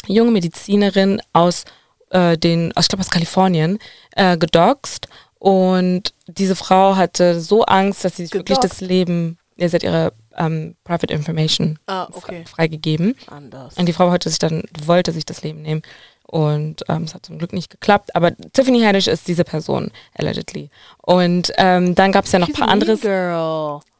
[0.07, 1.65] junge Medizinerin aus
[2.11, 3.79] äh, den, aus, ich glaube aus Kalifornien,
[4.15, 5.07] äh, gedoxt
[5.39, 8.81] und diese Frau hatte so Angst, dass sie sich wirklich das?
[8.81, 12.43] Leben, ja, sie hat ihre ähm, Private Information Ah, okay.
[12.45, 13.15] freigegeben.
[13.27, 13.77] Anders.
[13.77, 15.81] Und die Frau wollte sich dann, wollte sich das Leben nehmen.
[16.29, 18.15] Und ähm, es hat zum Glück nicht geklappt.
[18.15, 20.69] Aber Tiffany Haddish ist diese Person, allegedly.
[21.01, 22.97] Und ähm, dann gab es ja noch ein paar andere,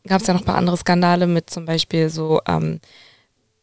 [0.07, 2.81] gab es ja noch ein paar andere Skandale mit zum Beispiel so ähm,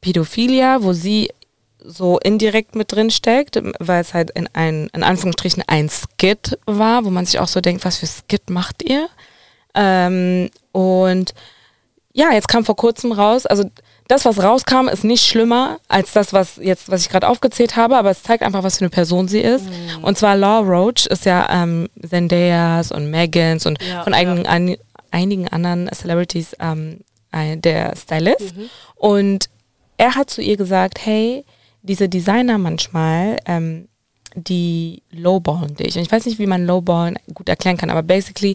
[0.01, 1.31] Pädophilia, wo sie
[1.79, 7.05] so indirekt mit drin steckt, weil es halt in ein, in Anführungsstrichen ein Skit war,
[7.05, 9.09] wo man sich auch so denkt, was für Skit macht ihr?
[9.77, 11.35] Ähm, und
[12.13, 13.71] ja, jetzt kam vor kurzem raus, also
[14.09, 17.97] das, was rauskam, ist nicht schlimmer als das, was jetzt, was ich gerade aufgezählt habe,
[17.97, 19.65] aber es zeigt einfach, was für eine Person sie ist.
[19.65, 20.05] Mhm.
[20.05, 24.19] Und zwar Law Roach ist ja ähm, Zendayas und Megans und Ja, von ja.
[24.19, 24.77] einigen, an,
[25.11, 27.01] einigen anderen Celebrities ähm,
[27.33, 28.57] der Stylist.
[28.57, 28.71] Mhm.
[28.95, 29.51] Und
[29.97, 31.45] er hat zu ihr gesagt, hey,
[31.83, 33.89] diese Designer manchmal, ähm,
[34.35, 35.97] die lowballen dich.
[35.97, 38.55] Und ich weiß nicht, wie man lowballen gut erklären kann, aber basically,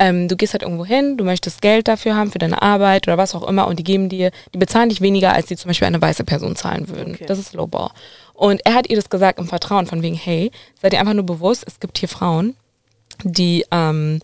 [0.00, 3.18] ähm, du gehst halt irgendwo hin, du möchtest Geld dafür haben, für deine Arbeit oder
[3.18, 5.86] was auch immer und die geben dir, die bezahlen dich weniger, als die zum Beispiel
[5.86, 7.14] eine weiße Person zahlen würden.
[7.14, 7.26] Okay.
[7.26, 7.90] Das ist Lowball.
[8.32, 10.50] Und er hat ihr das gesagt im Vertrauen von wegen, hey,
[10.80, 12.56] seid ihr einfach nur bewusst, es gibt hier Frauen,
[13.22, 14.20] die ähm,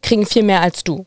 [0.00, 1.04] kriegen viel mehr als du.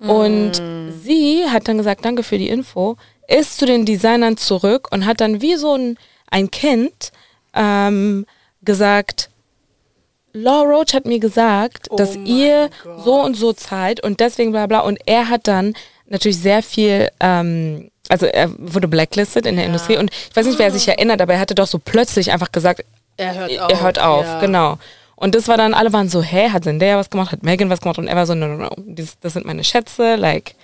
[0.00, 0.62] Und
[1.02, 2.96] sie hat dann gesagt, danke für die Info,
[3.26, 5.98] ist zu den Designern zurück und hat dann wie so ein,
[6.30, 7.12] ein Kind
[7.52, 8.24] ähm,
[8.62, 9.28] gesagt,
[10.42, 13.04] Law Roach hat mir gesagt, Oh dass ihr Gott.
[13.04, 14.80] so und so zahlt und deswegen bla bla.
[14.80, 15.74] Und er hat dann
[16.06, 19.66] natürlich sehr viel, ähm, also er wurde blacklisted in der Ja.
[19.66, 22.52] Industrie und ich weiß nicht, wer sich erinnert, aber er hatte doch so plötzlich einfach
[22.52, 22.84] gesagt,
[23.16, 23.80] Er hört er auf.
[23.82, 24.40] hört auf, ja.
[24.40, 24.78] genau.
[25.16, 27.80] Und das war dann, alle waren so, hä, hat Zendaya was gemacht, hat Megan was
[27.80, 30.54] gemacht und er war so, no, no, no, das, das sind meine Schätze, like,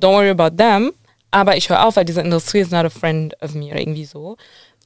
[0.00, 0.92] don't worry about them,
[1.32, 4.04] aber ich höre auf, weil diese Industrie is not a friend of me oder irgendwie
[4.04, 4.36] so.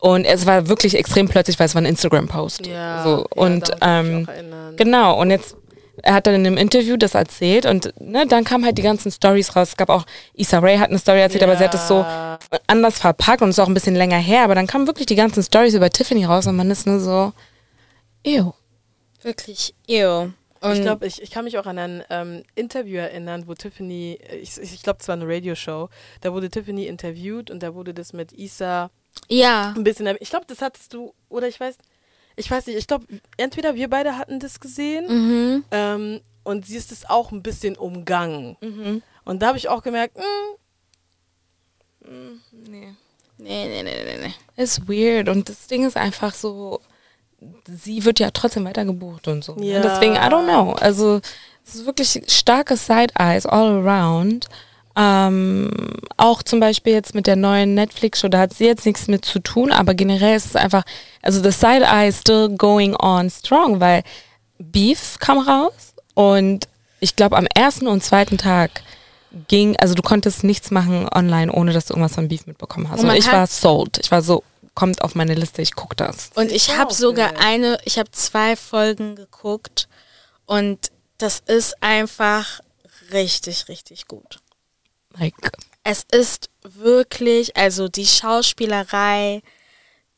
[0.01, 2.67] Und es war wirklich extrem plötzlich, weil es war ein Instagram-Post.
[2.67, 3.11] Ja, so.
[3.19, 4.77] ja, und mich ähm, auch erinnern.
[4.77, 5.57] Genau, und jetzt,
[6.03, 9.11] er hat dann in einem Interview das erzählt und ne, dann kamen halt die ganzen
[9.11, 9.71] Stories raus.
[9.71, 12.39] Es gab auch, Issa Rae hat eine Story erzählt, aber sie hat es so Ja.
[12.69, 15.43] anders verpackt und ist auch ein bisschen länger her, aber dann kamen wirklich die ganzen
[15.43, 17.33] Stories über Tiffany raus und man ist nur so,
[18.25, 18.53] ew.
[19.23, 20.29] Wirklich, ew.
[20.61, 24.19] Und Ich glaube, ich, ich kann mich auch an ein ähm, Interview erinnern, wo Tiffany,
[24.41, 25.89] ich, ich glaube, es war eine Radioshow,
[26.21, 28.91] da wurde Tiffany interviewt und da wurde das mit Isa
[29.29, 31.77] ja, ein bisschen, ich glaube, das hattest du, oder ich weiß,
[32.37, 33.07] ich weiß nicht, ich glaube,
[33.37, 35.65] entweder wir beide hatten das gesehen mhm.
[35.71, 38.57] ähm, und sie ist es auch ein bisschen umgangen.
[38.61, 39.03] Mhm.
[39.25, 40.59] Und da habe ich auch gemerkt, mm,
[42.53, 42.95] Nee.
[43.39, 44.63] nee, nee, nee, nee, nee.
[44.63, 46.81] Ist weird und das Ding ist einfach so,
[47.67, 49.57] sie wird ja trotzdem weiter gebucht und so.
[49.59, 49.81] Ja.
[49.81, 50.73] Deswegen, I don't know.
[50.73, 51.21] Also,
[51.65, 54.47] es ist wirklich starke Side-Eyes all around.
[55.01, 55.71] Ähm,
[56.17, 59.39] auch zum Beispiel jetzt mit der neuen Netflix-Show, da hat sie jetzt nichts mit zu
[59.39, 60.83] tun, aber generell ist es einfach,
[61.23, 64.03] also the Side-Eye is still going on strong, weil
[64.59, 66.67] Beef kam raus und
[66.99, 68.83] ich glaube am ersten und zweiten Tag
[69.47, 73.01] ging, also du konntest nichts machen online, ohne dass du irgendwas von Beef mitbekommen hast.
[73.01, 73.99] Und Und, ich war sold.
[74.03, 74.43] Ich war so,
[74.75, 76.31] kommt auf meine Liste, ich guck das.
[76.35, 79.87] Und ich habe sogar eine, ich habe zwei Folgen geguckt
[80.47, 82.59] und das ist einfach
[83.13, 84.41] richtig, richtig gut.
[85.17, 85.35] Like,
[85.85, 89.43] Es ist wirklich, also die Schauspielerei,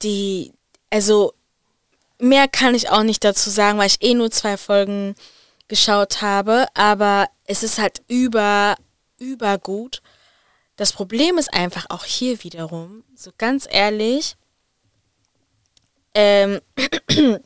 [0.02, 0.52] die,
[0.90, 1.34] also
[2.18, 5.14] mehr kann ich auch nicht dazu sagen, weil ich eh nur zwei Folgen
[5.68, 8.76] geschaut habe, aber es ist halt über,
[9.18, 10.02] über gut.
[10.76, 14.36] Das Problem ist einfach auch hier wiederum, so ganz ehrlich,
[16.14, 16.60] ähm,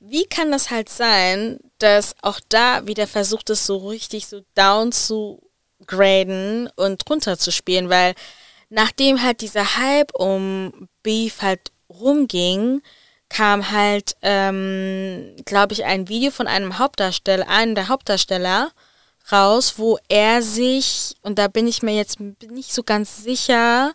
[0.00, 4.92] wie kann das halt sein, dass auch da wieder versucht ist, so richtig so down
[4.92, 5.49] zu
[5.90, 8.14] graden und runterzuspielen, weil
[8.70, 12.82] nachdem halt dieser Hype um Beef halt rumging,
[13.28, 18.70] kam halt, ähm, glaube ich, ein Video von einem Hauptdarsteller, einem der Hauptdarsteller
[19.30, 23.92] raus, wo er sich, und da bin ich mir jetzt nicht so ganz sicher,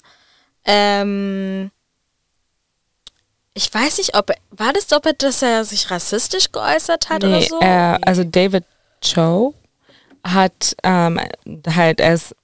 [0.63, 1.71] ähm,
[3.53, 7.23] ich weiß nicht, ob er, war das, ob er, dass er sich rassistisch geäußert hat
[7.23, 7.59] oder nee, so?
[7.59, 8.65] er, also David
[9.01, 9.53] Cho
[10.25, 11.19] hat ähm,
[11.67, 12.35] halt, ist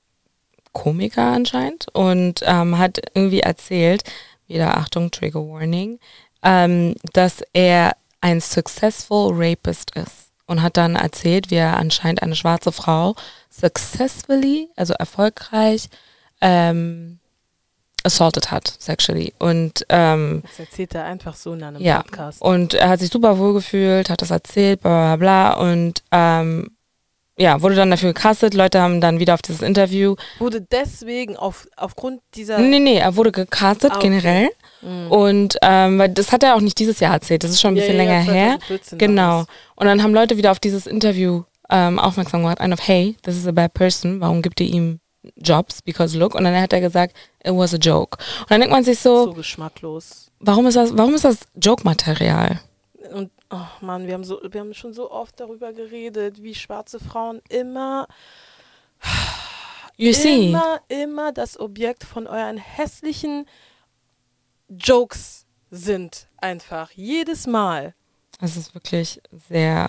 [0.71, 4.03] Komiker anscheinend und ähm, hat irgendwie erzählt,
[4.47, 5.99] wieder Achtung, Trigger Warning,
[6.43, 10.29] ähm, dass er ein successful rapist ist.
[10.47, 13.15] Und hat dann erzählt, wie er anscheinend eine schwarze Frau
[13.49, 15.87] successfully, also erfolgreich,
[16.41, 17.19] ähm,
[18.03, 19.33] assaulted hat, sexually.
[19.39, 22.41] Und ähm, Das erzählt er einfach so in einem ja, Podcast.
[22.41, 25.69] und er hat sich super wohl gefühlt, hat das erzählt, bla bla bla.
[25.71, 26.71] Und ähm,
[27.41, 28.53] ja, wurde dann dafür gecastet.
[28.53, 30.15] Leute haben dann wieder auf dieses Interview.
[30.39, 32.59] Wurde deswegen auf, aufgrund dieser.
[32.59, 34.09] Nee, nee, er wurde gecastet Ah, okay.
[34.09, 34.49] generell.
[34.81, 35.11] Mhm.
[35.11, 37.75] Und ähm, weil das hat er auch nicht dieses Jahr erzählt, das ist schon ein
[37.75, 38.57] bisschen ja, ja, länger her.
[38.67, 39.39] 2014 war Genau.
[39.75, 42.59] Und dann haben Leute wieder auf dieses Interview ähm, aufmerksam gemacht.
[42.61, 44.21] Ein auf, hey, this is a bad person.
[44.21, 44.99] Warum gibt ihr ihm
[45.37, 45.81] Jobs?
[45.81, 46.35] Because look.
[46.35, 48.17] Und dann hat er gesagt, it was a joke.
[48.41, 50.31] Und dann denkt man sich so, So geschmacklos.
[50.39, 52.59] warum ist das, warum ist das Joke-Material?
[53.51, 57.41] Oh Mann, wir haben so, wir haben schon so oft darüber geredet, wie schwarze Frauen
[57.49, 58.07] immer,
[59.97, 60.49] You see?
[60.49, 63.45] immer, immer das Objekt von euren hässlichen
[64.69, 66.27] Jokes sind.
[66.37, 66.91] Einfach.
[66.91, 67.93] Jedes Mal.
[68.39, 69.87] Es ist wirklich sehr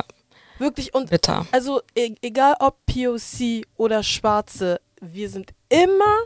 [0.58, 0.92] Wirklich.
[0.94, 1.46] Und bitter.
[1.52, 6.24] also e egal ob POC oder Schwarze, wir sind immer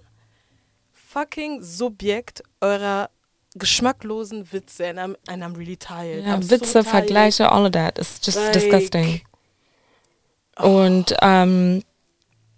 [0.92, 3.10] fucking Subjekt eurer
[3.58, 4.86] geschmacklosen Witze.
[4.88, 6.24] And I'm, and I'm really tired.
[6.24, 6.86] Ja, I'm so Witze, tired.
[6.86, 7.98] Vergleiche, all of that.
[7.98, 9.20] It's just Like- disgusting.
[10.58, 11.82] Und ähm,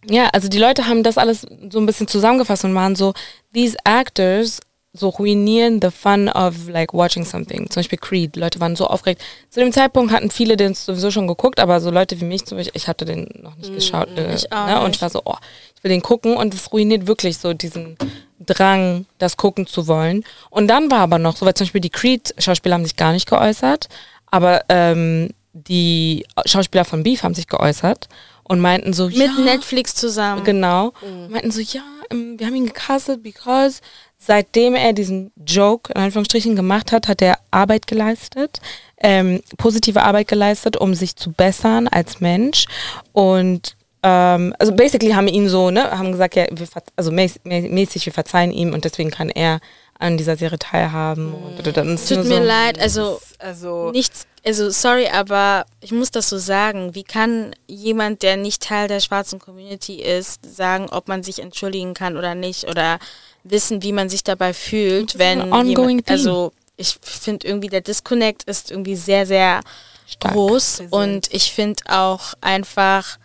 [0.09, 3.13] ja, also die Leute haben das alles so ein bisschen zusammengefasst und waren so,
[3.53, 4.61] these actors
[4.95, 7.69] so ruinieren the fun of like watching something.
[7.71, 8.37] Zum Beispiel Creed.
[8.37, 9.23] Leute waren so aufgeregt.
[9.51, 12.57] Zu dem Zeitpunkt hatten viele den sowieso schon geguckt, aber so Leute wie mich zum
[12.59, 14.09] Beispiel, ich hatte den noch nicht geschaut.
[14.17, 14.81] Äh, Ich ne?
[14.81, 15.37] Und ich war so, oh,
[15.77, 17.97] ich will den gucken und es ruiniert wirklich so diesen
[18.41, 20.25] Drang, das gucken zu wollen.
[20.51, 23.29] Und dann war aber noch so, weil zum Beispiel die Creed-Schauspieler haben sich gar nicht
[23.29, 23.89] geäußert,
[24.31, 28.09] aber ähm, die Schauspieler von Beef haben sich geäußert
[28.45, 30.45] und meinten so, Mit ja, Netflix zusammen.
[30.45, 30.93] Genau.
[31.03, 33.81] Und meinten so, ja, ähm, wir haben ihn gecastet, because
[34.19, 38.61] seitdem er diesen Joke in Anführungsstrichen gemacht hat, hat er Arbeit geleistet,
[39.01, 42.67] ähm, positive Arbeit geleistet, um sich zu bessern als Mensch.
[43.13, 46.67] Und ähm, also basically haben wir ihn so, ne, haben gesagt, ja, wir
[46.97, 49.61] also mäß- mä- mäßig, wir verzeihen ihm und deswegen kann er
[49.99, 51.35] an dieser Serie teilhaben.
[51.35, 56.29] Und, und, und, Tut mir leid, also Also, nichts, also sorry, aber ich muss das
[56.29, 56.95] so sagen.
[56.95, 61.95] Wie kann jemand, der nicht Teil der schwarzen Community ist, sagen, ob man sich entschuldigen
[61.95, 63.01] kann oder nicht oder
[63.43, 68.71] wissen, wie man sich dabei fühlt, wenn jemand, also ich finde irgendwie der Disconnect ist
[68.71, 69.61] irgendwie sehr, sehr
[70.07, 70.33] Stark.
[70.35, 70.93] groß Präsent.
[70.93, 73.19] und ich finde auch einfach,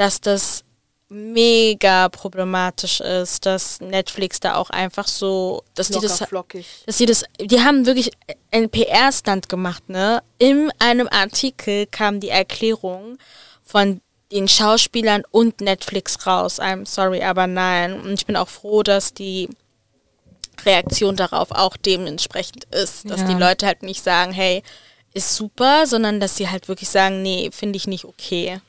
[0.00, 0.64] dass das
[1.10, 6.66] mega problematisch ist, dass Netflix da auch einfach so, dass die das locker flockig.
[6.86, 8.10] dass sie das, die haben wirklich
[8.50, 10.22] einen PR-Stand gemacht, ne?
[10.38, 13.18] In einem Artikel kam die Erklärung
[13.62, 14.00] von
[14.32, 16.58] den Schauspielern und Netflix raus.
[16.60, 18.00] I'm sorry, aber nein.
[18.00, 19.50] Und ich bin auch froh, dass die
[20.64, 23.10] Reaktion darauf auch dementsprechend ist.
[23.10, 23.26] Dass Ja.
[23.26, 24.62] die Leute halt nicht sagen, hey,
[25.12, 28.60] ist super, sondern dass sie halt wirklich sagen, nee, finde ich nicht okay.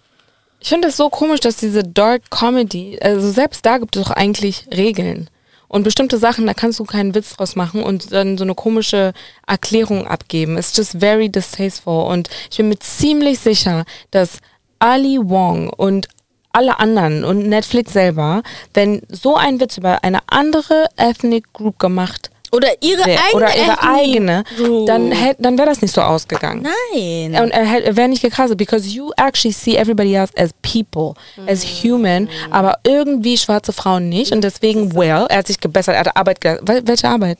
[0.61, 4.11] Ich finde es so komisch, dass diese Dark Comedy, also selbst da gibt es doch
[4.11, 5.27] eigentlich Regeln.
[5.67, 9.13] Und bestimmte Sachen, da kannst du keinen Witz draus machen und dann so eine komische
[9.47, 10.57] Erklärung abgeben.
[10.57, 12.05] It's just very distasteful.
[12.05, 14.39] Und ich bin mir ziemlich sicher, dass
[14.77, 16.07] Ali Wong und
[16.51, 18.43] alle anderen und Netflix selber,
[18.73, 23.55] wenn so ein Witz über eine andere Ethnic Group gemacht Oder ihre wäre eigene oder
[23.55, 24.43] ihre eigene,
[24.85, 26.63] dann, dann wäre das nicht so ausgegangen.
[26.63, 27.41] Nein.
[27.41, 31.13] Und er, er wäre nicht gecastet, because you actually see everybody else as people,
[31.47, 34.33] as human, aber irgendwie schwarze Frauen nicht.
[34.33, 36.67] Und deswegen, well, er hat sich gebessert, er hat Arbeit geleistet.
[36.67, 37.37] Wel welche Arbeit?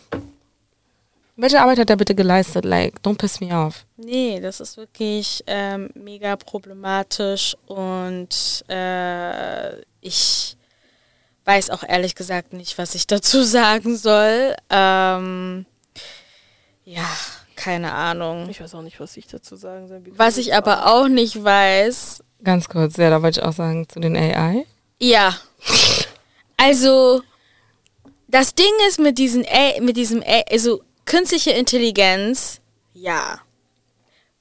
[1.35, 2.65] Welche Arbeit hat er bitte geleistet?
[2.65, 3.85] Like, don't piss me off.
[3.97, 10.55] Nee, das ist wirklich ähm, mega problematisch und äh, ich
[11.45, 14.55] weiß auch ehrlich gesagt nicht, was ich dazu sagen soll.
[14.69, 15.65] Ähm,
[16.85, 17.05] ja,
[17.55, 18.49] keine Ahnung.
[18.49, 20.01] Ich weiß auch nicht, was ich dazu sagen soll.
[20.15, 23.99] Was ich aber auch nicht weiß, Ganz kurz, ja, da wollte ich auch sagen, zu
[23.99, 24.65] den AI.
[24.99, 25.37] ja,
[26.57, 27.21] also
[28.27, 32.59] das Ding ist mit diesen, A mit diesem, A also künstliche Intelligenz,
[32.93, 33.39] ja.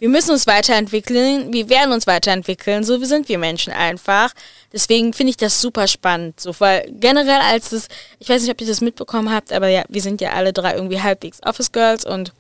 [0.00, 4.32] Wir müssen uns weiterentwickeln, wir werden uns weiterentwickeln, so sind wir Menschen einfach.
[4.72, 7.86] Deswegen finde ich das super spannend, so, weil generell als das,
[8.18, 10.74] ich weiß nicht, ob ihr das mitbekommen habt, aber ja, wir sind ja alle drei
[10.74, 12.32] irgendwie halbwegs Office Girls und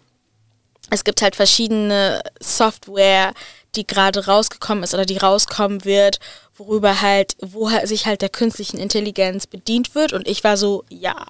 [0.88, 3.34] es gibt halt verschiedene Software,
[3.76, 6.18] die gerade rausgekommen ist oder die rauskommen wird,
[6.56, 10.12] worüber halt, wo halt sich halt der künstlichen Intelligenz bedient wird.
[10.12, 11.26] Und ich war so, ja.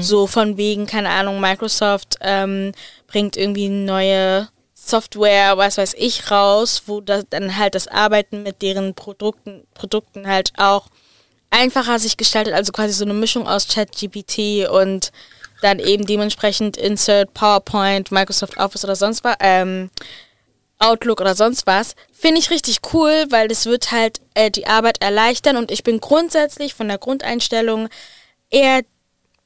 [0.00, 2.72] So von wegen, keine Ahnung, Microsoft ähm,
[3.06, 4.48] bringt irgendwie neue
[4.88, 10.26] Software, was weiß ich, raus, wo das dann halt das Arbeiten mit deren Produkten, Produkten
[10.26, 10.88] halt auch
[11.50, 15.12] einfacher sich gestaltet, also quasi so eine Mischung aus ChatGPT und
[15.62, 19.90] dann eben dementsprechend Insert, PowerPoint, Microsoft Office oder sonst was, ähm,
[20.78, 25.00] Outlook oder sonst was, finde ich richtig cool, weil das wird halt äh, die Arbeit
[25.00, 27.88] erleichtern und ich bin grundsätzlich von der Grundeinstellung
[28.50, 28.82] eher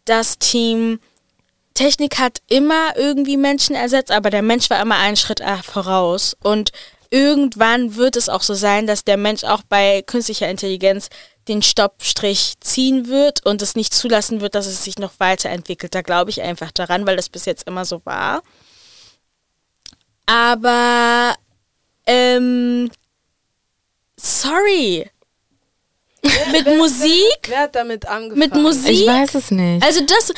[0.05, 1.01] das Team.
[1.79, 6.37] Technik hat immer irgendwie Menschen ersetzt, aber der Mensch war immer einen Schritt äh, voraus
[6.43, 6.73] und
[7.09, 11.09] irgendwann wird es auch so sein, dass der Mensch auch bei künstlicher Intelligenz
[11.47, 15.95] den Stoppstrich ziehen wird und es nicht zulassen wird, dass es sich noch weiterentwickelt.
[15.95, 18.43] Da glaube ich einfach daran, weil das bis jetzt immer so war.
[20.27, 21.37] Aber,
[22.07, 22.91] ähm,
[24.17, 25.09] sorry.
[26.53, 27.39] Mit Musik?
[27.47, 28.39] Wer hat damit angefangen?
[28.39, 28.91] Mit Musik?
[28.91, 29.85] Ich weiß es nicht.
[29.85, 30.33] Also das,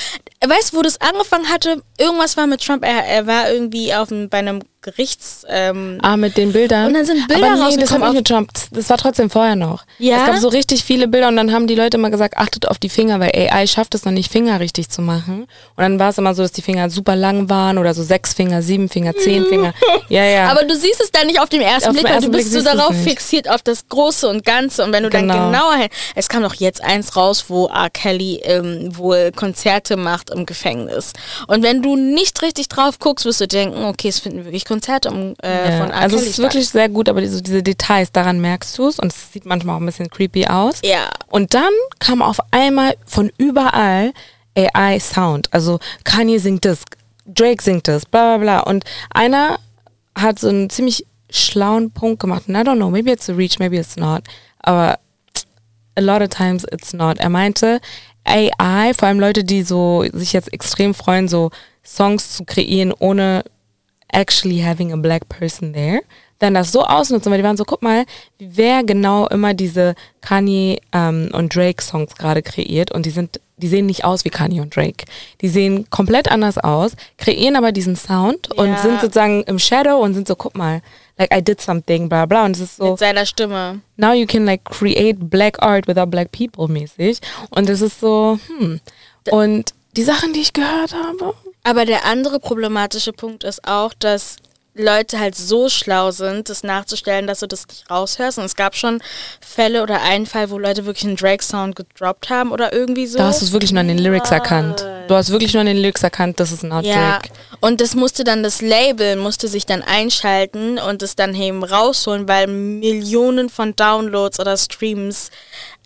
[0.47, 1.83] weißt du, wo das angefangen hatte?
[1.99, 2.85] Irgendwas war mit Trump.
[2.85, 5.45] Er, er war irgendwie auf einem, bei einem Gerichts.
[5.49, 6.87] Ähm, Ah, mit den Bildern.
[6.87, 8.51] Und dann sind Bilder Aber nee, das nicht mit Trump.
[8.73, 9.85] Das- war trotzdem vorher noch.
[9.99, 10.17] Ja?
[10.19, 12.79] Es gab so richtig viele Bilder und dann haben die Leute immer gesagt, achtet auf
[12.79, 15.43] die Finger, weil AI schafft es noch nicht, Finger richtig zu machen.
[15.77, 18.33] Und dann war es immer so, dass die Finger super lang waren oder so sechs
[18.33, 19.75] Finger, sieben Finger, zehn Finger.
[20.09, 20.49] Ja, ja.
[20.51, 22.53] Aber du siehst es dann nicht auf dem ersten Auf Blick, den weil du bist
[22.53, 24.83] so darauf fixiert auf das Große und Ganze.
[24.83, 25.35] Und wenn du Genau.
[25.35, 25.89] dann genauer hin.
[26.17, 27.91] Es kam doch jetzt eins raus, wo R.
[27.91, 31.13] Kelly ähm, wohl Konzerte macht im Gefängnis.
[31.47, 35.11] Und wenn du nicht richtig drauf guckst, wirst du denken, okay, es finden wirklich Konzerte
[35.11, 35.79] um, äh, ja.
[35.79, 35.97] von R.
[35.97, 39.01] also Kelly es ist wirklich sehr gut, aber diese, diese Details, daran merkst du es
[39.01, 40.79] und es sieht manchmal auch ein bisschen creepy aus.
[40.85, 41.11] Ja.
[41.27, 44.13] Und dann kam auf einmal von überall
[44.57, 45.53] AI-Sound.
[45.53, 46.83] Also Kanye singt das,
[47.27, 48.61] Drake singt das, bla bla bla.
[48.61, 49.59] Und einer
[50.17, 52.45] hat so einen ziemlich schlauen Punkt gemacht.
[52.47, 54.23] And I don't know, maybe it's a reach, maybe it's not.
[54.61, 55.01] Aber
[55.97, 57.19] a lot of times it's not.
[57.19, 57.81] Er meinte,
[58.25, 61.51] AI, vor allem Leute, die so sich jetzt extrem freuen, so
[61.85, 63.43] Songs zu kreieren, ohne
[64.13, 66.01] actually having a black person there,
[66.39, 68.05] dann das so ausnutzen, weil die waren so, guck mal,
[68.39, 73.69] wer genau immer diese Kanye ähm, und Drake Songs gerade kreiert und die sind, die
[73.69, 75.05] sehen nicht aus wie Kanye und Drake.
[75.43, 78.79] Die sehen komplett anders aus, kreieren aber diesen Sound und Ja.
[78.79, 80.81] sind sozusagen im Shadow und sind so, guck mal,
[81.19, 82.47] like I did something, bla bla.
[82.47, 83.81] Und es ist so, Mit seiner Stimme.
[83.99, 87.21] now you can like create black art without black people mäßig.
[87.51, 88.81] Und es ist so, hm.
[89.31, 94.37] Und die Sachen, die ich gehört habe, Aber der andere problematische Punkt ist auch, dass
[94.75, 98.39] Leute halt so schlau sind, das nachzustellen, dass du das nicht raushörst.
[98.39, 99.03] Und es gab schon
[99.41, 103.19] Fälle oder einen Fall, wo Leute wirklich einen Drake-Sound gedroppt haben oder irgendwie so.
[103.19, 104.87] da hast du es wirklich nur an den Lyrics erkannt.
[105.09, 107.31] Du hast wirklich nur an den Lyrics erkannt, das ist not ja, Drake.
[107.61, 112.29] und das musste dann das Label, musste sich dann einschalten und es dann eben rausholen,
[112.29, 115.33] weil Millionen von Downloads oder Streams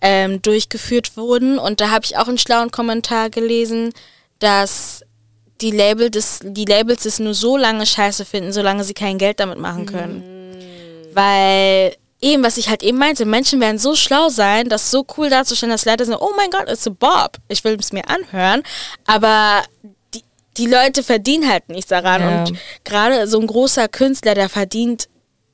[0.01, 1.57] ähm, durchgeführt wurden.
[1.57, 3.93] Und da habe ich auch einen schlauen Kommentar gelesen,
[4.37, 5.04] dass
[5.61, 9.39] die, Label das, die Labels das nur so lange scheiße finden, solange sie kein Geld
[9.39, 10.23] damit machen können.
[11.13, 15.29] Weil eben, was ich halt eben meinte, Menschen werden so schlau sein, das so cool
[15.29, 17.37] darzustellen, dass Leute sagen, oh mein Gott, it's a Bob.
[17.47, 18.63] Ich will es mir anhören.
[19.05, 19.63] Aber
[20.13, 20.23] die,
[20.57, 22.21] die Leute verdienen halt nichts daran.
[22.21, 22.39] Ja.
[22.39, 25.07] Und gerade so ein großer Künstler, der verdient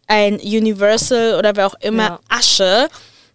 [0.07, 2.19] ein Universal oder wer auch immer Ja.
[2.29, 2.89] Asche.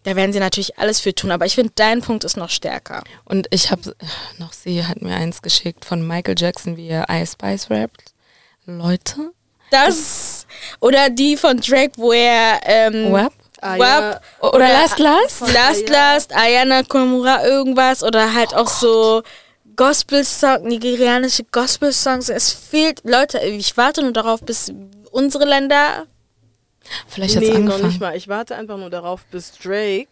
[0.06, 1.32] Da werden sie natürlich alles für tun.
[1.32, 3.02] Aber ich finde, dein Punkt ist noch stärker.
[3.24, 3.96] Und ich habe
[4.38, 8.12] noch, sie hat mir eins geschickt von Michael Jackson, wie er Ice Spice rappt.
[8.66, 9.32] Leute,
[9.72, 10.46] Das
[10.78, 13.32] oder die von Drake, wo er ähm, Wap?
[13.60, 14.48] Ah, Wap ja.
[14.48, 15.52] Oder Last Last?
[15.52, 19.24] Last Last, Ayana Komura irgendwas oder halt auch so
[19.74, 22.28] Gospel-Song, nigerianische Gospel-Songs.
[22.28, 24.72] Es fehlt, Leute, ich warte nur darauf, bis
[25.10, 26.06] unsere Länder.
[27.06, 27.86] Vielleicht hat's Nee, noch angefangen.
[27.88, 28.16] nicht mal.
[28.16, 30.08] Ich warte einfach nur darauf, bis Drake.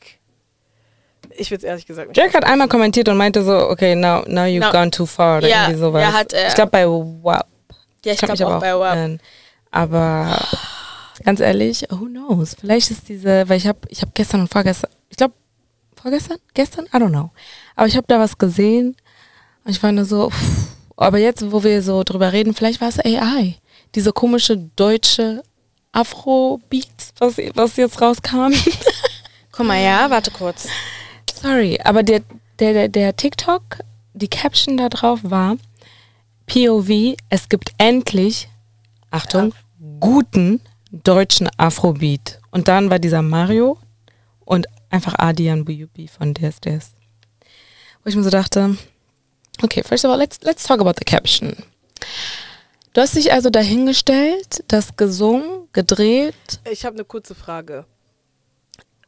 [1.37, 2.17] Ich will es ehrlich gesagt nicht.
[2.21, 4.71] Drake hat einmal kommentiert und meinte so, okay, now, now you've No.
[4.71, 6.03] gone too far oder Ja, irgendwie sowas.
[6.03, 6.49] ja, hat er.
[6.49, 7.47] ich glaube bei WAP.
[8.05, 9.21] Ja, ich glaube auch aber bei WAP.
[9.71, 10.39] Aber
[11.25, 12.55] ganz ehrlich, who knows?
[12.61, 15.35] Vielleicht ist diese, weil ich habe ich hab gestern und vorgestern, ich glaube
[16.01, 17.31] vorgestern, gestern, I don't know.
[17.75, 18.95] Aber ich habe da was gesehen
[19.65, 20.67] und ich war nur so, pff.
[20.97, 23.57] aber jetzt, wo wir so drüber reden, vielleicht war es AI.
[23.95, 25.43] Diese komische deutsche
[25.95, 28.53] Afro-Beat, was, was jetzt rauskam.
[29.53, 30.67] Guck mal, ja, warte kurz.
[31.33, 32.23] Sorry, aber der,
[32.59, 33.63] der, der, der TikTok,
[34.13, 35.57] die Caption da drauf war,
[36.47, 38.49] POV, es gibt endlich,
[39.11, 39.55] Achtung,
[40.01, 40.61] guten
[40.91, 42.41] deutschen Afrobeat.
[42.51, 43.79] Und dann war dieser Mario
[44.45, 46.93] und einfach Adian Buyubi von DSDS.
[48.03, 48.77] Wo ich mir so dachte,
[49.63, 51.57] okay, first of all, let's, let's talk about the caption.
[52.93, 56.35] Du hast dich also dahingestellt, das gesungen, gedreht.
[56.71, 57.85] Ich habe eine kurze Frage.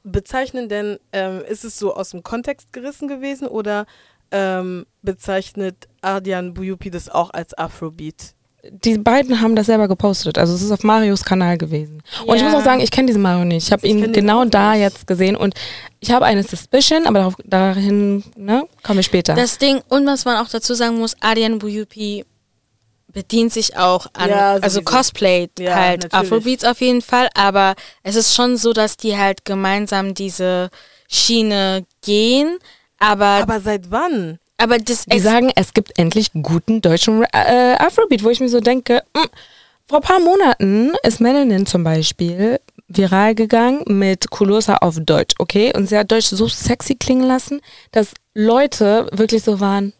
[0.03, 3.87] Bezeichnen denn, ähm, ist es so aus dem Kontext gerissen gewesen oder
[4.31, 8.37] ähm, bezeichnet Ardian Buyupi das auch als Afrobeat?
[8.71, 10.39] die beiden haben das selber gepostet.
[10.39, 12.03] Also es ist auf Marios Kanal gewesen.
[12.27, 13.67] Und ich muss auch sagen, ich kenne diesen Mario nicht.
[13.67, 14.81] Ich habe ihn genau da nicht.
[14.81, 15.55] jetzt gesehen und
[16.01, 19.35] ich habe eine Suspicion, aber darauf, dahin ne, kommen wir später.
[19.35, 22.25] Das Ding, und was man auch dazu sagen muss, Adian Buyupi
[23.17, 26.33] bedient sich auch an, Ja, also cosplayt Ja, halt natürlich.
[26.33, 30.69] Afrobeats auf jeden Fall, aber es ist schon so, dass die halt gemeinsam diese
[31.09, 32.59] Schiene gehen,
[32.99, 34.39] aber, aber, Aber seit wann?
[34.59, 39.03] das Die sagen, es gibt endlich guten deutschen äh, Afrobeat, wo ich mir so denke,
[39.15, 39.25] mh,
[39.87, 45.73] vor ein paar Monaten ist Melanin zum Beispiel viral gegangen mit Kulosa auf Deutsch, okay?
[45.75, 47.63] Und sie hat Deutsch so sexy klingen lassen,
[47.93, 49.95] dass Leute wirklich so waren,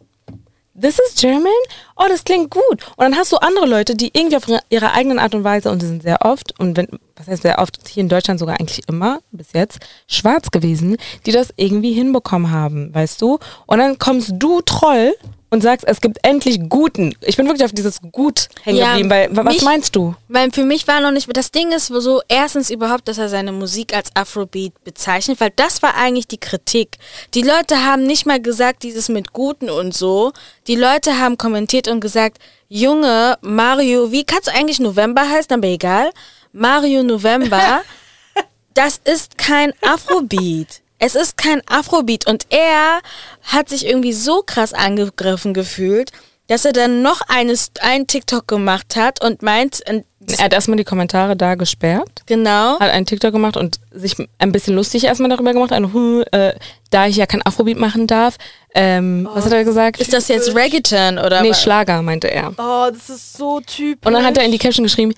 [0.79, 1.53] this is German?
[1.97, 2.63] Oh, das klingt gut.
[2.97, 5.81] Und dann hast du andere Leute, die irgendwie auf ihre- eigenen Art und Weise, und
[5.83, 8.83] die sind sehr oft, und wenn, was heißt sehr oft, hier in Deutschland sogar eigentlich
[8.89, 13.39] immer, bis jetzt, schwarz gewesen, die das irgendwie hinbekommen haben, weißt du?
[13.67, 15.15] Und dann kommst du, Troll,
[15.49, 17.15] und sagst, es gibt endlich Guten.
[17.21, 20.17] Ich bin wirklich auf dieses Gut hängen Ja, geblieben, weil, wa- was mich- meinst du?
[20.27, 23.53] Weil für mich war noch nicht, das Ding ist so, erstens überhaupt, dass er seine
[23.53, 26.99] Musik als Afrobeat bezeichnet, weil das war eigentlich die Kritik.
[27.35, 30.33] Die Leute haben nicht mal gesagt, dieses mit Guten und so.
[30.67, 32.39] Die Leute haben kommentiert und gesagt,
[32.69, 36.11] Junge, Mario, wie kannst du eigentlich November heißen, aber egal.
[36.53, 37.83] Mario November,
[38.75, 40.81] das ist kein Afrobeat.
[40.99, 43.01] Es ist kein Afrobeat und er
[43.43, 46.11] hat sich irgendwie so krass angegriffen gefühlt,
[46.49, 50.77] dass er dann noch eines, einen TikTok gemacht hat und meint, und Er hat erstmal
[50.77, 55.31] die Kommentare da gesperrt, genau, hat einen TikTok gemacht und sich ein bisschen lustig erstmal
[55.31, 56.53] darüber gemacht, ein, hm, äh,
[56.91, 58.37] da ich ja kein Afrobeat machen darf.
[58.75, 60.01] Ähm, was hat er gesagt?
[60.01, 61.63] ist das jetzt Reggaeton oder nee, was?
[61.63, 62.53] Schlager, meinte er.
[62.59, 64.07] Oh, das ist so typisch.
[64.07, 65.15] Und dann hat er in die Caption geschrieben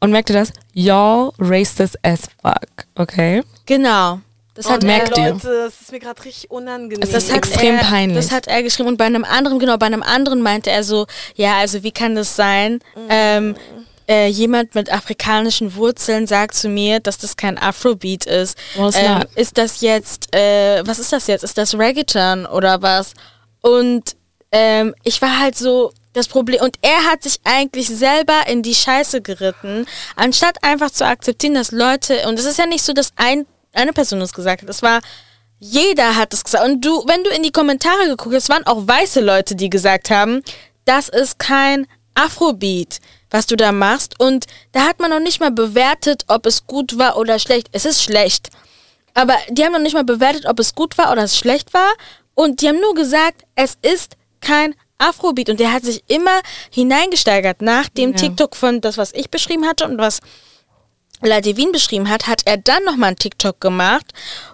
[0.00, 3.42] und merkte das, y'all racist as fuck, okay?
[3.66, 4.20] Genau.
[4.54, 5.32] Das hat oh, merkt er, ihr.
[5.32, 7.00] Leute, das ist mir gerade richtig unangenehm.
[7.00, 8.16] das hat extrem er, peinlich.
[8.16, 11.06] Das hat er geschrieben und bei einem anderen, genau, bei einem anderen meinte er so,
[11.34, 12.78] ja, also wie kann das sein?
[13.08, 13.56] Ähm,
[14.06, 18.56] äh, jemand mit afrikanischen Wurzeln sagt zu mir, dass das kein Afrobeat ist.
[18.76, 21.42] It's Ähm, ist das jetzt, äh, was ist das jetzt?
[21.42, 23.14] Ist das Reggaeton oder was?
[23.60, 24.14] Und
[24.52, 28.74] ähm, ich war halt so, das Problem, und er hat sich eigentlich selber in die
[28.74, 29.84] Scheiße geritten,
[30.16, 33.92] anstatt einfach zu akzeptieren, dass Leute, und es ist ja nicht so, dass ein, eine
[33.92, 35.00] Person das gesagt hat, es war,
[35.58, 36.64] jeder hat es gesagt.
[36.64, 40.10] Und du, wenn du in die Kommentare geguckt hast, waren auch weiße Leute, die gesagt
[40.10, 40.42] haben,
[40.84, 44.20] das ist kein Afrobeat, was du da machst.
[44.20, 47.68] Und da hat man noch nicht mal bewertet, ob es gut war oder schlecht.
[47.72, 48.50] Es ist schlecht.
[49.14, 51.92] Aber die haben noch nicht mal bewertet, ob es gut war oder es schlecht war.
[52.34, 55.48] Und die haben nur gesagt, es ist kein Afrobeat.
[55.48, 56.40] Und der hat sich immer
[56.70, 57.62] hineingesteigert.
[57.62, 58.16] Nach dem Ja.
[58.16, 60.20] TikTok von das, was ich beschrieben hatte und was
[61.24, 64.06] La Devine beschrieben hat, hat er dann nochmal einen TikTok gemacht,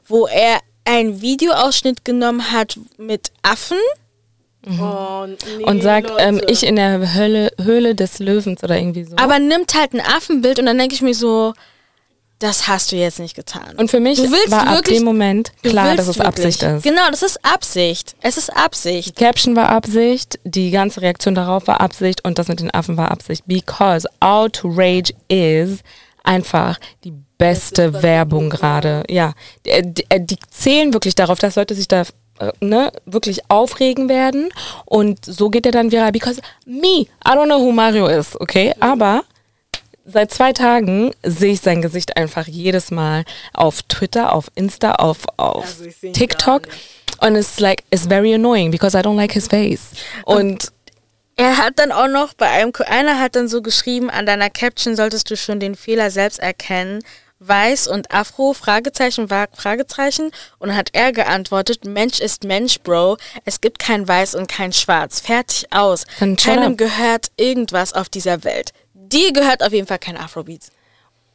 [0.07, 3.79] wo er einen Videoausschnitt genommen hat mit Affen.
[4.79, 5.27] Oh,
[5.57, 9.17] nee, Und sagt, ähm, ich in der Hölle, Höhle des Löwens oder irgendwie so.
[9.17, 11.55] aber nimmt halt ein Affenbild und dann denke ich mir so,
[12.41, 13.75] das hast du jetzt nicht getan.
[13.79, 16.27] und für mich Du willst war ab wirklich- dem Moment klar, dass es wirklich.
[16.27, 16.83] Absicht ist.
[16.83, 18.17] Genau, das ist Absicht.
[18.21, 19.19] Es ist Absicht.
[19.19, 22.97] Die Caption war Absicht, die ganze Reaktion darauf war Absicht und das mit den Affen
[22.99, 23.45] war Absicht.
[23.47, 25.79] Because Outrage is
[26.31, 29.03] einfach die beste Werbung gerade.
[29.09, 29.33] Ja,
[29.67, 32.03] die, die, die zählen wirklich darauf, dass Leute sich da
[32.39, 34.51] äh, ne, wirklich aufregen werden
[34.85, 36.13] und so geht er dann viral.
[36.13, 38.73] Because me, I don't know who Mario is, okay?
[38.79, 39.25] Aber
[40.05, 45.25] seit zwei Tagen sehe ich sein Gesicht einfach jedes Mal auf Twitter, auf Insta, auf,
[45.37, 46.63] auf Also TikTok.
[47.21, 49.91] Und it's like, it's very annoying because I don't like his face.
[50.25, 50.73] Und
[51.41, 54.95] Er hat dann auch noch bei einem, einer hat dann so geschrieben, an deiner Caption
[54.95, 57.03] solltest du schon den Fehler selbst erkennen.
[57.39, 60.33] Weiß und Afro, Fragezeichen, war Fragezeichen.
[60.59, 63.17] Und hat er geantwortet, Mensch ist Mensch, Bro.
[63.47, 65.21] Es gibt kein Weiß und kein Schwarz.
[65.21, 66.05] Fertig aus.
[66.19, 68.75] Keinem gehört irgendwas auf dieser Welt.
[68.93, 70.65] Dir gehört auf jeden Fall kein Afrobeat.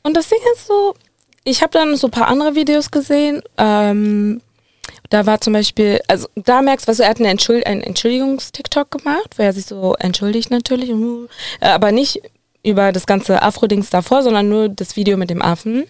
[0.03, 0.93] Und das Ding ist so,
[1.45, 3.41] ich habe dann so ein paar andere Videos gesehen.
[3.57, 4.39] Ähm,
[5.09, 8.91] da war zum Beispiel, also da merkst du, du, er hat eine Entschuld, einen Entschuldigungs-TikTok
[8.91, 11.27] gemacht, wo er sich so entschuldigt natürlich, uh,
[11.61, 12.21] aber nicht
[12.63, 15.85] über das ganze Afro-Dings davor, sondern nur das Video mit dem Affen.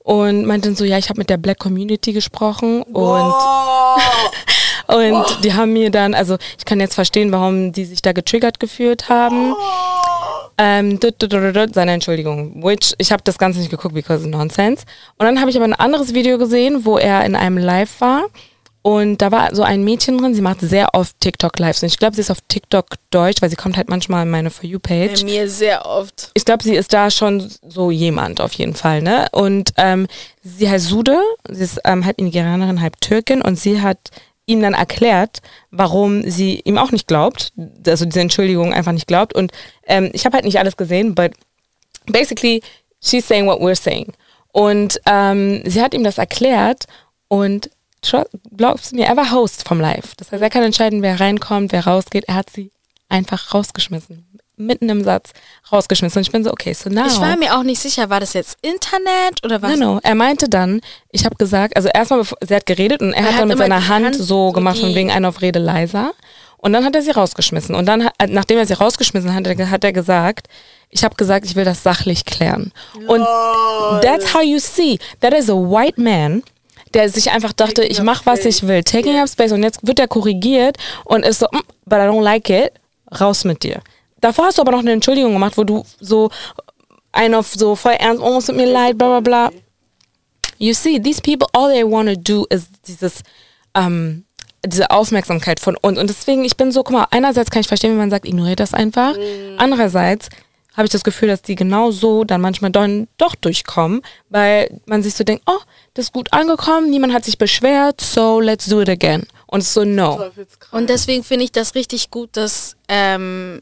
[0.00, 3.34] Und meinte dann so, ja, ich habe mit der Black Community gesprochen und
[4.88, 8.58] Und die haben mir dann, also ich kann jetzt verstehen, warum die sich da getriggert
[8.58, 9.54] gefühlt haben.
[10.56, 12.64] Ähm, dut, dut, dut, seine Entschuldigung.
[12.64, 14.86] Which, ich habe das Ganze nicht geguckt, because nonsense.
[15.18, 18.24] Und dann habe ich aber ein anderes Video gesehen, wo er in einem Live war.
[18.82, 21.82] Und da war so ein Mädchen drin, sie macht sehr oft TikTok-Lives.
[21.82, 24.50] Und ich glaube, sie ist auf TikTok Deutsch, weil sie kommt halt manchmal in meine
[24.50, 26.30] For You-Page Bei mir sehr oft.
[26.34, 29.26] ich glaube, sie ist da schon so jemand auf jeden Fall, ne?
[29.32, 30.06] Und ähm,
[30.42, 31.18] sie heißt Sude,
[31.50, 33.98] sie ist ähm, halb Nigerianerin, halb Türkin und sie hat
[34.46, 35.40] ihm dann erklärt,
[35.70, 37.52] warum sie ihm auch nicht glaubt,
[37.86, 39.34] also diese Entschuldigung einfach nicht glaubt.
[39.34, 39.52] Und
[39.86, 41.32] ähm, ich habe halt nicht alles gesehen, but
[42.06, 42.62] basically
[43.02, 44.12] she's saying what we're saying.
[44.50, 46.84] Und ähm, sie hat ihm das erklärt
[47.28, 47.68] und
[48.56, 50.14] glaubst du mir, er war Host vom Live.
[50.16, 52.24] Das heißt, er kann entscheiden, wer reinkommt, wer rausgeht.
[52.28, 52.70] Er hat sie
[53.08, 54.24] einfach rausgeschmissen.
[54.60, 55.30] mitten im Satz
[55.70, 56.18] rausgeschmissen.
[56.18, 57.06] Und ich bin so, okay, so now.
[57.06, 59.76] Ich war mir auch nicht sicher, war das jetzt Internet oder was?
[59.76, 60.00] No, no.
[60.02, 60.80] Er meinte dann,
[61.12, 63.48] ich habe gesagt, also erstmal, bevor- sie hat geredet und er, Er hat hat dann
[63.48, 66.10] mit seiner Hand, Hand so gemacht, von wegen einer auf Rede leiser.
[66.56, 67.76] Und dann hat er sie rausgeschmissen.
[67.76, 70.48] Und dann, hat- nachdem er sie rausgeschmissen hat, hat er- gesagt,
[70.90, 72.72] ich habe gesagt, ich will das sachlich klären.
[73.06, 73.20] Und
[74.02, 76.42] that's how you see, that is a white man,
[76.94, 78.82] der sich einfach dachte, ich mache, was ich will.
[78.82, 79.52] Taking up space.
[79.52, 82.72] Und jetzt wird er korrigiert und ist so, "Mm, but I don't like it,
[83.20, 83.80] raus mit dir.
[84.20, 86.30] Davor hast du aber noch eine Entschuldigung gemacht, wo du so
[87.12, 89.50] einen auf so voll ernst, oh, es tut mir leid, bla bla bla.
[90.58, 93.22] You see, these people, all they want to do is dieses,
[93.74, 94.24] ähm,
[94.66, 95.98] diese Aufmerksamkeit von uns.
[95.98, 98.58] Und deswegen, ich bin so, guck mal, einerseits kann ich verstehen, wenn man sagt, ignoriert
[98.58, 99.14] das einfach.
[99.56, 100.28] Andererseits
[100.78, 105.02] habe ich das Gefühl, dass die genau so dann manchmal dann doch durchkommen, weil man
[105.02, 105.58] sich so denkt, oh,
[105.94, 109.26] das ist gut angekommen, niemand hat sich beschwert, so let's do it again.
[109.48, 110.30] Und so, no.
[110.70, 113.60] Und deswegen finde ich das richtig gut, dass, ähm,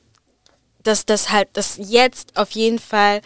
[0.82, 3.22] dass das halt, dass jetzt auf jeden Fall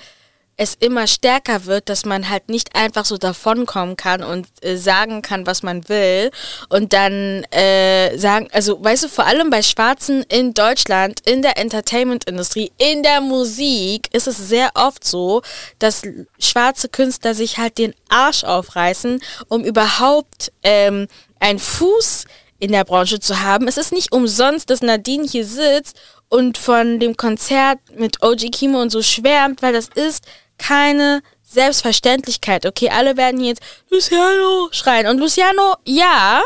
[0.60, 5.22] es immer stärker wird, dass man halt nicht einfach so davonkommen kann und äh, sagen
[5.22, 6.30] kann, was man will
[6.68, 11.56] und dann äh, sagen, also weißt du, vor allem bei Schwarzen in Deutschland, in der
[11.56, 15.40] Entertainment-Industrie, in der Musik ist es sehr oft so,
[15.78, 16.02] dass
[16.38, 21.08] schwarze Künstler sich halt den Arsch aufreißen, um überhaupt ähm,
[21.38, 22.26] einen Fuß
[22.58, 23.66] in der Branche zu haben.
[23.66, 25.96] Es ist nicht umsonst, dass Nadine hier sitzt
[26.28, 30.24] und von dem Konzert mit OG Kimo und so schwärmt, weil das ist
[30.60, 32.66] keine Selbstverständlichkeit.
[32.66, 35.06] Okay, alle werden jetzt Luciano schreien.
[35.08, 36.42] Und Luciano, ja,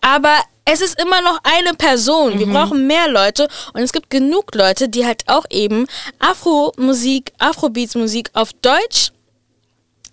[0.00, 2.38] aber es ist immer noch eine Person.
[2.38, 5.86] Wir brauchen mehr Leute und es gibt genug Leute, die halt auch eben
[6.18, 9.12] Afro-Musik, Afrobeats-Musik auf Deutsch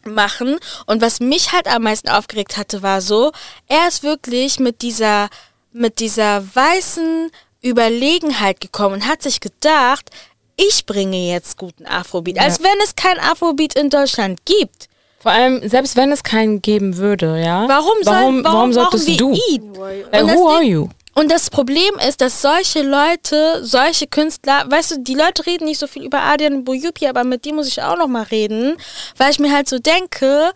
[0.05, 0.57] machen.
[0.85, 3.31] Und was mich halt am meisten aufgeregt hatte, war so,
[3.67, 5.29] er ist wirklich mit dieser,
[5.73, 7.31] mit dieser weißen
[7.61, 10.09] Überlegenheit gekommen und hat sich gedacht,
[10.57, 12.39] ich bringe jetzt guten Afrobeat.
[12.39, 14.87] Als wenn es kein Afrobeat in Deutschland gibt.
[15.19, 17.67] Vor allem, selbst wenn es keinen geben würde, ja.
[17.67, 19.33] Warum, soll, warum, warum solltest brauchen wir du?
[19.49, 19.73] ihn?
[19.73, 20.87] Like, Und das who are Ding- you?
[21.17, 25.79] Und das Problem ist, dass solche Leute, solche Künstler, weißt du, die Leute reden nicht
[25.79, 28.75] so viel über Adian Bouyupi, aber mit dem muss ich auch noch mal reden,
[29.17, 30.51] weil ich mir halt so denke,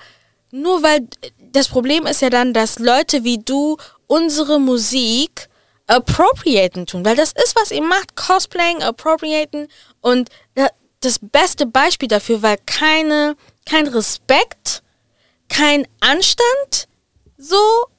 [0.51, 1.07] nur weil
[1.53, 3.77] das Problem ist ja dann, dass Leute wie du
[4.07, 5.47] unsere Musik
[5.87, 9.67] appropriaten tun, weil das ist, was ihr macht, Cosplaying, appropriaten
[10.01, 10.69] und da-
[11.01, 13.35] das beste Beispiel dafür, weil keine,
[13.65, 14.83] kein Respekt,
[15.47, 16.87] kein Anstand,
[17.37, 17.55] so,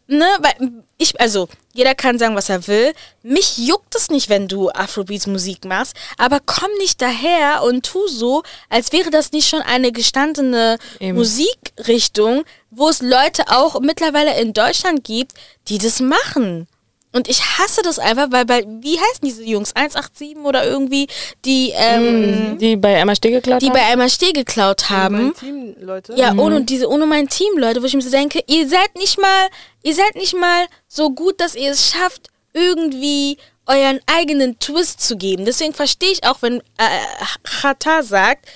[0.06, 2.92] ne, weil ich, also, jeder kann sagen, was er will.
[3.22, 8.06] Mich juckt es nicht, wenn du Afrobeats Musik machst, aber komm nicht daher und tu
[8.06, 11.16] so, als wäre das nicht schon eine gestandene Eben.
[11.16, 15.32] Musikrichtung, wo es Leute auch mittlerweile in Deutschland gibt,
[15.68, 16.66] die das machen.
[17.12, 19.74] Und ich hasse das einfach, weil bei, wie heißen diese Jungs?
[19.74, 21.08] 187 oder irgendwie,
[21.44, 23.72] die, ähm, Die bei Emma Steh geklaut die haben?
[23.74, 25.24] bei einmal Steh geklaut haben.
[25.24, 26.14] Mein Team, Leute.
[26.16, 29.18] Ja, ohne diese, ohne mein Team, Leute, wo ich mir so denke, ihr seid nicht
[29.18, 29.48] mal,
[29.82, 35.16] ihr seid nicht mal so gut, dass ihr es schafft, irgendwie euren eigenen Twist zu
[35.16, 35.44] geben.
[35.44, 36.62] Deswegen verstehe ich auch, wenn äh,
[37.44, 38.46] Chata sagt,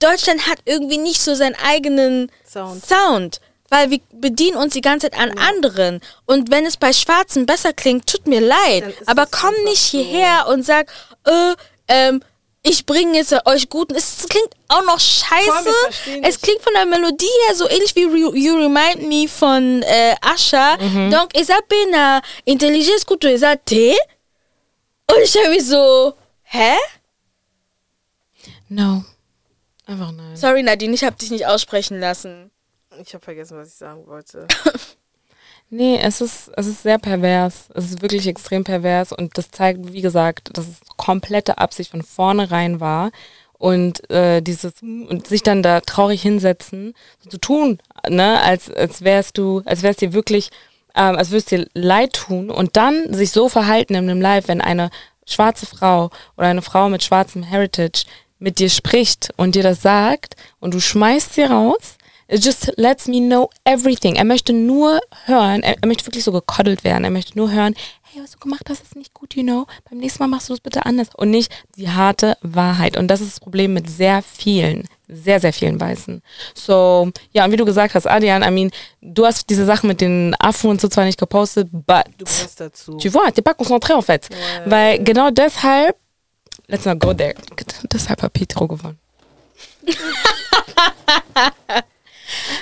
[0.00, 2.84] Deutschland hat irgendwie nicht so seinen eigenen Sound.
[2.84, 3.40] Sound.
[3.70, 6.00] Weil wir bedienen uns die ganze Zeit an anderen.
[6.26, 8.94] Und wenn es bei Schwarzen besser klingt, tut mir leid.
[9.06, 9.98] Aber komm nicht so.
[9.98, 10.92] hierher und sag,
[11.24, 11.54] äh,
[11.88, 12.22] ähm,
[12.62, 13.94] ich bringe jetzt euch guten.
[13.94, 15.72] Es klingt auch noch scheiße.
[15.82, 19.82] verstehen Es klingt von der Melodie her so ähnlich wie Re- You Remind Me von
[19.82, 20.76] äh, Asha.
[20.76, 21.10] Mhm.
[21.10, 23.96] Donc, esa pena intelligence kutu esa te.
[25.10, 26.74] Und ich habe mich so, hä?
[28.68, 29.04] No.
[29.86, 30.36] Einfach nein.
[30.36, 32.50] Sorry, Nadine, ich habe dich nicht aussprechen lassen.
[33.00, 34.46] Ich habe vergessen, was ich sagen wollte.
[35.72, 37.68] Nee, es ist, es ist sehr pervers.
[37.74, 42.02] Es ist wirklich extrem pervers und das zeigt, wie gesagt, dass es komplette Absicht von
[42.02, 43.12] vornherein war.
[43.52, 47.78] Und äh, dieses und sich dann da traurig hinsetzen, so zu tun,
[48.08, 50.50] ne, als, als wärst du, als wärst dir wirklich,
[50.96, 54.60] ähm, als würdest dir leid tun und dann sich so verhalten in einem Live, wenn
[54.60, 54.90] eine
[55.24, 58.06] schwarze Frau oder eine Frau mit schwarzem Heritage
[58.40, 61.98] mit dir spricht und dir das sagt und du schmeißt sie raus,
[62.30, 64.14] It just lets me know everything.
[64.16, 67.02] Er möchte nur hören, er, er möchte wirklich so gekoddelt werden.
[67.04, 69.66] Er möchte nur hören, hey, was du gemacht hast, ist nicht gut, you know.
[69.88, 71.08] Beim nächsten Mal machst du das bitte anders.
[71.16, 72.96] Und nicht die harte Wahrheit.
[72.96, 76.22] Und das ist das Problem mit sehr vielen, sehr, sehr vielen Weißen.
[76.54, 78.70] So, ja, und wie du gesagt hast, Adrian, I mean,
[79.00, 82.60] du hast diese Sachen mit den Affen und so zwar nicht gepostet, but Du gehörst
[82.60, 82.96] dazu.
[82.98, 84.28] tu vois, t'es pas concentré en fait.
[84.66, 85.96] Weil genau deshalb,
[86.68, 87.34] let's not go there.
[87.92, 88.98] Deshalb hat Petro gewonnen.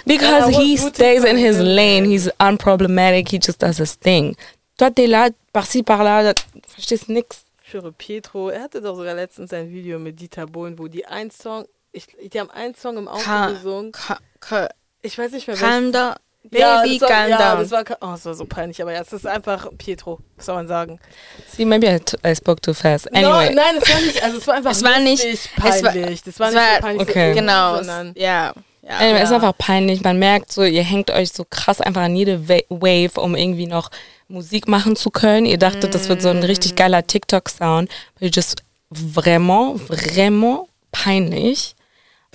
[0.05, 4.37] Because Yeah, he stays in his lane, he's unproblematic, he just does his thing.
[4.79, 6.33] Toi, t'es là, par-ci, par-là,
[6.67, 7.45] verstehst nix.
[7.65, 11.05] Ich schwöre, Pietro, er hatte doch sogar letztens ein Video mit Dieter Bohlen, wo die
[11.07, 13.93] einen Song, ich, die haben einen Song im Auto Ka- gesungen.
[13.93, 14.69] Ka- ka-
[15.03, 16.15] Ich weiß nicht mehr, Calm down.
[16.45, 17.59] Baby, ja, war, calm ja, down.
[17.61, 20.55] das war, oh, das war so peinlich, aber ja, es ist einfach Pietro, was soll
[20.55, 20.99] man sagen.
[21.49, 23.13] See, maybe I, t- I spoke too fast.
[23.15, 23.51] Anyway.
[23.51, 26.23] No, nein, es war nicht, also es war einfach Es war nicht- es war- peinlich.
[26.23, 27.33] das war es nicht war- so peinlich, okay.
[27.35, 27.77] so, Genau.
[27.77, 28.55] sondern Ja.
[28.89, 29.19] Ja.
[29.19, 29.37] Ist Ja.
[29.37, 30.03] einfach peinlich.
[30.03, 33.67] Man merkt so, ihr hängt euch so krass einfach an jede Wa- Wave, um irgendwie
[33.67, 33.91] noch
[34.29, 35.47] Musik machen zu können.
[35.47, 37.89] Ihr dachtet, das wird so ein richtig geiler TikTok-Sound.
[38.19, 41.75] But you're just vraiment, vraiment peinlich.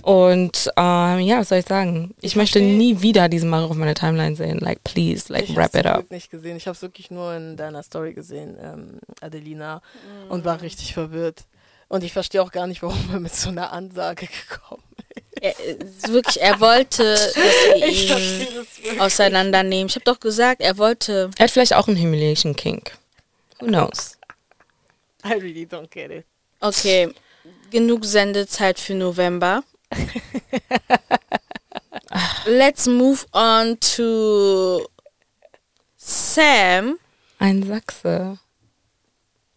[0.02, 2.14] Und ähm, ja, was soll ich sagen?
[2.20, 4.60] Ich, Ich möchte nie wieder diesen Maro auf meiner Timeline sehen.
[4.60, 6.00] Like, please, like, ich wrap it up.
[6.00, 6.58] Glück nicht gesehen.
[6.58, 9.82] Ich habe es wirklich nur in deiner Story gesehen, ähm, Adelina,
[10.30, 11.46] und war richtig verwirrt.
[11.88, 14.84] Und ich verstehe auch gar nicht, warum er mit so einer Ansage gekommen
[15.42, 15.54] Er,
[16.08, 17.76] wirklich, er wollte, dass wir
[18.94, 19.88] ihn auseinandernehmen.
[19.88, 21.30] Ich habe doch gesagt, er wollte.
[21.38, 22.98] Er hat vielleicht auch einen Humiliation Kink.
[23.60, 24.18] Who knows?
[25.26, 26.26] I really don't get it.
[26.60, 27.14] Okay,
[27.72, 29.64] genug Sendezeit für November.
[32.46, 34.88] Let's move on to
[35.98, 37.00] Sam.
[37.40, 38.40] Ein Sachse.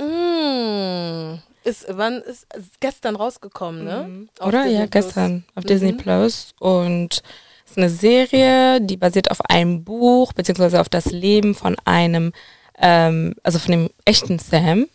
[0.00, 1.38] Mm.
[1.66, 4.28] Ist, wann ist, ist gestern rausgekommen, ne?
[4.38, 4.62] Auf Oder?
[4.62, 4.90] Disney Ja, Plus.
[5.06, 5.68] gestern auf Mhm.
[5.68, 6.54] Disney Plus.
[6.60, 7.22] Und
[7.64, 12.32] es ist eine Serie, die basiert auf einem Buch, beziehungsweise auf das Leben von einem,
[12.78, 14.86] ähm, also von dem echten Sam,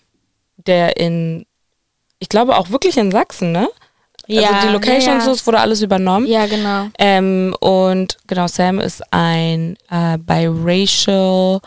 [0.56, 1.46] der in,
[2.20, 3.68] ich glaube auch wirklich in Sachsen, ne?
[4.30, 6.26] also die Location und so, es wurde alles übernommen.
[6.26, 6.88] Ja, genau.
[6.98, 11.60] Ähm, und genau, Sam ist ein äh, biracial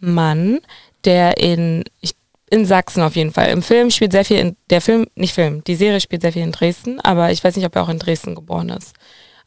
[0.00, 0.60] Mann,
[1.06, 2.14] der in, ich,
[2.50, 3.50] in Sachsen auf jeden Fall.
[3.50, 6.42] Im Film spielt sehr viel in, der Film, nicht Film, die Serie spielt sehr viel
[6.42, 8.92] in Dresden, aber ich weiß nicht, ob er auch in Dresden geboren ist.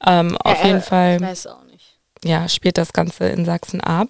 [0.05, 1.99] Ähm, auf jeden Fall Ich weiß auch nicht.
[2.23, 4.09] ja, spielt das Ganze in Sachsen ab.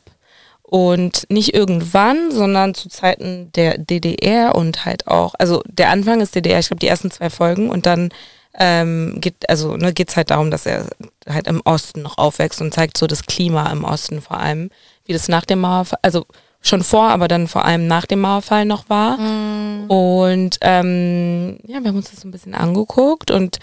[0.61, 6.33] Und nicht irgendwann, sondern zu Zeiten der DDR und halt auch, also der Anfang ist
[6.33, 8.09] DDR, ich glaube die ersten zwei Folgen und dann
[8.57, 10.87] ähm, geht, also ne, geht es halt darum, dass er
[11.27, 14.71] halt im Osten noch aufwächst und zeigt so das Klima im Osten vor allem,
[15.05, 16.25] wie das nach dem Mauerfall, also
[16.64, 19.18] schon vor, aber dann vor allem nach dem Mauerfall noch war.
[19.90, 23.60] Und ähm, ja, wir haben uns das so ein bisschen angeguckt und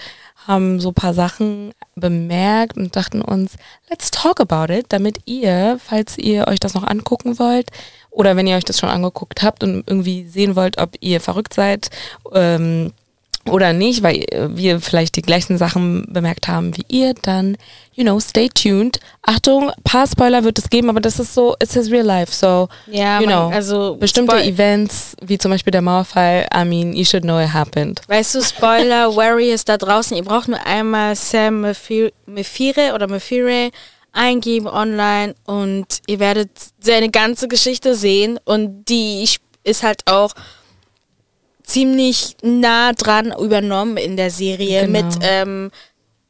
[0.46, 3.56] haben so ein paar Sachen bemerkt und dachten uns,
[3.88, 7.70] let's talk about it, damit ihr, falls ihr euch das noch angucken wollt
[8.10, 11.54] oder wenn ihr euch das schon angeguckt habt und irgendwie sehen wollt, ob ihr verrückt
[11.54, 11.90] seid
[12.32, 12.92] ähm,
[13.48, 17.56] oder nicht, weil wir vielleicht die gleichen Sachen bemerkt haben wie ihr, dann,
[17.94, 19.00] you know, stay tuned.
[19.22, 22.68] Achtung, paar Spoiler wird es geben, aber das ist so, it's his real life, so
[22.86, 26.92] Ja, You man, know, also bestimmte Spoil- Events, wie zum Beispiel der Mauerfall, I mean,
[26.92, 28.02] you should know it happened.
[28.08, 31.62] Weißt du, Spoiler, Warriors da draußen, ihr braucht nur einmal Sam
[32.26, 33.70] Mefire oder Mefire
[34.12, 36.50] eingeben online und ihr werdet
[36.80, 39.26] seine ganze Geschichte sehen und die
[39.64, 40.32] ist halt auch
[41.70, 45.02] ziemlich nah dran übernommen in der Serie Genau.
[45.04, 45.70] mit ähm,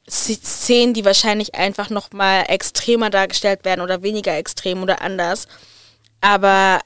[0.09, 5.47] Sz- Szenen, die wahrscheinlich einfach noch mal extremer dargestellt werden oder weniger extrem oder anders.
[6.21, 6.81] Aber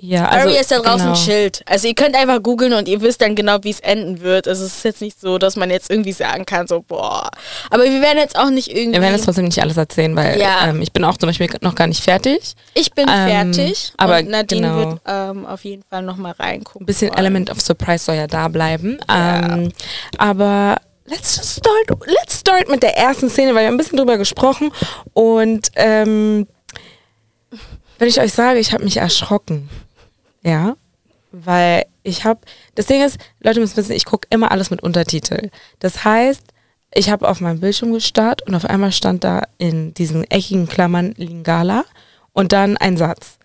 [0.00, 1.14] Ja, Barry also ist da draußen genau.
[1.14, 1.62] chillt.
[1.66, 4.46] Also ihr könnt einfach googeln und ihr wisst dann genau, wie es enden wird.
[4.46, 7.30] Also es ist jetzt nicht so, dass man jetzt irgendwie sagen kann, so boah.
[7.70, 8.92] Aber wir werden jetzt auch nicht irgendwie.
[8.92, 10.68] Wir werden jetzt trotzdem nicht alles erzählen, weil Ja.
[10.68, 12.54] ähm, ich bin auch zum Beispiel noch gar nicht fertig.
[12.74, 13.92] ich bin ähm, fertig.
[13.96, 14.78] aber und Nadine genau.
[14.78, 16.82] wird ähm, auf jeden Fall noch mal reingucken.
[16.82, 17.18] Ein bisschen wollen.
[17.18, 18.98] Element of Surprise soll ja da bleiben.
[19.08, 19.54] Ja.
[19.54, 19.72] Ähm,
[20.16, 20.76] aber
[21.06, 24.18] let's just start, let's start mit der ersten Szene, weil wir haben ein bisschen drüber
[24.18, 24.70] gesprochen.
[25.12, 26.46] Und ähm,
[27.98, 29.68] wenn ich euch sage, ich habe mich erschrocken.
[30.42, 30.76] Ja,
[31.32, 32.40] weil ich habe,
[32.74, 35.50] das Ding ist, Leute müssen wissen, ich gucke immer alles mit Untertitel.
[35.78, 36.42] Das heißt,
[36.94, 41.14] ich habe auf meinem Bildschirm gestarrt und auf einmal stand da in diesen eckigen Klammern
[41.16, 41.84] Lingala
[42.32, 43.38] und dann ein Satz.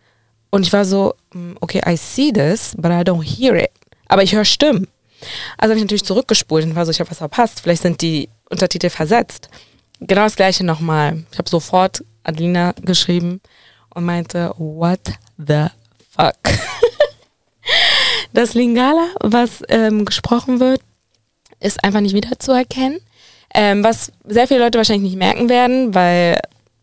[0.50, 3.72] Und ich war so, mm, okay, I see this, but I don't hear it.
[4.08, 4.88] Aber ich höre Stimmen.
[5.58, 7.62] Also habe ich natürlich zurückgespult und war so, ich habe was verpasst.
[7.62, 9.50] Vielleicht sind die Untertitel versetzt.
[10.00, 11.24] Genau das gleiche nochmal.
[11.32, 13.42] Ich habe sofort Adelina geschrieben
[13.94, 15.00] und meinte, what
[15.38, 15.68] the
[16.16, 16.36] fuck?
[18.34, 20.82] Das Lingala, was ähm, gesprochen wird,
[21.60, 23.00] ist einfach nicht wiederzuerkennen.
[23.54, 26.40] Ähm, was sehr viele Leute wahrscheinlich nicht merken werden, weil,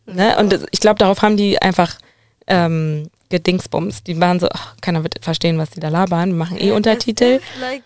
[0.07, 1.97] ne, und das- ich glaube, darauf haben die einfach
[2.47, 4.05] ähm, gedingsbums.
[4.05, 6.31] Die waren so, ach, keiner wird verstehen, was die da labern.
[6.31, 7.41] Wir machen eh Untertitel.
[7.61, 7.83] Like,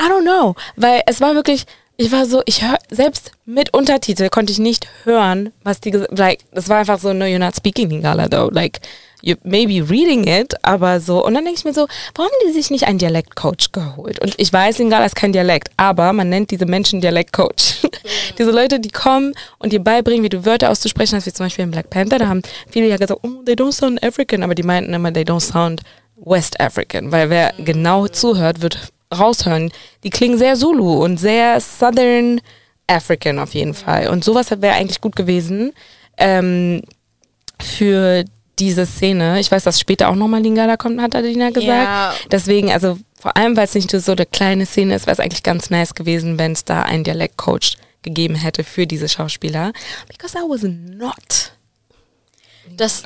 [0.00, 0.54] I don't know.
[0.76, 1.64] Weil es war wirklich,
[1.96, 6.16] ich war so, ich hör, selbst mit Untertitel konnte ich nicht hören, was die gesagt
[6.18, 8.50] like, das war einfach so, no, you're not speaking Lingala though.
[8.52, 8.80] Like,
[9.26, 11.24] you may be reading it, aber so.
[11.24, 14.20] Und dann denke ich mir so, warum haben die sich nicht einen Dialektcoach geholt?
[14.20, 17.88] Und ich weiß, Lingala ist kein Dialekt, aber man nennt diese Menschen Dialektcoach.
[18.38, 21.64] diese Leute, die kommen und dir beibringen, wie du Wörter auszusprechen hast, wie zum Beispiel
[21.64, 24.62] in Black Panther, da haben viele ja gesagt, oh, they don't sound African, aber die
[24.62, 25.82] meinten immer, they don't sound
[26.14, 29.72] West African, weil wer genau zuhört, wird raushören.
[30.04, 32.40] Die klingen sehr Zulu und sehr Southern
[32.86, 34.08] African auf jeden Fall.
[34.08, 35.72] Und sowas wäre eigentlich gut gewesen
[36.16, 36.82] ähm,
[37.60, 38.24] für
[38.58, 39.38] diese Szene.
[39.40, 41.66] Ich weiß, dass später auch nochmal Lingala kommt, hat Adina gesagt.
[41.66, 42.14] Ja.
[42.30, 45.42] Deswegen, also vor allem, weil es nicht so eine kleine Szene ist, wäre es eigentlich
[45.42, 49.72] ganz nice gewesen, wenn es da einen Dialektcoach gegeben hätte für diese Schauspieler.
[50.08, 51.52] Because I was not.
[52.76, 53.02] Das,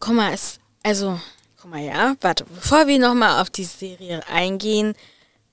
[0.00, 1.20] guck mal, es, also,
[1.60, 4.94] guck mal, ja, warte, bevor wir nochmal auf die Serie eingehen,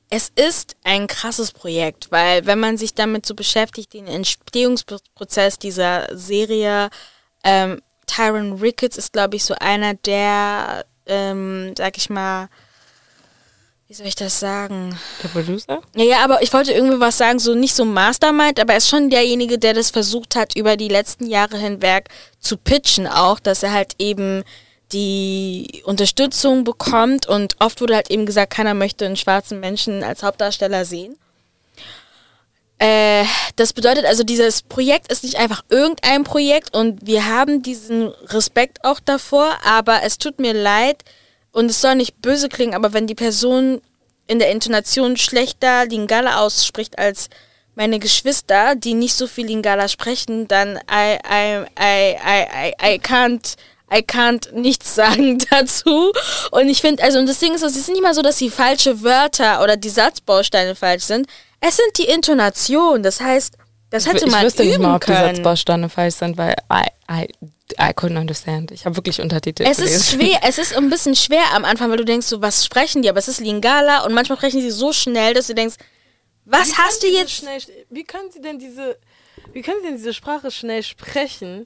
[0.10, 6.08] es ist ein krasses Projekt, weil wenn man sich damit so beschäftigt, den Entstehungsprozess dieser
[6.16, 6.90] Serie,
[7.44, 12.50] ähm, Tyron Ricketts ist, glaube ich, so einer der, ähm, sag ich mal,
[13.88, 14.98] wie soll ich das sagen?
[15.22, 15.82] Der Producer?
[15.96, 18.90] Ja, ja, aber ich wollte irgendwie was sagen, so nicht so Mastermind, aber er ist
[18.90, 22.10] schon derjenige, der das versucht hat, über die letzten Jahre hinweg
[22.40, 24.44] zu pitchen auch, dass er halt eben
[24.92, 30.24] die Unterstützung bekommt und oft wurde halt eben gesagt, keiner möchte einen schwarzen Menschen als
[30.24, 31.18] Hauptdarsteller sehen.
[32.78, 33.24] Äh,
[33.56, 38.84] das bedeutet also, dieses Projekt ist nicht einfach irgendein Projekt und wir haben diesen Respekt
[38.84, 41.04] auch davor, aber es tut mir leid
[41.52, 43.82] und es soll nicht böse klingen, aber wenn die Person
[44.28, 47.30] in der Intonation schlechter Lingala ausspricht als
[47.76, 53.00] meine Geschwister, die nicht so viel Lingala sprechen, dann I, I, I, I, I, I
[53.00, 53.56] can't
[53.92, 56.12] I can't nichts sagen dazu.
[56.52, 58.50] Und ich finde, also, und das Ding ist, es ist nicht mal so, dass die
[58.50, 61.28] falsche Wörter oder die Satzbausteine falsch sind.
[61.62, 63.04] Es sind die Intonationen.
[63.04, 63.58] Das heißt,
[63.90, 65.36] das hätte ich man wüsste üben nicht mal, ob die können.
[65.36, 67.28] Satzbausteine falsch sind, weil I, I,
[67.80, 68.72] I couldn't understand.
[68.72, 69.96] Ich habe wirklich Untertitel Es gelesen.
[69.96, 73.02] ist schwer, es ist ein bisschen schwer am Anfang, weil du denkst, so, was sprechen
[73.02, 73.10] die?
[73.10, 75.76] Aber es ist Lingala und manchmal sprechen sie so schnell, dass du denkst,
[76.46, 77.32] was Wie hast du jetzt?
[77.32, 77.60] Schnell,
[77.90, 78.98] wie können Sie denn diese,
[79.54, 81.66] wie können Sie denn diese Sprache schnell sprechen?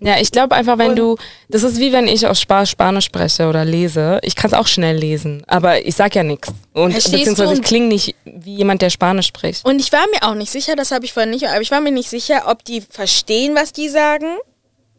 [0.00, 1.16] Ja, ich glaube einfach, wenn Und- du,
[1.48, 4.20] das ist wie wenn ich aus Spaß Spanisch spreche oder lese.
[4.22, 6.48] Ich kann es auch schnell lesen, aber ich sag ja nichts.
[6.72, 9.64] Und beziehungsweise ich klinge nicht wie jemand, der Spanisch spricht.
[9.64, 11.80] Und ich war mir auch nicht sicher, das habe ich vorhin nicht, aber ich war
[11.80, 14.26] mir nicht sicher, ob die verstehen, was die sagen.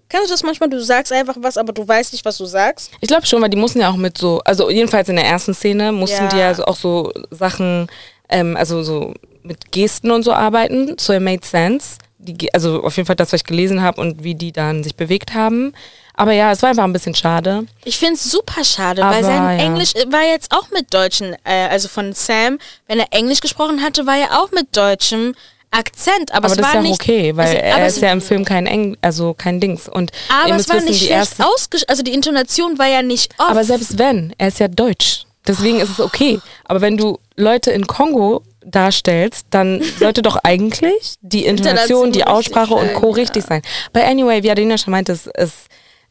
[0.10, 2.92] Kannst du das manchmal, du sagst einfach was, aber du weißt nicht, was du sagst?
[3.00, 5.54] Ich glaube schon, weil die mussten ja auch mit so, also jedenfalls in der ersten
[5.54, 6.30] Szene mussten Ja.
[6.30, 7.88] die ja auch so Sachen,
[8.28, 9.14] ähm, also so
[9.44, 10.96] mit Gesten und so arbeiten.
[11.00, 12.00] So it made sense.
[12.22, 14.96] Die, also auf jeden Fall das, was ich gelesen habe und wie die dann sich
[14.96, 15.74] bewegt haben.
[16.16, 17.66] Aber ja, es war einfach ein bisschen schade.
[17.86, 19.64] Ich finde es super schade, weil Aber, sein ja.
[19.64, 24.06] Englisch war jetzt auch mit Deutschen, äh, also von Sam, wenn er Englisch gesprochen hatte,
[24.06, 25.34] war er auch mit deutschem
[25.72, 26.32] Akzent.
[26.34, 28.22] Aber, Aber es das war ist ja nicht, okay, weil es, er ist ja im
[28.22, 29.88] Film kein Eng, also kein Dings.
[29.88, 31.84] Und aber es war wissen, nicht die erste ausgesch...
[31.88, 33.52] Also die Intonation war ja nicht off.
[33.52, 35.24] Aber selbst wenn, er ist ja deutsch.
[35.48, 36.42] Deswegen ist es okay.
[36.66, 42.74] Aber wenn du Leute in Kongo darstellst, dann sollte doch eigentlich die Intonation, die Aussprache
[42.74, 43.12] und Co.
[43.12, 43.62] richtig sein.
[43.94, 45.66] But anyway, wie Adina schon meinte, es, es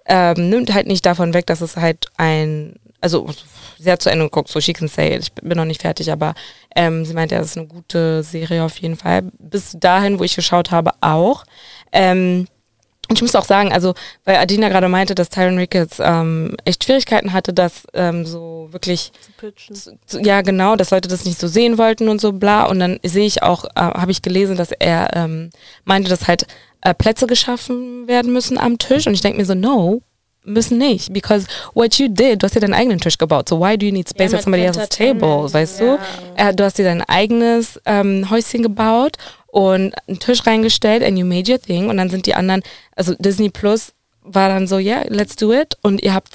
[0.07, 3.27] ähm, nimmt halt nicht davon weg, dass es halt ein, also
[3.79, 5.23] sie hat zu Ende geguckt, so she can say it.
[5.23, 6.35] Ich bin noch nicht fertig, aber
[6.75, 9.23] ähm, sie meinte, es ist eine gute Serie auf jeden Fall.
[9.39, 11.45] Bis dahin, wo ich geschaut habe, auch.
[11.93, 12.47] Ähm,
[13.13, 13.95] ich muss auch sagen, also,
[14.25, 19.13] weil Adina gerade meinte, dass Tyron Ricketts ähm, echt Schwierigkeiten hatte, das ähm, so wirklich,
[19.21, 19.77] Zu pitchen.
[20.07, 22.65] zu, ja genau, dass Leute das nicht so sehen wollten und so bla.
[22.65, 25.51] Und dann sehe ich auch, äh, habe ich gelesen, dass er ähm,
[25.85, 26.47] meinte, dass halt
[26.83, 29.07] äh, Plätze geschaffen werden müssen am Tisch.
[29.07, 30.03] Und ich denke mir so, no,
[30.45, 31.13] müssen nicht.
[31.13, 33.49] Because what you did, du hast dir deinen eigenen Tisch gebaut.
[33.49, 35.53] So why do you need space Ja, at somebody else's table?
[35.53, 35.97] Weißt ja.
[35.97, 36.01] du?
[36.37, 39.17] Äh, du hast dir dein eigenes ähm, Häuschen gebaut
[39.59, 41.89] und einen Tisch reingestellt you made your thing.
[41.89, 42.63] Und dann sind die anderen,
[42.95, 45.77] also Disney Plus war dann so, yeah, let's do it.
[45.83, 46.29] Und ihr habt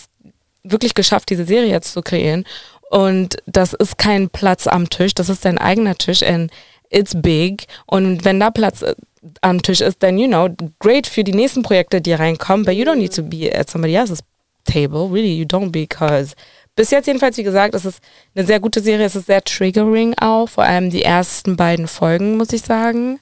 [0.66, 2.44] wirklich geschafft, diese Serie jetzt zu kreieren.
[2.90, 6.22] Und das ist kein Platz am Tisch, das ist dein eigener Tisch.
[6.22, 6.52] And
[6.90, 7.68] it's big.
[7.86, 8.94] Und wenn da Platz äh,
[9.40, 12.84] am Tisch ist, then you know, great für die nächsten Projekte, die reinkommen, but you
[12.84, 14.20] don't need to be at somebody else's
[14.66, 16.36] table, really, you don't because
[16.76, 18.00] bis jetzt jedenfalls, wie gesagt, es ist
[18.36, 22.38] eine sehr gute Serie, es ist sehr triggering auch, vor allem die ersten beiden Folgen,
[22.38, 23.20] muss ich sagen.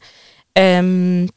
[0.56, 1.30] Ähm,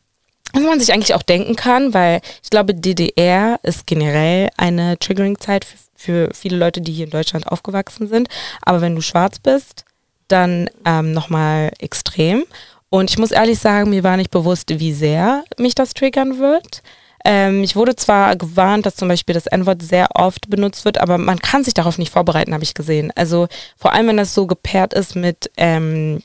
[0.53, 5.65] was man sich eigentlich auch denken kann, weil ich glaube, DDR ist generell eine Triggering-Zeit
[5.65, 8.29] für, für viele Leute, die hier in Deutschland aufgewachsen sind.
[8.63, 9.85] Aber wenn du schwarz bist,
[10.29, 12.45] dann ähm, nochmal extrem.
[12.89, 16.83] Und ich muss ehrlich sagen, mir war nicht bewusst, wie sehr mich das triggern wird.
[17.25, 21.17] Ähm, ich wurde zwar gewarnt, dass zum Beispiel das N-Wort sehr oft benutzt wird, aber
[21.17, 23.13] man kann sich darauf nicht vorbereiten, habe ich gesehen.
[23.15, 26.21] Also vor allem, wenn das so gepaart ist mit ähm,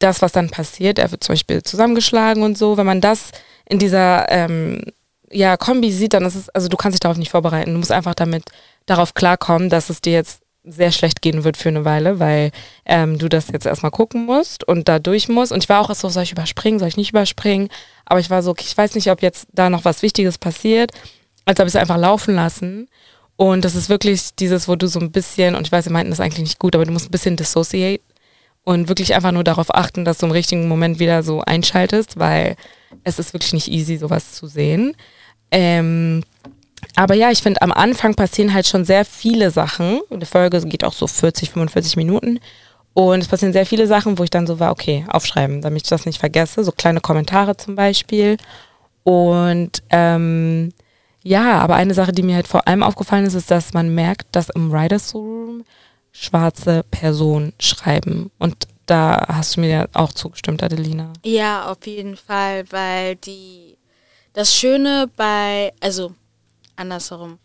[0.00, 3.30] das, was dann passiert, er wird zum Beispiel zusammengeschlagen und so, wenn man das
[3.68, 4.82] in dieser ähm,
[5.30, 7.72] ja, Kombi sieht, dann ist es, also du kannst dich darauf nicht vorbereiten.
[7.72, 8.44] Du musst einfach damit
[8.86, 12.50] darauf klarkommen, dass es dir jetzt sehr schlecht gehen wird für eine Weile, weil
[12.84, 15.52] ähm, du das jetzt erstmal gucken musst und da durch musst.
[15.52, 17.68] Und ich war auch so, soll ich überspringen, soll ich nicht überspringen?
[18.04, 20.92] Aber ich war so, okay, ich weiß nicht, ob jetzt da noch was Wichtiges passiert.
[21.44, 22.88] Also habe ich es einfach laufen lassen.
[23.36, 26.10] Und das ist wirklich dieses, wo du so ein bisschen, und ich weiß, sie meinten
[26.10, 28.02] das eigentlich nicht gut, aber du musst ein bisschen dissociate
[28.64, 32.56] und wirklich einfach nur darauf achten, dass du im richtigen Moment wieder so einschaltest, weil
[33.04, 34.94] es ist wirklich nicht easy, sowas zu sehen.
[35.50, 36.22] Ähm,
[36.96, 40.00] aber ja, ich finde, am Anfang passieren halt schon sehr viele Sachen.
[40.10, 42.40] Die Folge geht auch so 40, 45 Minuten.
[42.94, 45.88] Und es passieren sehr viele Sachen, wo ich dann so war, okay, aufschreiben, damit ich
[45.88, 46.64] das nicht vergesse.
[46.64, 48.36] So kleine Kommentare zum Beispiel.
[49.04, 50.72] Und ähm,
[51.22, 54.26] ja, aber eine Sache, die mir halt vor allem aufgefallen ist, ist, dass man merkt,
[54.32, 55.64] dass im Writers Room
[56.12, 58.30] schwarze Personen schreiben.
[58.38, 61.12] Und da hast du mir ja auch zugestimmt, Adelina.
[61.24, 63.76] Ja, auf jeden Fall, weil die
[64.32, 66.12] das Schöne bei, also
[66.78, 67.38] andersherum,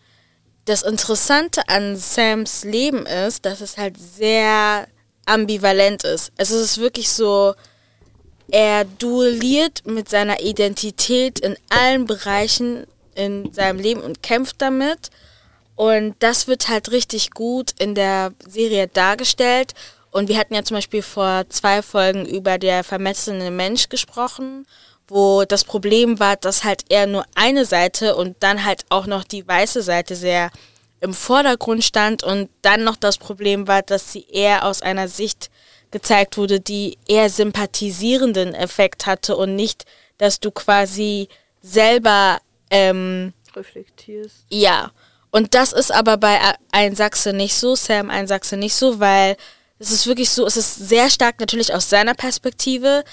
[0.65, 4.87] das Interessante an Sams Leben ist, dass es halt sehr
[5.25, 6.31] ambivalent ist.
[6.37, 7.53] Es ist wirklich so,
[8.49, 12.85] er duelliert mit seiner Identität in allen Bereichen
[13.15, 15.09] in seinem Leben und kämpft damit.
[15.75, 19.73] Und das wird halt richtig gut in der Serie dargestellt.
[20.11, 24.67] Und wir hatten ja zum Beispiel vor zwei Folgen über der vermessene Mensch gesprochen,
[25.13, 29.23] wo das Problem war, dass halt er nur eine Seite und dann halt auch noch
[29.23, 30.49] die weiße Seite sehr
[31.01, 35.51] im Vordergrund stand und dann noch das Problem war, dass sie eher aus einer Sicht
[35.91, 39.85] gezeigt wurde, die eher sympathisierenden Effekt hatte und nicht,
[40.17, 41.27] dass du quasi
[41.61, 42.39] selber
[42.71, 44.45] ähm, reflektierst.
[44.49, 44.91] Ja.
[45.29, 46.39] Und das ist aber bei
[46.71, 49.37] Ein Sachse nicht so, Sam Ein Sachse nicht so, weil
[49.79, 53.03] es ist wirklich so, es ist sehr stark natürlich aus seiner Perspektive,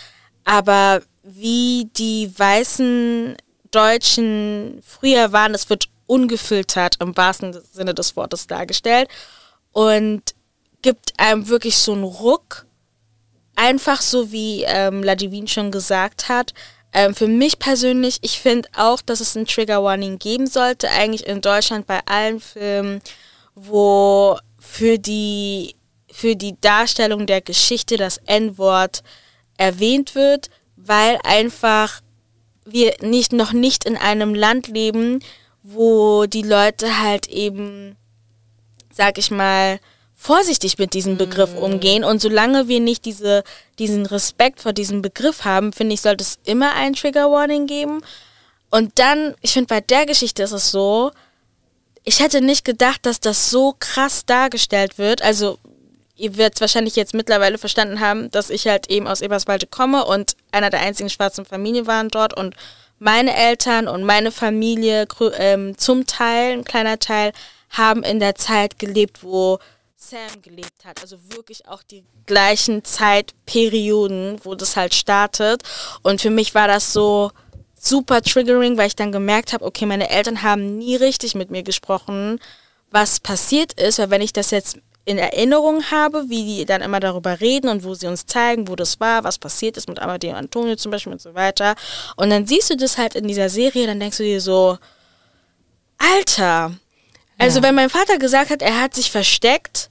[0.44, 3.36] aber wie die weißen
[3.70, 9.08] Deutschen früher waren, es wird ungefiltert im wahrsten Sinne des Wortes dargestellt
[9.72, 10.22] und
[10.82, 12.66] gibt einem wirklich so einen Ruck.
[13.54, 16.54] Einfach so wie ähm, Ladivin schon gesagt hat.
[16.92, 21.26] Ähm, für mich persönlich, ich finde auch, dass es ein Trigger Warning geben sollte, eigentlich
[21.26, 23.00] in Deutschland bei allen Filmen,
[23.54, 25.76] wo für die,
[26.10, 29.02] für die Darstellung der Geschichte das N-Wort
[29.56, 30.50] erwähnt wird,
[30.84, 32.00] weil einfach
[32.64, 35.20] wir nicht, noch nicht in einem Land leben,
[35.62, 37.96] wo die Leute halt eben,
[38.92, 39.80] sag ich mal,
[40.14, 41.58] vorsichtig mit diesem Begriff mm.
[41.58, 42.04] umgehen.
[42.04, 43.42] Und solange wir nicht diese,
[43.78, 48.02] diesen Respekt vor diesem Begriff haben, finde ich, sollte es immer ein Trigger Warning geben.
[48.70, 51.10] Und dann, ich finde, bei der Geschichte ist es so,
[52.04, 55.22] ich hätte nicht gedacht, dass das so krass dargestellt wird.
[55.22, 55.58] Also,
[56.20, 60.36] ihr werdet wahrscheinlich jetzt mittlerweile verstanden haben, dass ich halt eben aus Eberswalde komme und
[60.52, 62.54] einer der einzigen schwarzen Familien waren dort und
[62.98, 67.32] meine Eltern und meine Familie ähm, zum Teil, ein kleiner Teil,
[67.70, 69.58] haben in der Zeit gelebt, wo
[69.96, 71.00] Sam gelebt hat.
[71.00, 75.62] Also wirklich auch die gleichen Zeitperioden, wo das halt startet.
[76.02, 77.30] Und für mich war das so
[77.78, 81.62] super triggering, weil ich dann gemerkt habe, okay, meine Eltern haben nie richtig mit mir
[81.62, 82.38] gesprochen,
[82.90, 87.00] was passiert ist, weil wenn ich das jetzt in Erinnerung habe, wie die dann immer
[87.00, 90.34] darüber reden und wo sie uns zeigen, wo das war, was passiert ist mit Amadeo
[90.34, 91.74] Antonio zum Beispiel und so weiter.
[92.16, 94.78] Und dann siehst du das halt in dieser Serie, dann denkst du dir so,
[95.98, 96.72] Alter.
[97.38, 97.64] Also ja.
[97.64, 99.90] wenn mein Vater gesagt hat, er hat sich versteckt,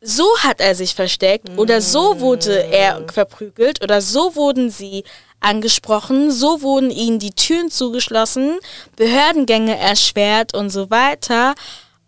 [0.00, 5.02] so hat er sich versteckt oder so wurde er verprügelt oder so wurden sie
[5.40, 8.58] angesprochen, so wurden ihnen die Türen zugeschlossen,
[8.96, 11.54] Behördengänge erschwert und so weiter.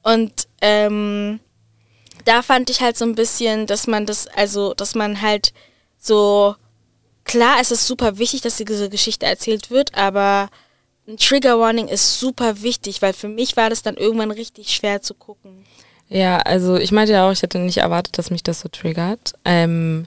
[0.02, 1.40] Und ähm,
[2.26, 5.52] da fand ich halt so ein bisschen, dass man das, also, dass man halt
[5.98, 6.54] so,
[7.24, 10.50] klar, es ist super wichtig, dass diese Geschichte erzählt wird, aber
[11.08, 15.02] ein Trigger Warning ist super wichtig, weil für mich war das dann irgendwann richtig schwer
[15.02, 15.64] zu gucken.
[16.08, 19.32] Ja, also ich meinte ja auch, ich hätte nicht erwartet, dass mich das so triggert.
[19.44, 20.06] Ähm,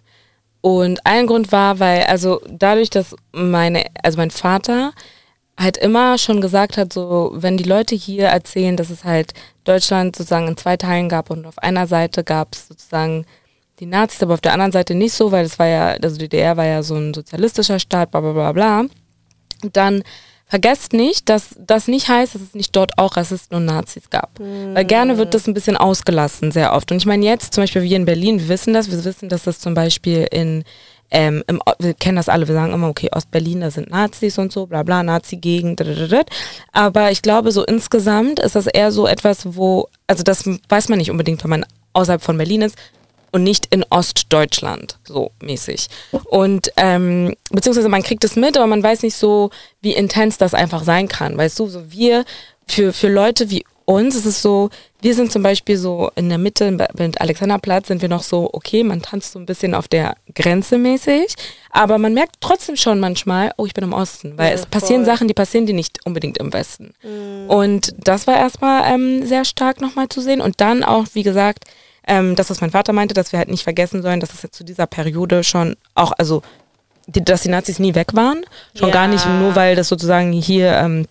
[0.62, 4.92] und ein Grund war, weil, also dadurch, dass meine, also mein Vater
[5.60, 9.34] halt immer schon gesagt hat, so, wenn die Leute hier erzählen, dass es halt
[9.66, 13.26] Deutschland sozusagen in zwei Teilen gab und auf einer Seite gab es sozusagen
[13.80, 16.30] die Nazis, aber auf der anderen Seite nicht so, weil es war ja, also die
[16.30, 18.86] DDR war ja so ein sozialistischer Staat, bla bla bla bla.
[19.74, 20.04] Dann
[20.46, 24.40] vergesst nicht, dass das nicht heißt, dass es nicht dort auch Rassisten und Nazis gab.
[24.40, 24.76] Mhm.
[24.76, 26.92] Weil gerne wird das ein bisschen ausgelassen, sehr oft.
[26.92, 29.44] Und ich meine jetzt, zum Beispiel wir in Berlin, wir wissen das, wir wissen, dass
[29.44, 30.64] das zum Beispiel in
[31.12, 34.52] ähm, im, wir kennen das alle, wir sagen immer, okay, Ostberlin, da sind Nazis und
[34.52, 35.84] so, bla bla, Nazi-Gegend,
[36.72, 41.00] aber ich glaube, so insgesamt ist das eher so etwas, wo, also das weiß man
[41.00, 42.76] nicht unbedingt, wenn man außerhalb von Berlin ist
[43.32, 45.88] und nicht in Ostdeutschland, so mäßig.
[46.26, 50.54] Und ähm, beziehungsweise man kriegt es mit, aber man weiß nicht so, wie intens das
[50.54, 51.38] einfach sein kann.
[51.38, 52.26] Weißt du, so wir,
[52.68, 54.70] für, für Leute wie uns ist es so,
[55.02, 58.84] wir sind zum Beispiel so in der Mitte mit Alexanderplatz sind wir noch so, okay,
[58.84, 61.34] man tanzt so ein bisschen auf der Grenze mäßig,
[61.72, 65.06] aber man merkt trotzdem schon manchmal, oh, ich bin im Osten, weil Ja, es passieren
[65.06, 65.14] voll.
[65.14, 66.94] Sachen, die passieren die nicht unbedingt im Westen.
[67.02, 67.50] Mhm.
[67.50, 70.42] Und das war erstmal ähm, sehr stark nochmal zu sehen.
[70.42, 71.64] Und dann auch, wie gesagt,
[72.08, 74.56] ähm, das, was mein Vater meinte, dass wir halt nicht vergessen sollen, dass es jetzt
[74.56, 76.42] zu dieser Periode schon auch, also,
[77.08, 78.42] die, dass die Nazis nie weg waren.
[78.76, 78.94] Schon Ja.
[78.94, 81.06] gar nicht nur, weil das sozusagen hier ähm,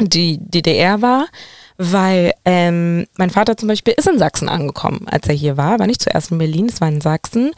[0.00, 1.26] die DDR war.
[1.78, 5.78] Weil ähm, mein Vater zum Beispiel ist in Sachsen angekommen, als er hier war.
[5.78, 7.52] War nicht zuerst in Berlin, es war in Sachsen.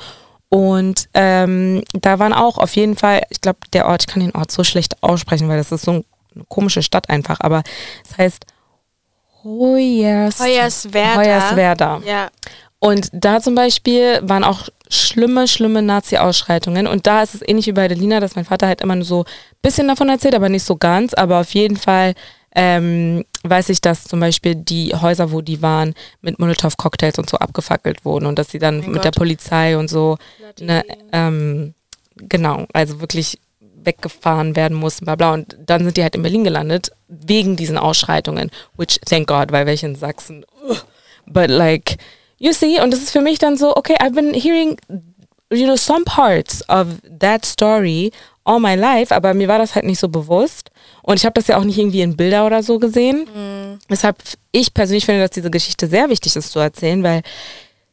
[0.50, 4.34] Und ähm, da waren auch auf jeden Fall, ich glaube, der Ort, ich kann den
[4.34, 6.04] Ort so schlecht aussprechen, weil das ist so eine
[6.48, 7.62] komische Stadt einfach, aber
[8.08, 8.44] es heißt
[9.42, 11.16] Hoyers, Hoyerswerda.
[11.16, 12.02] Hoyerswerda.
[12.04, 12.28] Ja.
[12.78, 16.86] Und da zum Beispiel waren auch schlimme, schlimme Nazi-Ausschreitungen.
[16.86, 19.20] Und da ist es ähnlich wie bei Adelina, dass mein Vater halt immer nur so
[19.20, 21.14] ein bisschen davon erzählt, aber nicht so ganz.
[21.14, 22.14] Aber auf jeden Fall
[22.54, 27.38] ähm, weiß ich, dass zum Beispiel die Häuser, wo die waren, mit Molotow-Cocktails und so
[27.38, 29.18] abgefackelt wurden und dass sie dann Mein mit der Gott.
[29.18, 30.18] Polizei und so,
[30.60, 31.74] ne, ähm,
[32.16, 33.38] genau, also wirklich
[33.84, 35.32] weggefahren werden mussten, bla bla.
[35.32, 38.50] Und dann sind die halt in Berlin gelandet, wegen diesen Ausschreitungen.
[38.76, 40.44] Which, thank God, weil welche in Sachsen.
[40.68, 40.84] ugh.
[41.26, 41.96] But like,
[42.38, 44.76] you see, und das ist für mich dann so, okay, I've been hearing,
[45.50, 46.88] you know, some parts of
[47.18, 48.12] that story
[48.44, 50.70] all my life, aber mir war das halt nicht so bewusst.
[51.02, 53.26] Und ich habe das ja auch nicht irgendwie in Bilder oder so gesehen.
[53.88, 54.16] Deshalb,
[54.52, 57.22] ich persönlich finde, dass diese Geschichte sehr wichtig ist zu erzählen, weil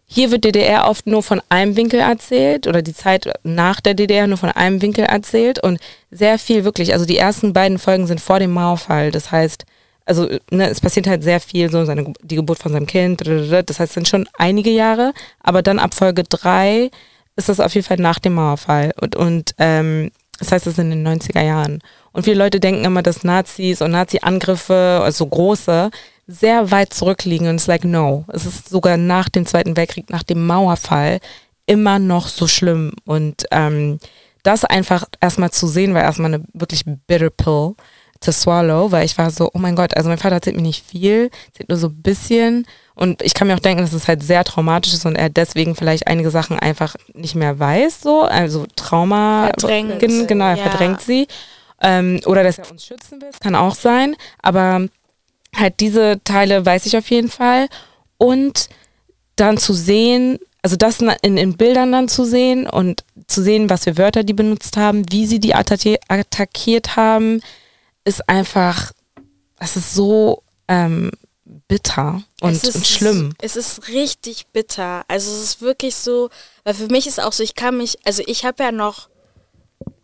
[0.10, 4.26] hier wird DDR oft nur von einem Winkel erzählt oder die Zeit nach der DDR
[4.26, 5.80] nur von einem Winkel erzählt und
[6.11, 9.11] sehr viel wirklich, also die ersten beiden Folgen sind vor dem Mauerfall.
[9.11, 9.65] Das heißt,
[10.06, 13.80] also ne, es passiert halt sehr viel, so seine, die Geburt von seinem Kind, das
[13.80, 15.14] heißt, es sind schon einige Jahre,
[15.44, 16.90] aber dann ab Folge drei
[17.36, 20.80] ist das auf jeden Fall nach dem Mauerfall und, und ähm, das heißt, es ist
[20.80, 21.80] in den 90er Jahren.
[22.12, 25.92] Und viele Leute denken immer, dass Nazis und Nazi-Angriffe, also große,
[26.28, 27.48] sehr weit zurückliegen.
[27.48, 28.26] Und es ist like, no.
[28.32, 31.20] Es ist sogar nach dem Zweiten Weltkrieg, nach dem Mauerfall,
[31.66, 32.94] immer noch so schlimm.
[33.06, 34.00] Und ähm,
[34.44, 37.76] das einfach erstmal zu sehen, war erstmal eine wirklich bitter pill
[38.20, 40.86] to swallow, weil ich war so, oh mein Gott, also mein Vater erzählt mir nicht
[40.86, 42.66] viel, erzählt nur so ein bisschen.
[42.98, 45.76] Und ich kann mir auch denken, dass es halt sehr traumatisch ist und er deswegen
[45.76, 49.52] vielleicht einige Sachen einfach nicht mehr weiß, so, also Trauma.
[49.57, 49.99] Verdrängt.
[49.99, 50.64] Gen- Genau, er Ja.
[50.69, 51.28] verdrängt sie.
[51.82, 54.15] Ähm, oder dass er uns schützen will, das kann auch sein.
[54.41, 54.88] Aber
[55.56, 57.68] halt diese Teile weiß ich auf jeden Fall.
[58.18, 58.68] Und
[59.36, 63.84] dann zu sehen, also das in, in Bildern dann zu sehen und zu sehen, was
[63.84, 67.41] für Wörter die benutzt haben, wie sie die attacki- attackiert haben,
[68.06, 68.91] ist einfach,
[69.60, 71.11] es ist so ähm,
[71.68, 73.34] bitter und, es ist, und schlimm.
[73.39, 75.03] Es ist richtig bitter.
[75.07, 76.30] Also es ist wirklich so,
[76.64, 79.10] weil für mich ist auch so, ich kann mich, also ich habe ja noch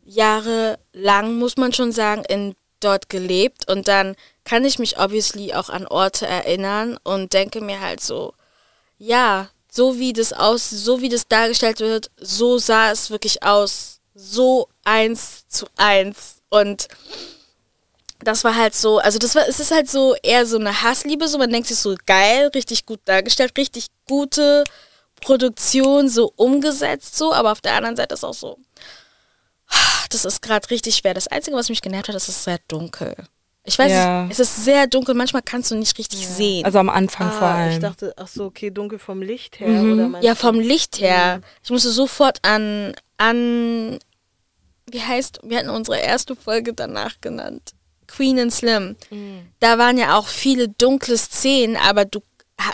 [0.05, 5.69] jahrelang, muss man schon sagen, in dort gelebt und dann kann ich mich obviously auch
[5.69, 8.33] an Orte erinnern und denke mir halt so,
[8.97, 14.01] ja, so wie das aus, so wie das dargestellt wird, so sah es wirklich aus,
[14.13, 16.87] so eins zu eins und
[18.23, 21.27] das war halt so, also das war, es ist halt so eher so eine Hassliebe,
[21.27, 24.63] so man denkt sich so geil, richtig gut dargestellt, richtig gute
[25.21, 28.57] Produktion, so umgesetzt, so, aber auf der anderen Seite ist auch so,
[30.09, 31.13] das ist gerade richtig schwer.
[31.13, 33.15] Das Einzige, was mich genervt hat, ist, es ist sehr dunkel.
[33.65, 34.23] Ich weiß Ja.
[34.23, 36.65] nicht, es ist sehr dunkel, manchmal kannst du nicht richtig sehen.
[36.65, 37.81] Also am Anfang vor Ah, ich allem.
[37.81, 39.69] dachte, ach so, okay, dunkel vom Licht her.
[39.69, 39.93] Mhm.
[40.13, 41.39] Oder ja, vom Licht her.
[41.63, 43.97] Ich musste sofort an, an,
[44.91, 47.71] wie heißt, wir hatten unsere erste Folge danach genannt.
[48.07, 48.95] Queen and Slim.
[49.09, 49.47] Mhm.
[49.59, 52.21] Da waren ja auch viele dunkle Szenen, aber du,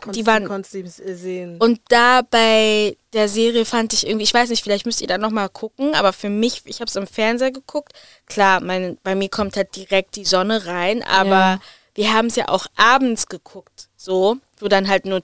[0.01, 1.57] Konntest die waren, Konntest sehen.
[1.59, 5.17] und da bei der Serie fand ich irgendwie, ich weiß nicht, vielleicht müsst ihr da
[5.17, 7.93] nochmal gucken, aber für mich, ich habe es im Fernseher geguckt.
[8.27, 11.59] Klar, mein, bei mir kommt halt direkt die Sonne rein, aber Ja.
[11.95, 15.23] wir haben es ja auch abends geguckt, so, wo dann halt nur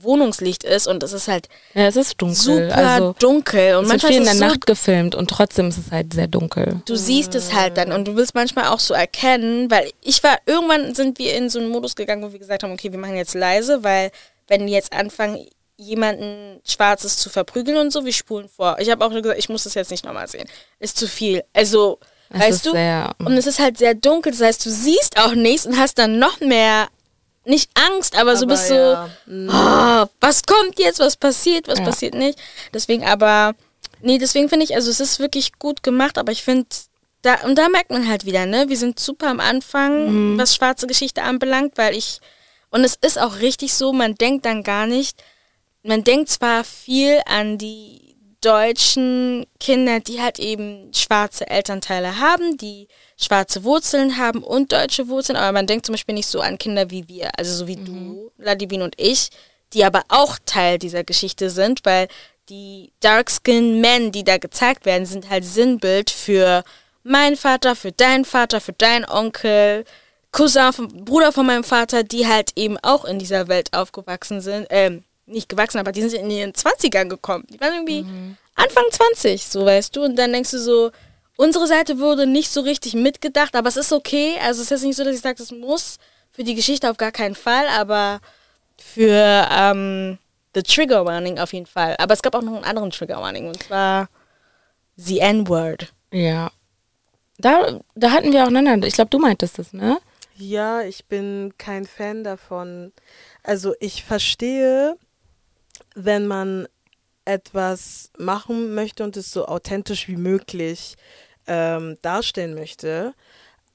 [0.00, 2.36] Wohnungslicht ist und es ist halt Ja, es ist dunkel.
[2.36, 5.14] super also dunkel und es wird manchmal viel in ist der es so, Nacht gefilmt
[5.14, 6.80] und trotzdem ist es halt sehr dunkel.
[6.84, 10.38] du siehst es halt dann und du willst manchmal auch so erkennen, weil ich war,
[10.46, 13.16] irgendwann sind wir in so einen Modus gegangen, wo wir gesagt haben, okay, wir machen
[13.16, 14.10] jetzt leise, weil
[14.48, 15.46] wenn die jetzt anfangen,
[15.78, 18.76] jemanden Schwarzes zu verprügeln und so, wir spulen vor.
[18.80, 20.48] Ich habe auch gesagt, ich muss das jetzt nicht nochmal sehen.
[20.78, 21.42] Ist zu viel.
[21.52, 21.98] Also,
[22.30, 22.70] Es weißt du?
[22.72, 25.98] sehr, Und es ist halt sehr dunkel, das heißt, du siehst auch nichts und hast
[25.98, 26.88] dann noch mehr,
[27.46, 31.78] nicht Angst, aber, so Aber bist ja, so, ah, was kommt jetzt, was passiert, was
[31.78, 31.84] Ja.
[31.84, 32.38] passiert nicht.
[32.74, 33.54] Deswegen aber,
[34.00, 36.66] nee, deswegen finde ich, also es ist wirklich gut gemacht, aber ich finde,
[37.22, 40.38] da, und da merkt man halt wieder, ne, wir sind super am Anfang, Mhm.
[40.38, 42.20] was schwarze Geschichte anbelangt, weil ich,
[42.70, 45.22] und es ist auch richtig so, man denkt dann gar nicht,
[45.82, 48.05] man denkt zwar viel an die
[48.46, 52.86] deutschen Kinder, die halt eben schwarze Elternteile haben, die
[53.16, 56.90] schwarze Wurzeln haben und deutsche Wurzeln, aber man denkt zum Beispiel nicht so an Kinder
[56.90, 59.30] wie wir, also so wie du, Ladivin und ich,
[59.72, 62.06] die aber auch Teil dieser Geschichte sind, weil
[62.48, 66.62] die Dark-Skinned Men, die da gezeigt werden, sind halt Sinnbild für
[67.02, 69.84] meinen Vater, für deinen Vater, für deinen Onkel,
[70.30, 74.66] Cousin, vom, Bruder von meinem Vater, die halt eben auch in dieser Welt aufgewachsen sind.
[74.70, 77.44] Ähm, nicht gewachsen, aber die sind in ihren 20ern gekommen.
[77.50, 78.36] Die waren irgendwie mhm.
[78.54, 80.04] Anfang 20, so weißt du.
[80.04, 80.90] Und dann denkst du so,
[81.36, 84.34] unsere Seite wurde nicht so richtig mitgedacht, aber es ist okay.
[84.42, 85.98] Also es ist nicht so, dass ich sage, es muss
[86.30, 88.20] für die Geschichte auf gar keinen Fall, aber
[88.78, 90.18] für ähm,
[90.54, 91.96] The Trigger Warning auf jeden Fall.
[91.98, 94.08] Aber es gab auch noch einen anderen Trigger Warning und zwar
[94.96, 95.92] The N-Word.
[96.12, 96.50] Ja.
[97.38, 98.86] Da, da hatten wir auch einander.
[98.86, 99.98] Ich glaube, du meintest das, ne?
[100.36, 102.92] Ja, ich bin kein Fan davon.
[103.42, 104.96] Also ich verstehe,
[105.96, 106.68] wenn man
[107.24, 110.94] etwas machen möchte und es so authentisch wie möglich
[111.46, 113.14] ähm, darstellen möchte.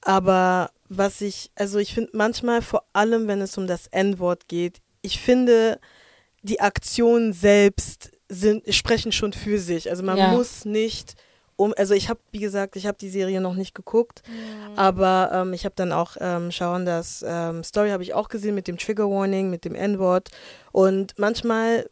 [0.00, 4.78] Aber was ich, also ich finde manchmal vor allem, wenn es um das N-Wort geht,
[5.02, 5.78] ich finde,
[6.42, 9.90] die Aktionen selbst sind, sprechen schon für sich.
[9.90, 10.28] Also man ja.
[10.28, 11.16] muss nicht
[11.56, 14.78] um, also ich habe, wie gesagt, ich habe die Serie noch nicht geguckt, mhm.
[14.78, 18.54] aber ähm, ich habe dann auch ähm, schauen, dass ähm, Story habe ich auch gesehen
[18.54, 20.30] mit dem Trigger Warning, mit dem N-Wort
[20.72, 21.88] und manchmal,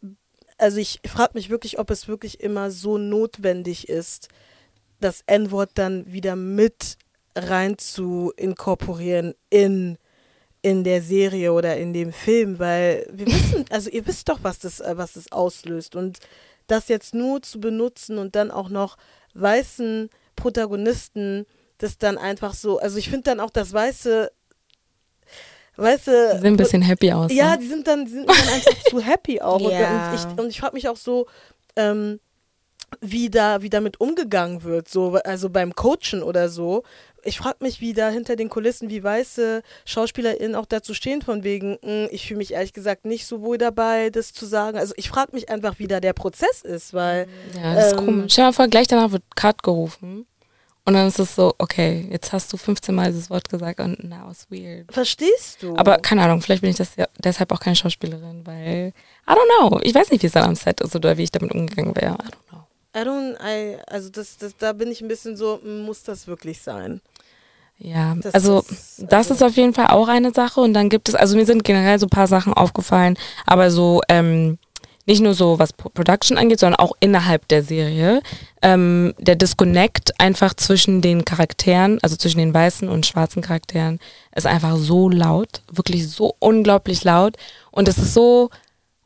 [0.61, 4.29] also ich frage mich wirklich, ob es wirklich immer so notwendig ist,
[4.99, 6.97] das N-Wort dann wieder mit
[7.35, 9.97] rein zu inkorporieren in
[10.63, 14.59] in der Serie oder in dem Film, weil wir wissen, also ihr wisst doch, was
[14.59, 15.95] das, äh, was das auslöst.
[15.95, 16.19] Und
[16.67, 18.97] das jetzt nur zu benutzen und dann auch noch
[19.33, 21.45] weißen Protagonisten
[21.79, 24.31] das dann einfach so, also ich finde dann auch das weiße
[25.81, 26.31] Weiße.
[26.35, 27.31] Die sehen ein bisschen happy aus.
[27.33, 27.59] Ja, ne?
[27.59, 29.59] die sind dann, die sind dann einfach zu happy auch.
[29.69, 30.11] Ja.
[30.11, 31.27] Und, ich, und ich frage mich auch so,
[31.75, 32.19] ähm,
[32.99, 36.83] wie da wie damit umgegangen wird, so also beim Coachen oder so.
[37.23, 41.43] Ich frage mich, wie da hinter den Kulissen, wie weiße SchauspielerInnen auch dazu stehen, von
[41.43, 44.77] wegen, mh, hm, ich fühle mich ehrlich gesagt nicht so wohl dabei, das zu sagen.
[44.77, 47.27] Also ich frage mich einfach, wie da der Prozess ist, weil.
[47.55, 48.33] Ja, das ähm, ist komisch.
[48.33, 50.25] Stell dir vor, gleich danach wird Cut gerufen.
[50.83, 54.03] Und dann ist es so, okay, jetzt hast du 15 Mal dieses Wort gesagt und
[54.03, 54.91] now it's weird.
[54.91, 55.75] Verstehst du?
[55.75, 58.93] Aber keine Ahnung, vielleicht bin ich das ja deshalb auch keine Schauspielerin, weil,
[59.27, 59.79] I don't know.
[59.83, 62.13] Ich weiß nicht, wie es dann am Set ist oder wie ich damit umgegangen wäre.
[62.13, 62.67] I don't know.
[62.95, 66.61] I don't, I, also das, das, da bin ich ein bisschen so, muss das wirklich
[66.61, 67.01] sein?
[67.77, 70.89] Ja, das also ist, das also ist auf jeden Fall auch eine Sache und dann
[70.89, 73.17] gibt es, also mir sind generell so ein paar Sachen aufgefallen,
[73.47, 74.59] aber so ähm,
[75.05, 78.21] nicht nur so was Production angeht, sondern auch innerhalb der Serie.
[78.61, 83.99] Ähm, der Disconnect einfach zwischen den Charakteren, also zwischen den weißen und schwarzen Charakteren,
[84.35, 87.37] ist einfach so laut, wirklich so unglaublich laut
[87.71, 88.49] und es ist so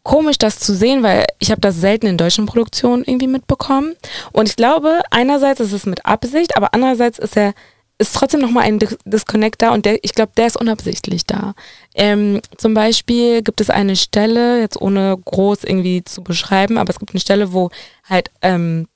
[0.04, 3.96] komisch, das zu sehen, weil ich habe das selten in deutschen Produktionen irgendwie mitbekommen.
[4.32, 7.54] Und ich glaube, einerseits ist es mit Absicht, aber andererseits ist er
[7.98, 11.54] ist trotzdem nochmal ein Disconnect da und der, ich glaube, der ist unabsichtlich da.
[11.94, 17.00] Ähm, zum Beispiel gibt es eine Stelle, jetzt ohne groß irgendwie zu beschreiben, aber es
[17.00, 17.70] gibt eine Stelle, wo
[18.04, 18.88] halt ähm,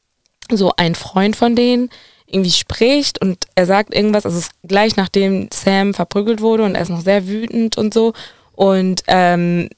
[0.52, 1.90] so ein Freund von denen
[2.26, 6.76] irgendwie spricht und er sagt irgendwas, also es ist gleich nachdem Sam verprügelt wurde und
[6.76, 8.14] er ist noch sehr wütend und so.
[8.54, 9.70] Und ähm,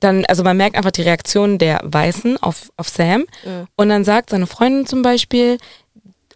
[0.00, 3.24] dann, also man merkt einfach die Reaktion der Weißen auf, auf Sam.
[3.44, 3.66] Ja.
[3.74, 5.58] Und dann sagt seine Freundin zum Beispiel,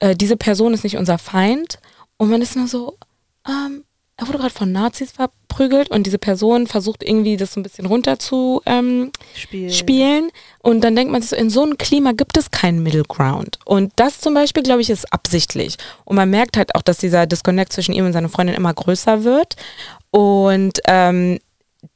[0.00, 1.78] äh, diese Person ist nicht unser Feind.
[2.22, 2.98] Und man ist nur so,
[3.48, 3.82] ähm,
[4.16, 7.84] er wurde gerade von Nazis verprügelt und diese Person versucht irgendwie das so ein bisschen
[7.84, 9.72] runter zu ähm, spielen.
[9.72, 10.30] spielen.
[10.60, 13.58] Und dann denkt man sich so, in so einem Klima gibt es keinen Middle Ground.
[13.64, 15.78] Und das zum Beispiel, glaube ich, ist absichtlich.
[16.04, 19.24] Und man merkt halt auch, dass dieser Disconnect zwischen ihm und seiner Freundin immer größer
[19.24, 19.56] wird.
[20.12, 21.40] Und ähm,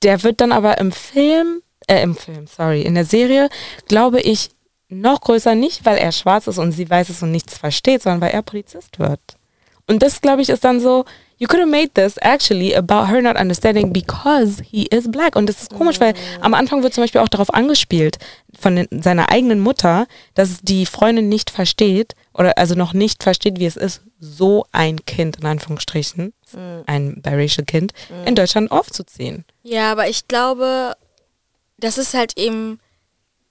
[0.03, 3.49] der wird dann aber im Film, äh, im Film, sorry, in der Serie,
[3.87, 4.49] glaube ich,
[4.89, 8.23] noch größer, nicht weil er schwarz ist und sie weiß es und nichts versteht, sondern
[8.23, 9.21] weil er Polizist wird.
[9.89, 11.05] Und das, glaube ich, ist dann so,
[11.39, 15.37] you could have made this actually about her not understanding because he is black.
[15.37, 18.19] Und das ist komisch, weil am Anfang wird zum Beispiel auch darauf angespielt
[18.59, 23.61] von den, seiner eigenen Mutter, dass die Freundin nicht versteht oder also noch nicht versteht,
[23.61, 26.83] wie es ist, so ein Kind in Anführungsstrichen, mhm.
[26.87, 28.27] ein biracial Kind, mhm.
[28.27, 29.45] in Deutschland aufzuziehen.
[29.63, 30.95] Ja, aber ich glaube,
[31.79, 32.81] das ist halt eben,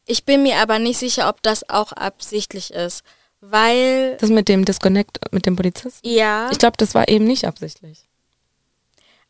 [0.05, 3.03] ich bin mir aber nicht sicher, ob das auch absichtlich ist,
[3.41, 4.17] weil...
[4.17, 6.07] Das mit dem Disconnect mit dem Polizisten?
[6.07, 6.49] Ja.
[6.51, 8.05] Ich glaube, das war eben nicht absichtlich.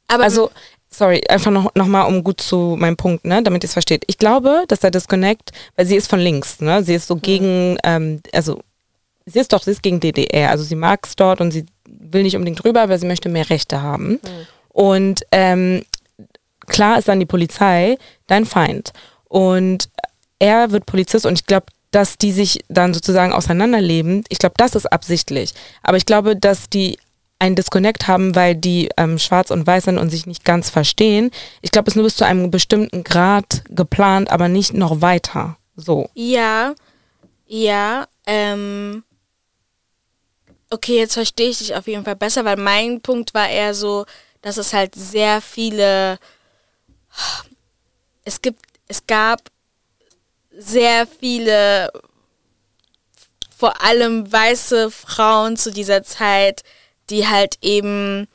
[0.08, 0.52] Aber also,
[0.90, 4.04] sorry, einfach noch, noch mal um gut zu meinem Punkt, ne, damit ihr es versteht.
[4.08, 7.22] Ich glaube, dass der Disconnect, weil sie ist von links, ne, sie ist so mhm.
[7.22, 8.62] gegen, ähm, also
[9.26, 12.24] sie ist doch, sie ist gegen DDR, also sie mag es dort und sie will
[12.24, 14.12] nicht unbedingt rüber, weil sie möchte mehr Rechte haben.
[14.12, 14.20] Mhm.
[14.70, 15.84] Und ähm,
[16.68, 18.92] klar ist dann die Polizei dein Feind.
[19.26, 19.90] Und
[20.40, 24.76] er wird Polizist und ich glaube, dass die sich dann sozusagen auseinanderleben, ich glaube, das
[24.76, 25.54] ist absichtlich.
[25.82, 27.00] Aber ich glaube, dass die
[27.40, 31.32] einen Disconnect haben, weil die ähm, schwarz und weiß sind und sich nicht ganz verstehen.
[31.62, 35.58] Ich glaube, es ist nur bis zu einem bestimmten Grad geplant, aber nicht noch weiter.
[35.78, 36.10] So.
[36.16, 36.76] Ja,
[37.48, 39.04] Ja, ähm.
[40.70, 44.06] Okay, jetzt verstehe ich dich auf jeden Fall besser, weil mein Punkt war eher so,
[44.42, 46.20] dass es halt sehr viele.
[48.26, 48.60] Es gibt,
[48.90, 49.40] es gab
[50.58, 51.92] sehr viele,
[53.56, 56.64] vor allem weiße Frauen zu dieser Zeit,
[57.10, 58.28] die halt eben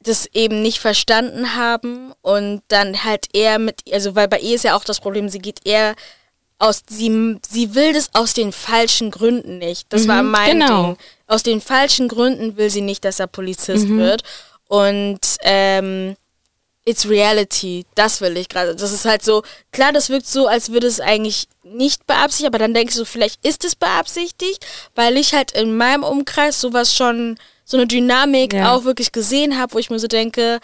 [0.00, 4.64] das eben nicht verstanden haben und dann halt eher mit, also weil bei ihr ist
[4.64, 5.96] ja auch das Problem, sie geht eher
[6.58, 9.92] aus, sie, sie will das aus den falschen Gründen nicht.
[9.92, 10.84] Das mhm, war mein genau.
[10.84, 10.96] Ding.
[11.26, 13.98] Aus den falschen Gründen will sie nicht, dass er Polizist mhm.
[13.98, 14.22] wird.
[14.68, 16.16] Und ähm,
[16.86, 17.84] it's reality.
[17.94, 18.74] Das will ich gerade.
[18.74, 19.42] Das ist halt so,
[19.72, 23.44] klar, das wirkt so, als würde es eigentlich nicht beabsichtigt, aber dann denkst du, vielleicht
[23.44, 24.64] ist es beabsichtigt,
[24.94, 28.72] weil ich halt in meinem Umkreis sowas schon so eine Dynamik ja.
[28.72, 30.60] auch wirklich gesehen habe, wo ich mir so denke,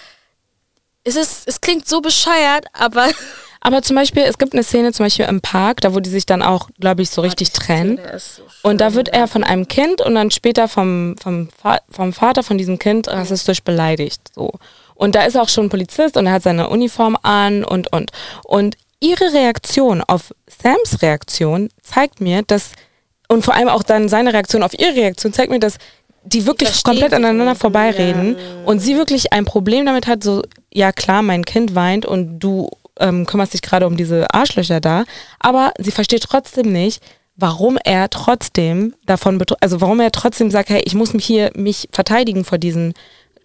[1.04, 3.10] es ist, es klingt so bescheuert, aber.
[3.64, 6.26] Aber zum Beispiel, es gibt eine Szene zum Beispiel im Park, da wo die sich
[6.26, 8.00] dann auch, glaube ich, so richtig oh, trennen.
[8.18, 11.48] So und da wird er von einem Kind und dann später vom, vom,
[11.88, 14.20] vom Vater von diesem Kind rassistisch beleidigt.
[14.34, 14.50] So.
[15.02, 18.12] Und da ist auch schon ein Polizist und er hat seine Uniform an und, und.
[18.44, 22.70] Und ihre Reaktion auf Sams Reaktion zeigt mir, dass,
[23.26, 25.78] und vor allem auch dann seine Reaktion auf ihre Reaktion zeigt mir, dass
[26.22, 28.64] die wirklich komplett aneinander vorbeireden ja.
[28.64, 30.42] und sie wirklich ein Problem damit hat, so,
[30.72, 32.70] ja klar, mein Kind weint und du
[33.00, 35.02] ähm, kümmerst dich gerade um diese Arschlöcher da,
[35.40, 37.02] aber sie versteht trotzdem nicht,
[37.34, 41.88] warum er trotzdem davon, also warum er trotzdem sagt, hey, ich muss mich hier mich
[41.90, 42.94] verteidigen vor diesen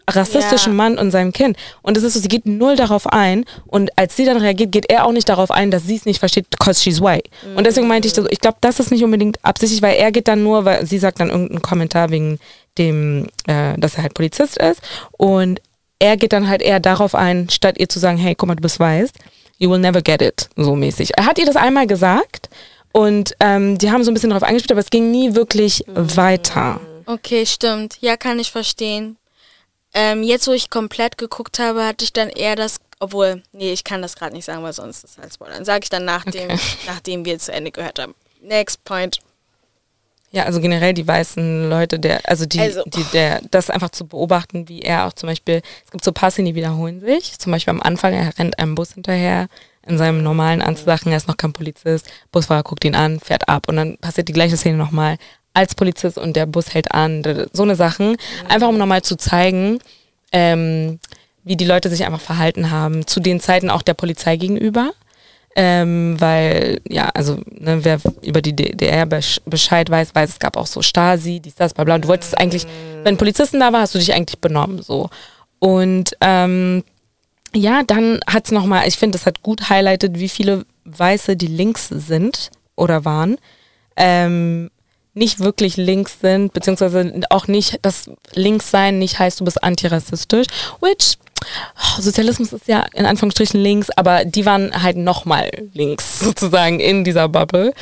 [0.10, 0.78] rassistischen ja.
[0.78, 1.58] Mann und seinem Kind.
[1.82, 4.90] Und es ist so, sie geht null darauf ein und als sie dann reagiert, geht
[4.90, 7.30] er auch nicht darauf ein, dass sie es nicht versteht, because she's white.
[7.46, 7.58] Mhm.
[7.58, 10.28] Und deswegen meinte ich, so, ich glaube, das ist nicht unbedingt absichtlich, weil er geht
[10.28, 12.40] dann nur, weil sie sagt dann irgendeinen Kommentar wegen
[12.78, 14.82] dem, äh, dass er halt Polizist ist
[15.18, 15.62] und
[16.00, 18.62] er geht dann halt eher darauf ein, statt ihr zu sagen, hey, guck mal, du
[18.62, 19.12] bist weiß,
[19.58, 21.18] you will never get it, so mäßig.
[21.18, 22.50] Er hat ihr das einmal gesagt
[22.92, 26.16] und ähm, die haben so ein bisschen darauf eingespielt, aber es ging nie wirklich mhm.
[26.16, 26.80] weiter.
[27.06, 27.98] Okay, stimmt.
[28.02, 29.18] Ja, kann ich verstehen.
[30.00, 33.84] Ähm, jetzt, wo ich komplett geguckt habe, hatte ich dann eher das, obwohl, nee, ich
[33.84, 35.56] kann das gerade nicht sagen, weil sonst ist es halt Spoiler.
[35.56, 36.60] Dann sage ich dann, nachdem, okay.
[36.86, 38.14] nachdem wir zu Ende gehört haben.
[38.44, 39.18] Next point.
[40.30, 44.06] Ja, also generell die weißen Leute, der, also die, also, die, der, das einfach zu
[44.06, 47.40] beobachten, wie er auch zum Beispiel, es gibt so Passe, die wiederholen sich.
[47.40, 49.48] Zum Beispiel am Anfang, er rennt einem Bus hinterher
[49.88, 53.68] in seinem normalen Anzusachen, er ist noch kein Polizist, Busfahrer guckt ihn an, fährt ab
[53.68, 55.18] und dann passiert die gleiche Szene nochmal
[55.58, 58.16] als Polizist und der Bus hält an, so eine Sachen.
[58.48, 59.80] Einfach um nochmal zu zeigen,
[60.32, 61.00] ähm,
[61.44, 64.92] wie die Leute sich einfach verhalten haben, zu den Zeiten auch der Polizei gegenüber.
[65.56, 70.68] Ähm, weil, ja, also, ne, wer über die DDR Bescheid weiß, weiß, es gab auch
[70.68, 71.98] so Stasi, dies, das, bla, bla.
[71.98, 72.68] Du wolltest eigentlich,
[73.04, 75.10] wenn Polizisten da war, hast du dich eigentlich benommen, so.
[75.58, 76.84] Und, ähm,
[77.56, 81.48] ja, dann hat es nochmal, ich finde, das hat gut highlightet, wie viele Weiße, die
[81.48, 83.38] links sind oder waren,
[83.96, 84.70] ähm,
[85.18, 90.48] nicht wirklich links sind, beziehungsweise auch nicht, dass links sein nicht heißt, du bist antirassistisch,
[90.80, 91.18] which
[91.76, 97.04] oh, Sozialismus ist ja in Anführungsstrichen links, aber die waren halt nochmal links sozusagen in
[97.04, 97.74] dieser Bubble.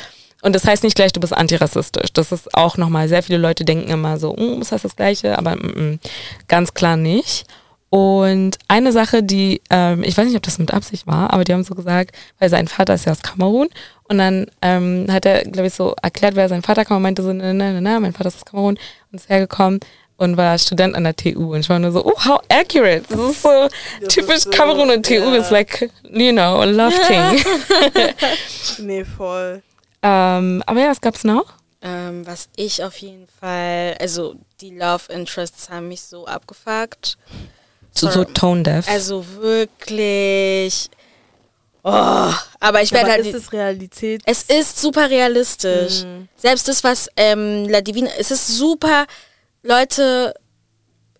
[0.42, 2.12] Und das heißt nicht gleich, du bist antirassistisch.
[2.12, 5.38] Das ist auch nochmal, sehr viele Leute denken immer so, mm, das heißt das Gleiche,
[5.38, 6.00] aber mm, mm,
[6.46, 7.46] ganz klar nicht.
[7.88, 11.52] Und eine Sache, die, ähm, ich weiß nicht, ob das mit Absicht war, aber die
[11.52, 13.68] haben so gesagt, weil sein Vater ist ja aus Kamerun
[14.04, 17.22] und dann ähm, hat er, glaube ich, so erklärt, wer sein Vater kam und meinte
[17.22, 18.78] so, na, na, na, mein Vater ist aus Kamerun
[19.12, 19.80] und ist hergekommen
[20.16, 21.52] und war Student an der TU.
[21.52, 23.04] Und ich war nur so, oh, how accurate.
[23.08, 23.48] Das ist so
[24.00, 25.36] das typisch ist so, Kamerun und TU ja.
[25.36, 27.44] ist like, you know, a love thing.
[28.86, 29.62] nee, voll.
[30.02, 31.54] Ähm, aber ja, was gab's noch?
[31.82, 37.18] Ähm, was ich auf jeden Fall, also die Love Interests haben mich so abgefuckt.
[37.98, 38.88] So, so tone deaf.
[38.88, 40.90] Also wirklich
[41.88, 43.24] Oh, aber ich werde halt.
[43.24, 44.20] Ist es Realität?
[44.26, 46.02] Es ist super realistisch.
[46.02, 46.26] Mhm.
[46.34, 49.06] Selbst das, was ähm, La Divina, es ist super,
[49.62, 50.34] Leute,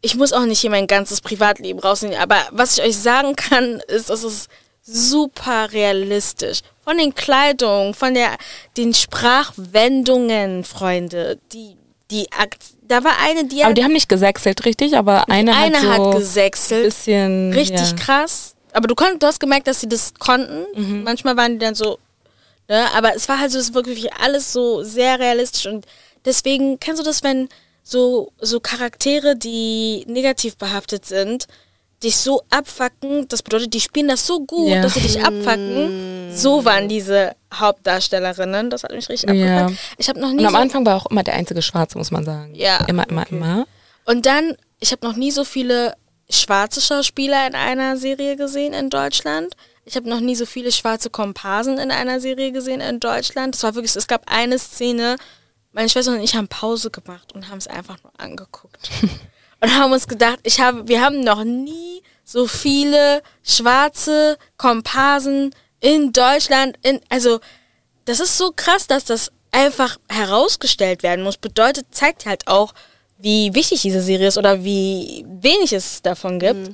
[0.00, 3.80] ich muss auch nicht hier mein ganzes Privatleben rausnehmen, aber was ich euch sagen kann,
[3.86, 4.48] ist, es ist
[4.82, 6.62] super realistisch.
[6.82, 8.36] Von den Kleidungen, von der,
[8.76, 11.75] den Sprachwendungen, Freunde, die,
[12.10, 14.96] die Akt, da war eine, die Aber die haben nicht gesächselt, richtig?
[14.96, 16.84] Aber eine, eine hat, so hat gesächselt.
[16.84, 17.96] Bisschen, richtig ja.
[17.96, 18.54] krass.
[18.72, 20.66] Aber du, konnt, du hast gemerkt, dass sie das konnten.
[20.74, 21.02] Mhm.
[21.02, 21.98] Manchmal waren die dann so,
[22.68, 22.86] ne?
[22.94, 25.86] Aber es war halt so, es wirklich alles so sehr realistisch und
[26.24, 27.48] deswegen, kennst du das, wenn
[27.82, 31.46] so, so Charaktere, die negativ behaftet sind,
[32.02, 34.82] dich so abfacken, das bedeutet, die spielen das so gut, ja.
[34.82, 36.32] dass sie dich abfacken.
[36.34, 38.68] So waren diese Hauptdarstellerinnen.
[38.70, 39.62] Das hat mich richtig ja.
[39.62, 39.80] abgefuckt.
[39.98, 40.40] Ich habe noch nie.
[40.40, 42.54] Und am so Anfang war auch immer der einzige Schwarze, muss man sagen.
[42.54, 42.84] Ja.
[42.86, 43.36] Immer, immer, okay.
[43.36, 43.66] immer.
[44.04, 45.94] Und dann, ich habe noch nie so viele
[46.28, 49.54] schwarze Schauspieler in einer Serie gesehen in Deutschland.
[49.84, 53.54] Ich habe noch nie so viele schwarze Komparsen in einer Serie gesehen in Deutschland.
[53.54, 55.16] Es war wirklich, es gab eine Szene,
[55.72, 58.90] meine Schwester und ich haben Pause gemacht und haben es einfach nur angeguckt.
[59.66, 66.12] und haben uns gedacht, ich habe, wir haben noch nie so viele schwarze Komparsen in
[66.12, 67.40] Deutschland, in, also
[68.04, 71.36] das ist so krass, dass das einfach herausgestellt werden muss.
[71.36, 72.74] Bedeutet, zeigt halt auch,
[73.18, 76.70] wie wichtig diese Serie ist oder wie wenig es davon gibt.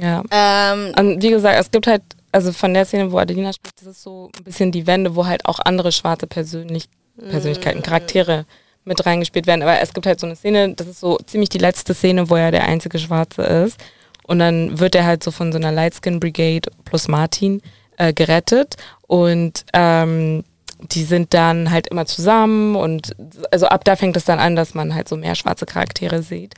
[0.00, 0.22] Ja.
[0.30, 3.88] Ähm, Und wie gesagt, es gibt halt, also von der Szene, wo Adelina spricht, das
[3.88, 8.44] ist so ein bisschen die Wende, wo halt auch andere schwarze Persönlich Persönlichkeiten, Charaktere
[8.84, 9.62] mit reingespielt werden.
[9.62, 12.36] Aber es gibt halt so eine Szene, das ist so ziemlich die letzte Szene, wo
[12.36, 13.78] er der einzige Schwarze ist.
[14.26, 17.62] Und dann wird er halt so von so einer Lightskin Brigade plus Martin
[17.96, 18.76] äh, gerettet.
[19.06, 20.44] Und ähm,
[20.80, 23.14] die sind dann halt immer zusammen und
[23.50, 26.54] also ab da fängt es dann an, dass man halt so mehr schwarze Charaktere sieht.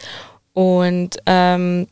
[0.52, 1.88] Und ähm,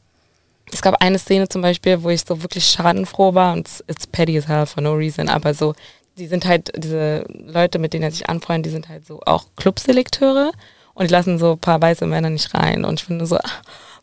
[0.72, 4.38] es gab eine Szene zum Beispiel, wo ich so wirklich schadenfroh war und it's, petty
[4.38, 5.74] as hell for no reason, aber so,
[6.20, 9.46] die sind halt, diese Leute, mit denen er sich anfreundet, die sind halt so auch
[9.56, 10.52] Clubselekteure
[10.94, 13.38] und die lassen so ein paar weiße Männer nicht rein und ich finde so,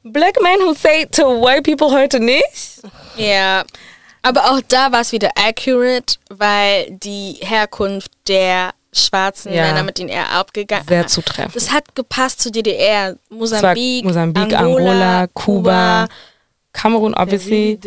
[0.04, 2.82] Black men who say to white people heute nicht?
[3.18, 3.64] Ja,
[4.22, 9.64] aber auch da war es wieder accurate, weil die Herkunft der schwarzen Ja.
[9.64, 11.56] Männer, mit denen er abgegangen Sehr zutreffend.
[11.56, 16.08] Das hat gepasst zu DDR, Mosambik, Mosambik, Angola, Angola, Kuba,
[16.78, 17.80] Kamerun, obviously.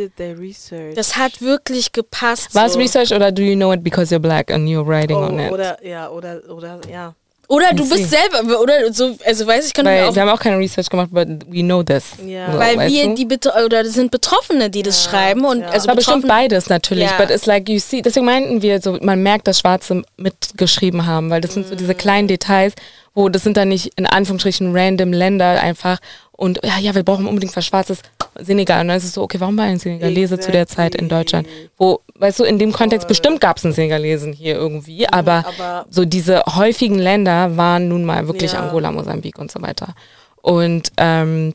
[0.97, 2.55] Das hat wirklich gepasst.
[2.57, 2.79] War es so.
[2.81, 5.53] Research oder do you know it because you're black and you're writing oh, on it?
[5.53, 7.15] oder, ja, oder, oder, ja.
[7.47, 10.39] Oder du bist selber, oder so, also weiß ich, könnte Weil auch wir haben auch
[10.39, 12.13] keine Research gemacht, but we know this.
[12.25, 12.53] Ja.
[12.53, 13.15] So, Weil wir du?
[13.15, 15.69] die betro oder das sind Betroffene, die das Ja, schreiben und ja.
[15.69, 17.17] also war bestimmt beides natürlich, Ja.
[17.19, 21.31] but it's like you see, deswegen meinten wir so, man merkt, dass Schwarze mitgeschrieben haben,
[21.31, 21.79] weil das sind so Mm.
[21.79, 22.75] diese kleinen Details,
[23.15, 25.99] wo das sind dann nicht in Anführungsstrichen random Länder einfach
[26.31, 27.99] und ja, ja, wir brauchen unbedingt was Schwarzes,
[28.39, 31.09] Senegal und dann ist es so, okay, warum war ein Senegalese zu der Zeit in
[31.09, 31.49] Deutschland?
[31.77, 35.87] Wo, weißt du, in dem Kontext bestimmt gab es einen Senegalesen hier irgendwie, aber, aber-
[35.91, 38.61] so diese häufigen Länder waren nun mal wirklich Ja.
[38.61, 39.95] Angola, Mosambik und so weiter.
[40.43, 41.53] Und ähm,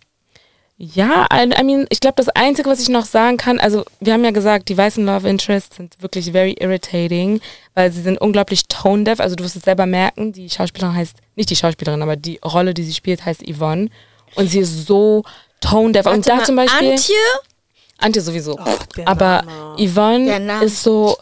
[0.78, 4.12] ja, I, I mean, ich glaube, das Einzige, was ich noch sagen kann, also wir
[4.12, 7.40] haben ja gesagt, die weißen Love Interests sind wirklich very irritating,
[7.76, 9.22] weil sie sind unglaublich tone deaf.
[9.22, 12.74] Also du wirst es selber merken, die Schauspielerin heißt, nicht die Schauspielerin, aber die Rolle,
[12.74, 13.88] die sie spielt, heißt Yvonne.
[14.36, 15.24] Und sie ist so
[15.66, 16.06] tone deaf.
[16.06, 16.92] Und Warte da mal, zum Beispiel.
[16.92, 17.16] Antje?
[17.98, 18.60] Antje sowieso.
[18.98, 19.76] der aber Name.
[19.80, 21.18] Yvonne ist so,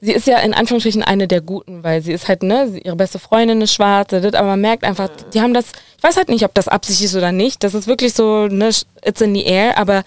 [0.00, 3.18] sie ist ja in Anführungsstrichen eine der Guten, weil sie ist halt, ne, ihre beste
[3.18, 5.66] Freundin ist schwarz, das, aber man merkt einfach, die haben das,
[5.96, 8.70] ich weiß halt nicht, ob das Absicht ist oder nicht, das ist wirklich so, ne,
[9.04, 10.02] it's in the air, aber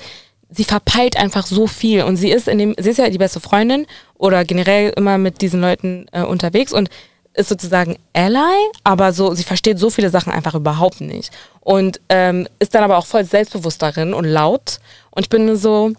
[0.50, 3.40] sie verpeilt einfach so viel und sie ist in dem, sie ist ja die beste
[3.40, 3.86] Freundin
[4.16, 6.90] oder generell immer mit diesen Leuten äh, unterwegs und
[7.38, 11.32] ist sozusagen Ally, aber so, sie versteht so viele Sachen einfach überhaupt nicht.
[11.62, 14.80] Und ähm, ist dann aber auch voll selbstbewusst darin und laut.
[15.12, 15.92] Und ich bin nur so,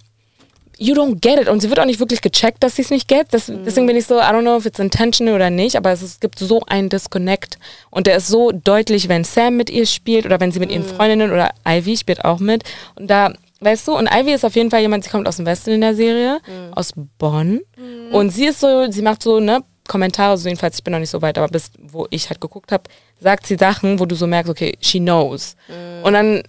[0.79, 1.49] you don't get it.
[1.49, 3.29] Und sie wird auch nicht wirklich gecheckt, dass sie es nicht get.
[3.31, 6.03] Das, Deswegen bin ich so, I don't know if it's intentional oder nicht, aber es,
[6.03, 7.59] es gibt so einen Disconnect.
[7.91, 10.85] Und der ist so deutlich, wenn Sam mit ihr spielt oder wenn sie mit ihren
[10.85, 12.65] Freundinnen oder Ivy spielt auch mit.
[12.97, 15.47] Und da, weißt du, und Ivy ist auf jeden Fall jemand, sie kommt aus dem
[15.47, 16.41] Westen in der Serie,
[16.75, 17.61] aus Bonn.
[18.13, 21.11] Und sie ist so, sie macht so, ne, Kommentare, so jedenfalls, ich bin noch nicht
[21.11, 22.85] so weit, aber bis wo ich halt geguckt habe,
[23.21, 25.57] sagt sie Sachen, wo du so merkst, okay, she knows.
[26.05, 26.43] Und dann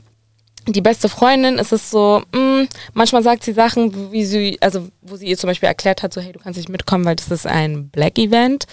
[0.67, 5.15] die beste Freundin ist es so, mh, manchmal sagt sie Sachen, wie sie, also wo
[5.15, 7.47] sie ihr zum Beispiel erklärt hat, so hey, du kannst nicht mitkommen, weil das ist
[7.47, 8.65] ein Black Event.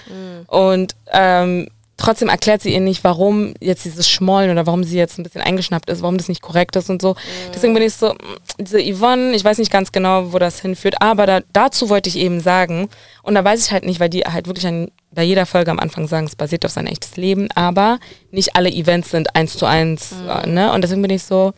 [0.48, 5.18] Und ähm, trotzdem erklärt sie ihr nicht, warum jetzt dieses Schmollen oder warum sie jetzt
[5.18, 7.16] ein bisschen eingeschnappt ist, warum das nicht korrekt ist und so.
[7.54, 8.14] Deswegen bin ich so,
[8.58, 12.16] diese Yvonne, ich weiß nicht ganz genau, wo das hinführt, aber da, dazu wollte ich
[12.16, 12.88] eben sagen,
[13.22, 15.78] und da weiß ich halt nicht, weil die halt wirklich an, bei jeder Folge am
[15.78, 17.98] Anfang sagen, es basiert auf sein echtes Leben, aber
[18.30, 20.72] nicht alle Events sind eins zu eins, äh, ne?
[20.72, 21.54] Und deswegen bin ich so,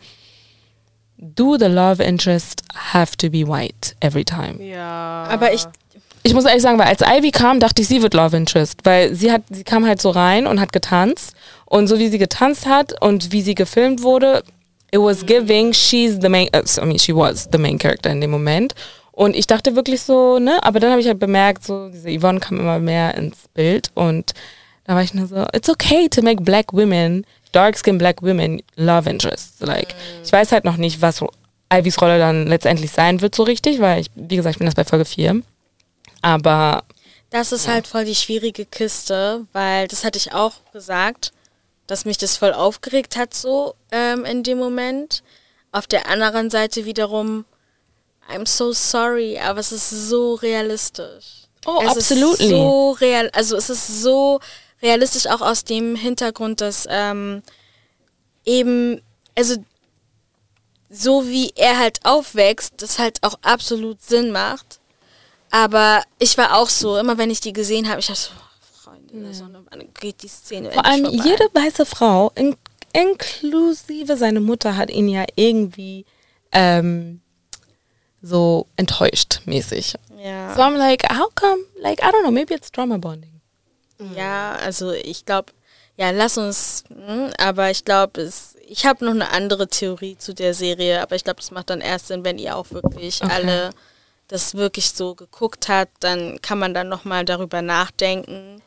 [1.17, 2.63] do the love interest
[2.93, 4.63] have to be white every time?
[4.63, 5.25] Ja.
[5.29, 5.65] Aber ich,
[6.23, 9.15] Ich muss ehrlich sagen, weil als Ivy kam, dachte ich, sie wird Love Interest, weil
[9.15, 11.33] sie hat, sie kam halt so rein und hat getanzt
[11.65, 14.43] und so wie sie getanzt hat und wie sie gefilmt wurde,
[14.91, 18.21] it was giving, she's the main, uh, I mean, she was the main character in
[18.21, 18.73] dem Moment.
[19.11, 22.39] Und ich dachte wirklich so, ne, aber dann habe ich halt bemerkt, so diese Yvonne
[22.39, 24.33] kam immer mehr ins Bild und
[24.85, 28.61] da war ich nur so, it's okay to make black women, dark skin black women
[28.75, 29.59] love interests.
[29.59, 29.93] Like,
[30.23, 31.23] ich weiß halt noch nicht, was
[31.71, 34.75] Ivys Rolle dann letztendlich sein wird so richtig, weil ich, wie gesagt, ich bin das
[34.75, 35.41] bei Folge 4.
[36.21, 36.83] Aber
[37.29, 41.31] das ist halt voll die schwierige Kiste, weil das hatte ich auch gesagt,
[41.87, 45.23] dass mich das voll aufgeregt hat so ähm, in dem Moment.
[45.71, 47.45] Auf der anderen Seite wiederum,
[48.29, 51.47] I'm so sorry, aber es ist so realistisch.
[51.65, 52.45] Oh, es absolutely.
[52.45, 54.39] Ist so real, also es ist so
[54.81, 57.43] realistisch auch aus dem Hintergrund, dass ähm,
[58.45, 59.01] eben,
[59.35, 59.55] also
[60.89, 64.78] so wie er halt aufwächst, das halt auch absolut Sinn macht.
[65.51, 68.83] Aber ich war auch so, immer wenn ich die gesehen habe, ich dachte so, oh,
[68.89, 71.23] Freunde der Sonne, wann geht die Szene Vor allem vorbei?
[71.25, 72.55] jede weiße Frau, in,
[72.93, 76.05] inklusive seine Mutter, hat ihn ja irgendwie
[76.51, 77.21] ähm,
[78.21, 79.95] so enttäuscht mäßig.
[80.17, 80.53] Ja.
[80.55, 81.63] So I'm like, how come?
[81.81, 83.29] Like, I don't know, maybe it's trauma bonding.
[84.15, 85.51] Ja, also ich glaube,
[85.97, 90.33] ja, lass uns, hm, aber ich glaube, es, ich habe noch eine andere Theorie zu
[90.33, 93.31] der Serie, aber ich glaube, das macht dann erst Sinn, wenn ihr auch wirklich Okay.
[93.33, 93.71] alle
[94.29, 98.61] das wirklich so geguckt hat, dann kann man dann nochmal darüber nachdenken.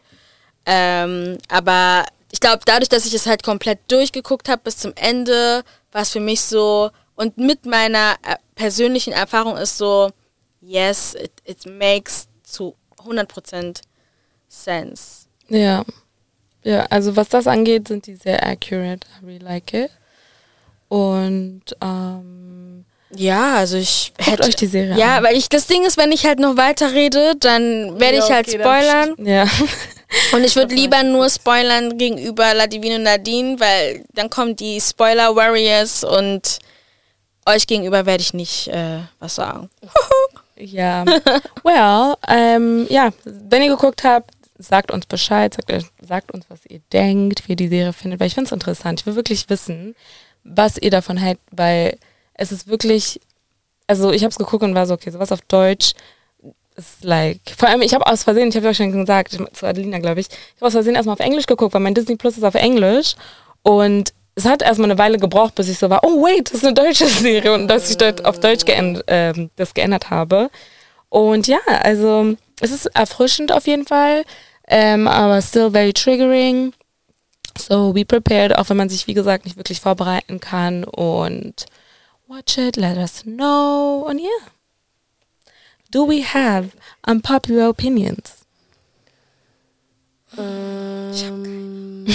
[0.66, 5.64] Ähm, aber ich glaube, dadurch, dass ich es halt komplett durchgeguckt habe bis zum Ende,
[5.92, 10.10] war es für mich so, und mit meiner äh, persönlichen Erfahrung ist so,
[10.60, 13.80] yes, it, it makes zu 100%
[14.48, 15.26] sense.
[15.48, 15.84] Ja.
[16.64, 19.06] Ja, also was das angeht, sind die sehr accurate.
[19.20, 19.90] I really like it.
[20.88, 22.41] Und ähm,
[23.14, 25.24] Ja, also ich guckt hätte euch die Serie Ja, an.
[25.24, 28.30] weil ich das Ding ist, wenn ich halt noch weiter rede, dann werde Ja, ich
[28.30, 29.14] halt okay, spoilern.
[29.18, 29.46] Ja.
[30.32, 35.34] Und ich würde lieber nur spoilern gegenüber Ladivine und Nadine, weil dann kommen die Spoiler
[35.34, 36.58] Warriors und
[37.46, 39.70] euch gegenüber werde ich nicht äh, was sagen.
[40.56, 41.04] Ja.
[41.64, 46.60] Well, ähm, ja, wenn ihr geguckt habt, sagt uns Bescheid, sagt, euch- sagt uns, was
[46.68, 49.00] ihr denkt, wie ihr die Serie findet, weil ich finde es interessant.
[49.00, 49.96] Ich will wirklich wissen,
[50.44, 51.98] was ihr davon hält, weil
[52.42, 53.20] es ist wirklich,
[53.86, 55.92] also ich habe es geguckt und war so, okay, sowas auf Deutsch
[56.76, 59.98] ist like, vor allem, ich habe aus Versehen, ich habe ja schon gesagt, zu Adelina,
[59.98, 62.44] glaube ich, ich habe aus Versehen erstmal auf Englisch geguckt, weil mein Disney Plus ist
[62.44, 63.14] auf Englisch
[63.62, 66.64] und es hat erstmal eine Weile gebraucht, bis ich so war, oh wait, das ist
[66.64, 70.50] eine deutsche Serie und dass ich dort auf Deutsch geänd, ähm, das geändert habe.
[71.10, 74.24] Und ja, also es ist erfrischend auf jeden Fall,
[74.66, 76.72] ähm, aber still very triggering.
[77.58, 80.84] So be prepared, auch wenn man sich, wie gesagt, nicht wirklich vorbereiten kann.
[80.84, 81.66] Und
[82.32, 84.06] watch it, let us know.
[84.08, 84.48] Und yeah.
[85.90, 86.74] Do we have
[87.06, 88.46] unpopular opinions?
[90.38, 92.06] Ähm,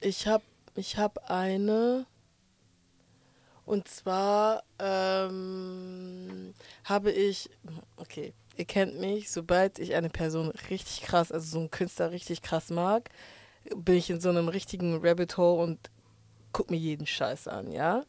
[0.00, 0.44] ich habe
[0.76, 2.04] ich hab eine.
[3.64, 6.52] Und zwar ähm,
[6.84, 7.48] habe ich,
[7.96, 12.42] okay, ihr kennt mich, sobald ich eine Person richtig krass, also so einen Künstler richtig
[12.42, 13.08] krass mag,
[13.76, 15.78] bin ich in so einem richtigen Rabbit Hole und
[16.52, 18.04] guck mir jeden Scheiß an, ja.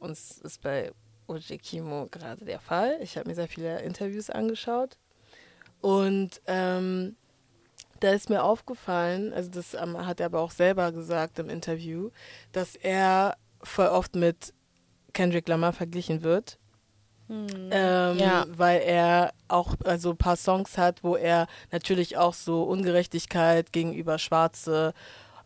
[0.00, 0.92] Und es ist bei
[1.28, 2.98] OJ Kimo gerade der Fall.
[3.00, 4.98] Ich habe mir sehr viele Interviews angeschaut.
[5.80, 7.16] Und ähm,
[8.00, 12.10] da ist mir aufgefallen, also das ähm, hat er aber auch selber gesagt im Interview,
[12.52, 14.52] dass er voll oft mit
[15.12, 16.58] Kendrick Lamar verglichen wird.
[17.28, 18.44] Ähm, Ja.
[18.48, 24.18] Weil er auch also ein paar Songs hat, wo er natürlich auch so Ungerechtigkeit gegenüber
[24.18, 24.94] Schwarze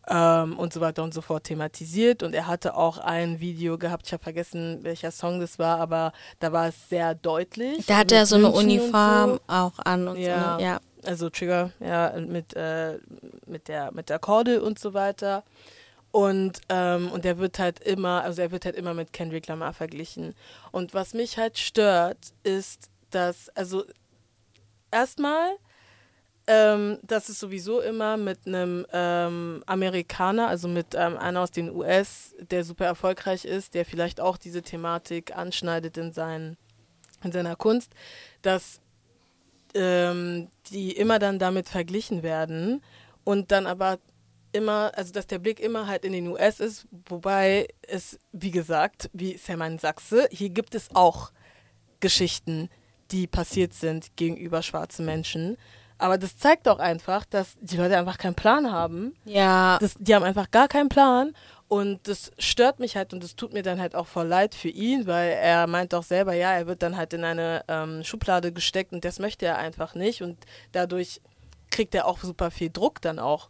[0.09, 2.23] ähm, und so weiter und so fort thematisiert.
[2.23, 6.11] Und er hatte auch ein Video gehabt, ich habe vergessen, welcher Song das war, aber
[6.39, 7.85] da war es sehr deutlich.
[7.85, 9.39] Da hat mit er so eine Uniform so.
[9.47, 10.39] auch an und Ja.
[10.43, 10.49] so.
[10.55, 10.79] eine- Ja.
[11.05, 12.97] Also Trigger, ja, mit, äh,
[13.45, 15.43] mit der mit der Kordel und so weiter.
[16.11, 19.73] Und, ähm, und er wird halt immer, also er wird halt immer mit Kendrick Lamar
[19.73, 20.33] verglichen.
[20.71, 23.83] Und was mich halt stört, ist, dass, also
[24.91, 25.51] erstmal,
[26.47, 31.69] ähm, dass es sowieso immer mit einem ähm, Amerikaner, also mit ähm, einer aus den
[31.69, 36.57] US, der super erfolgreich ist, der vielleicht auch diese Thematik anschneidet in, seinen,
[37.23, 37.93] in seiner Kunst,
[38.43, 38.79] dass
[39.73, 42.83] ähm, die immer dann damit verglichen werden
[43.23, 43.97] und dann aber
[44.51, 49.09] immer, also dass der Blick immer halt in den US ist, wobei es, wie gesagt,
[49.13, 51.31] wie Selman Sachse, hier gibt es auch
[51.99, 52.69] Geschichten,
[53.11, 55.57] die passiert sind gegenüber schwarzen Menschen.
[55.97, 59.15] Aber das zeigt auch einfach, dass die Leute einfach keinen Plan haben.
[59.23, 59.77] Ja.
[59.79, 61.33] Das, die haben einfach gar keinen Plan
[61.67, 64.69] und das stört mich halt und das tut mir dann halt auch voll leid für
[64.69, 68.51] ihn, weil er meint auch selber, ja, er wird dann halt in eine ähm, Schublade
[68.51, 70.37] gesteckt und das möchte er einfach nicht und
[70.73, 71.21] dadurch
[71.71, 73.49] kriegt er auch super viel Druck dann auch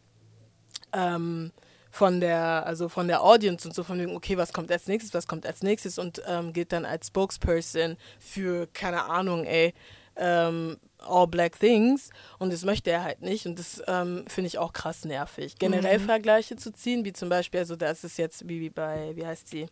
[0.94, 1.52] ähm,
[1.92, 5.14] von der, also von der Audience und so von wegen, okay, was kommt als nächstes,
[5.14, 9.74] was kommt als nächstes und ähm, geht dann als Spokesperson für, keine Ahnung, ey,
[10.16, 12.10] ähm, All Black Things
[12.40, 15.56] und das möchte er halt nicht und das ähm, finde ich auch krass nervig.
[15.58, 19.26] Generell Vergleiche zu ziehen, wie zum Beispiel, also da ist jetzt wie, wie bei, wie
[19.26, 19.68] heißt sie,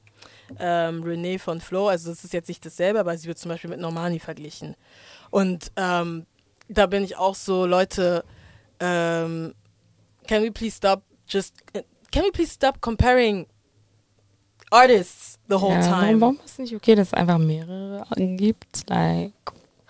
[0.59, 3.69] ähm, Renee von Flo, also das ist jetzt nicht dasselbe, aber sie wird zum Beispiel
[3.69, 4.75] mit Normani verglichen
[5.31, 6.25] und ähm,
[6.69, 8.23] da bin ich auch so, Leute,
[8.79, 9.53] ähm,
[10.27, 11.55] can we please stop just,
[12.11, 13.47] can we please stop comparing
[14.71, 16.19] artists the whole ja, time?
[16.19, 18.89] Warum ist es nicht okay, dass es einfach mehrere gibt?
[18.89, 19.33] Like,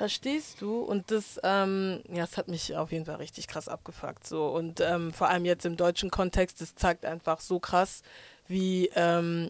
[0.04, 0.80] Verstehst du?
[0.80, 4.28] Und das, ähm, ja, das hat mich auf jeden Fall richtig krass abgefuckt.
[4.28, 4.48] So.
[4.48, 8.02] Und ähm, vor allem jetzt im deutschen Kontext, das zeigt einfach so krass,
[8.46, 9.50] wie, ähm,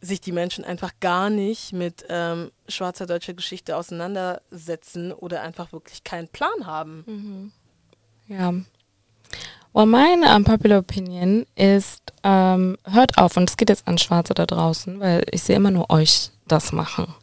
[0.00, 6.02] sich die Menschen einfach gar nicht mit ähm, schwarzer deutscher Geschichte auseinandersetzen oder einfach wirklich
[6.02, 7.52] keinen Plan haben.
[8.26, 8.54] Ja.
[9.72, 14.46] Well, meine unpopular opinion ist, ähm, hört auf, und es geht jetzt an Schwarze da
[14.46, 17.14] draußen, weil ich sehe immer nur euch das machen.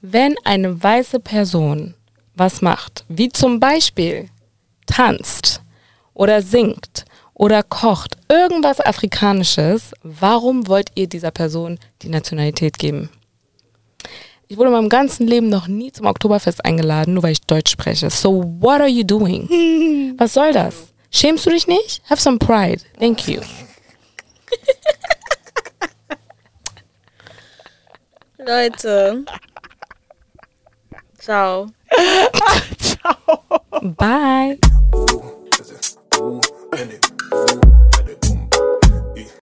[0.00, 1.94] Wenn eine weiße Person
[2.34, 4.28] was macht, wie zum Beispiel
[4.86, 5.60] tanzt
[6.14, 13.10] oder singt oder kocht, irgendwas Afrikanisches, warum wollt ihr dieser Person die Nationalität geben?
[14.48, 17.70] Ich wurde in meinem ganzen Leben noch nie zum Oktoberfest eingeladen, nur weil ich Deutsch
[17.72, 18.10] spreche.
[18.10, 20.14] So what are you doing?
[20.18, 20.92] Was soll das?
[21.10, 22.02] Schämst du dich nicht?
[22.10, 22.82] Have some pride.
[22.98, 23.40] Thank you.
[28.44, 29.24] Leute.
[31.18, 31.68] Ciao.
[32.80, 33.62] Ciao.
[33.96, 34.58] Bye.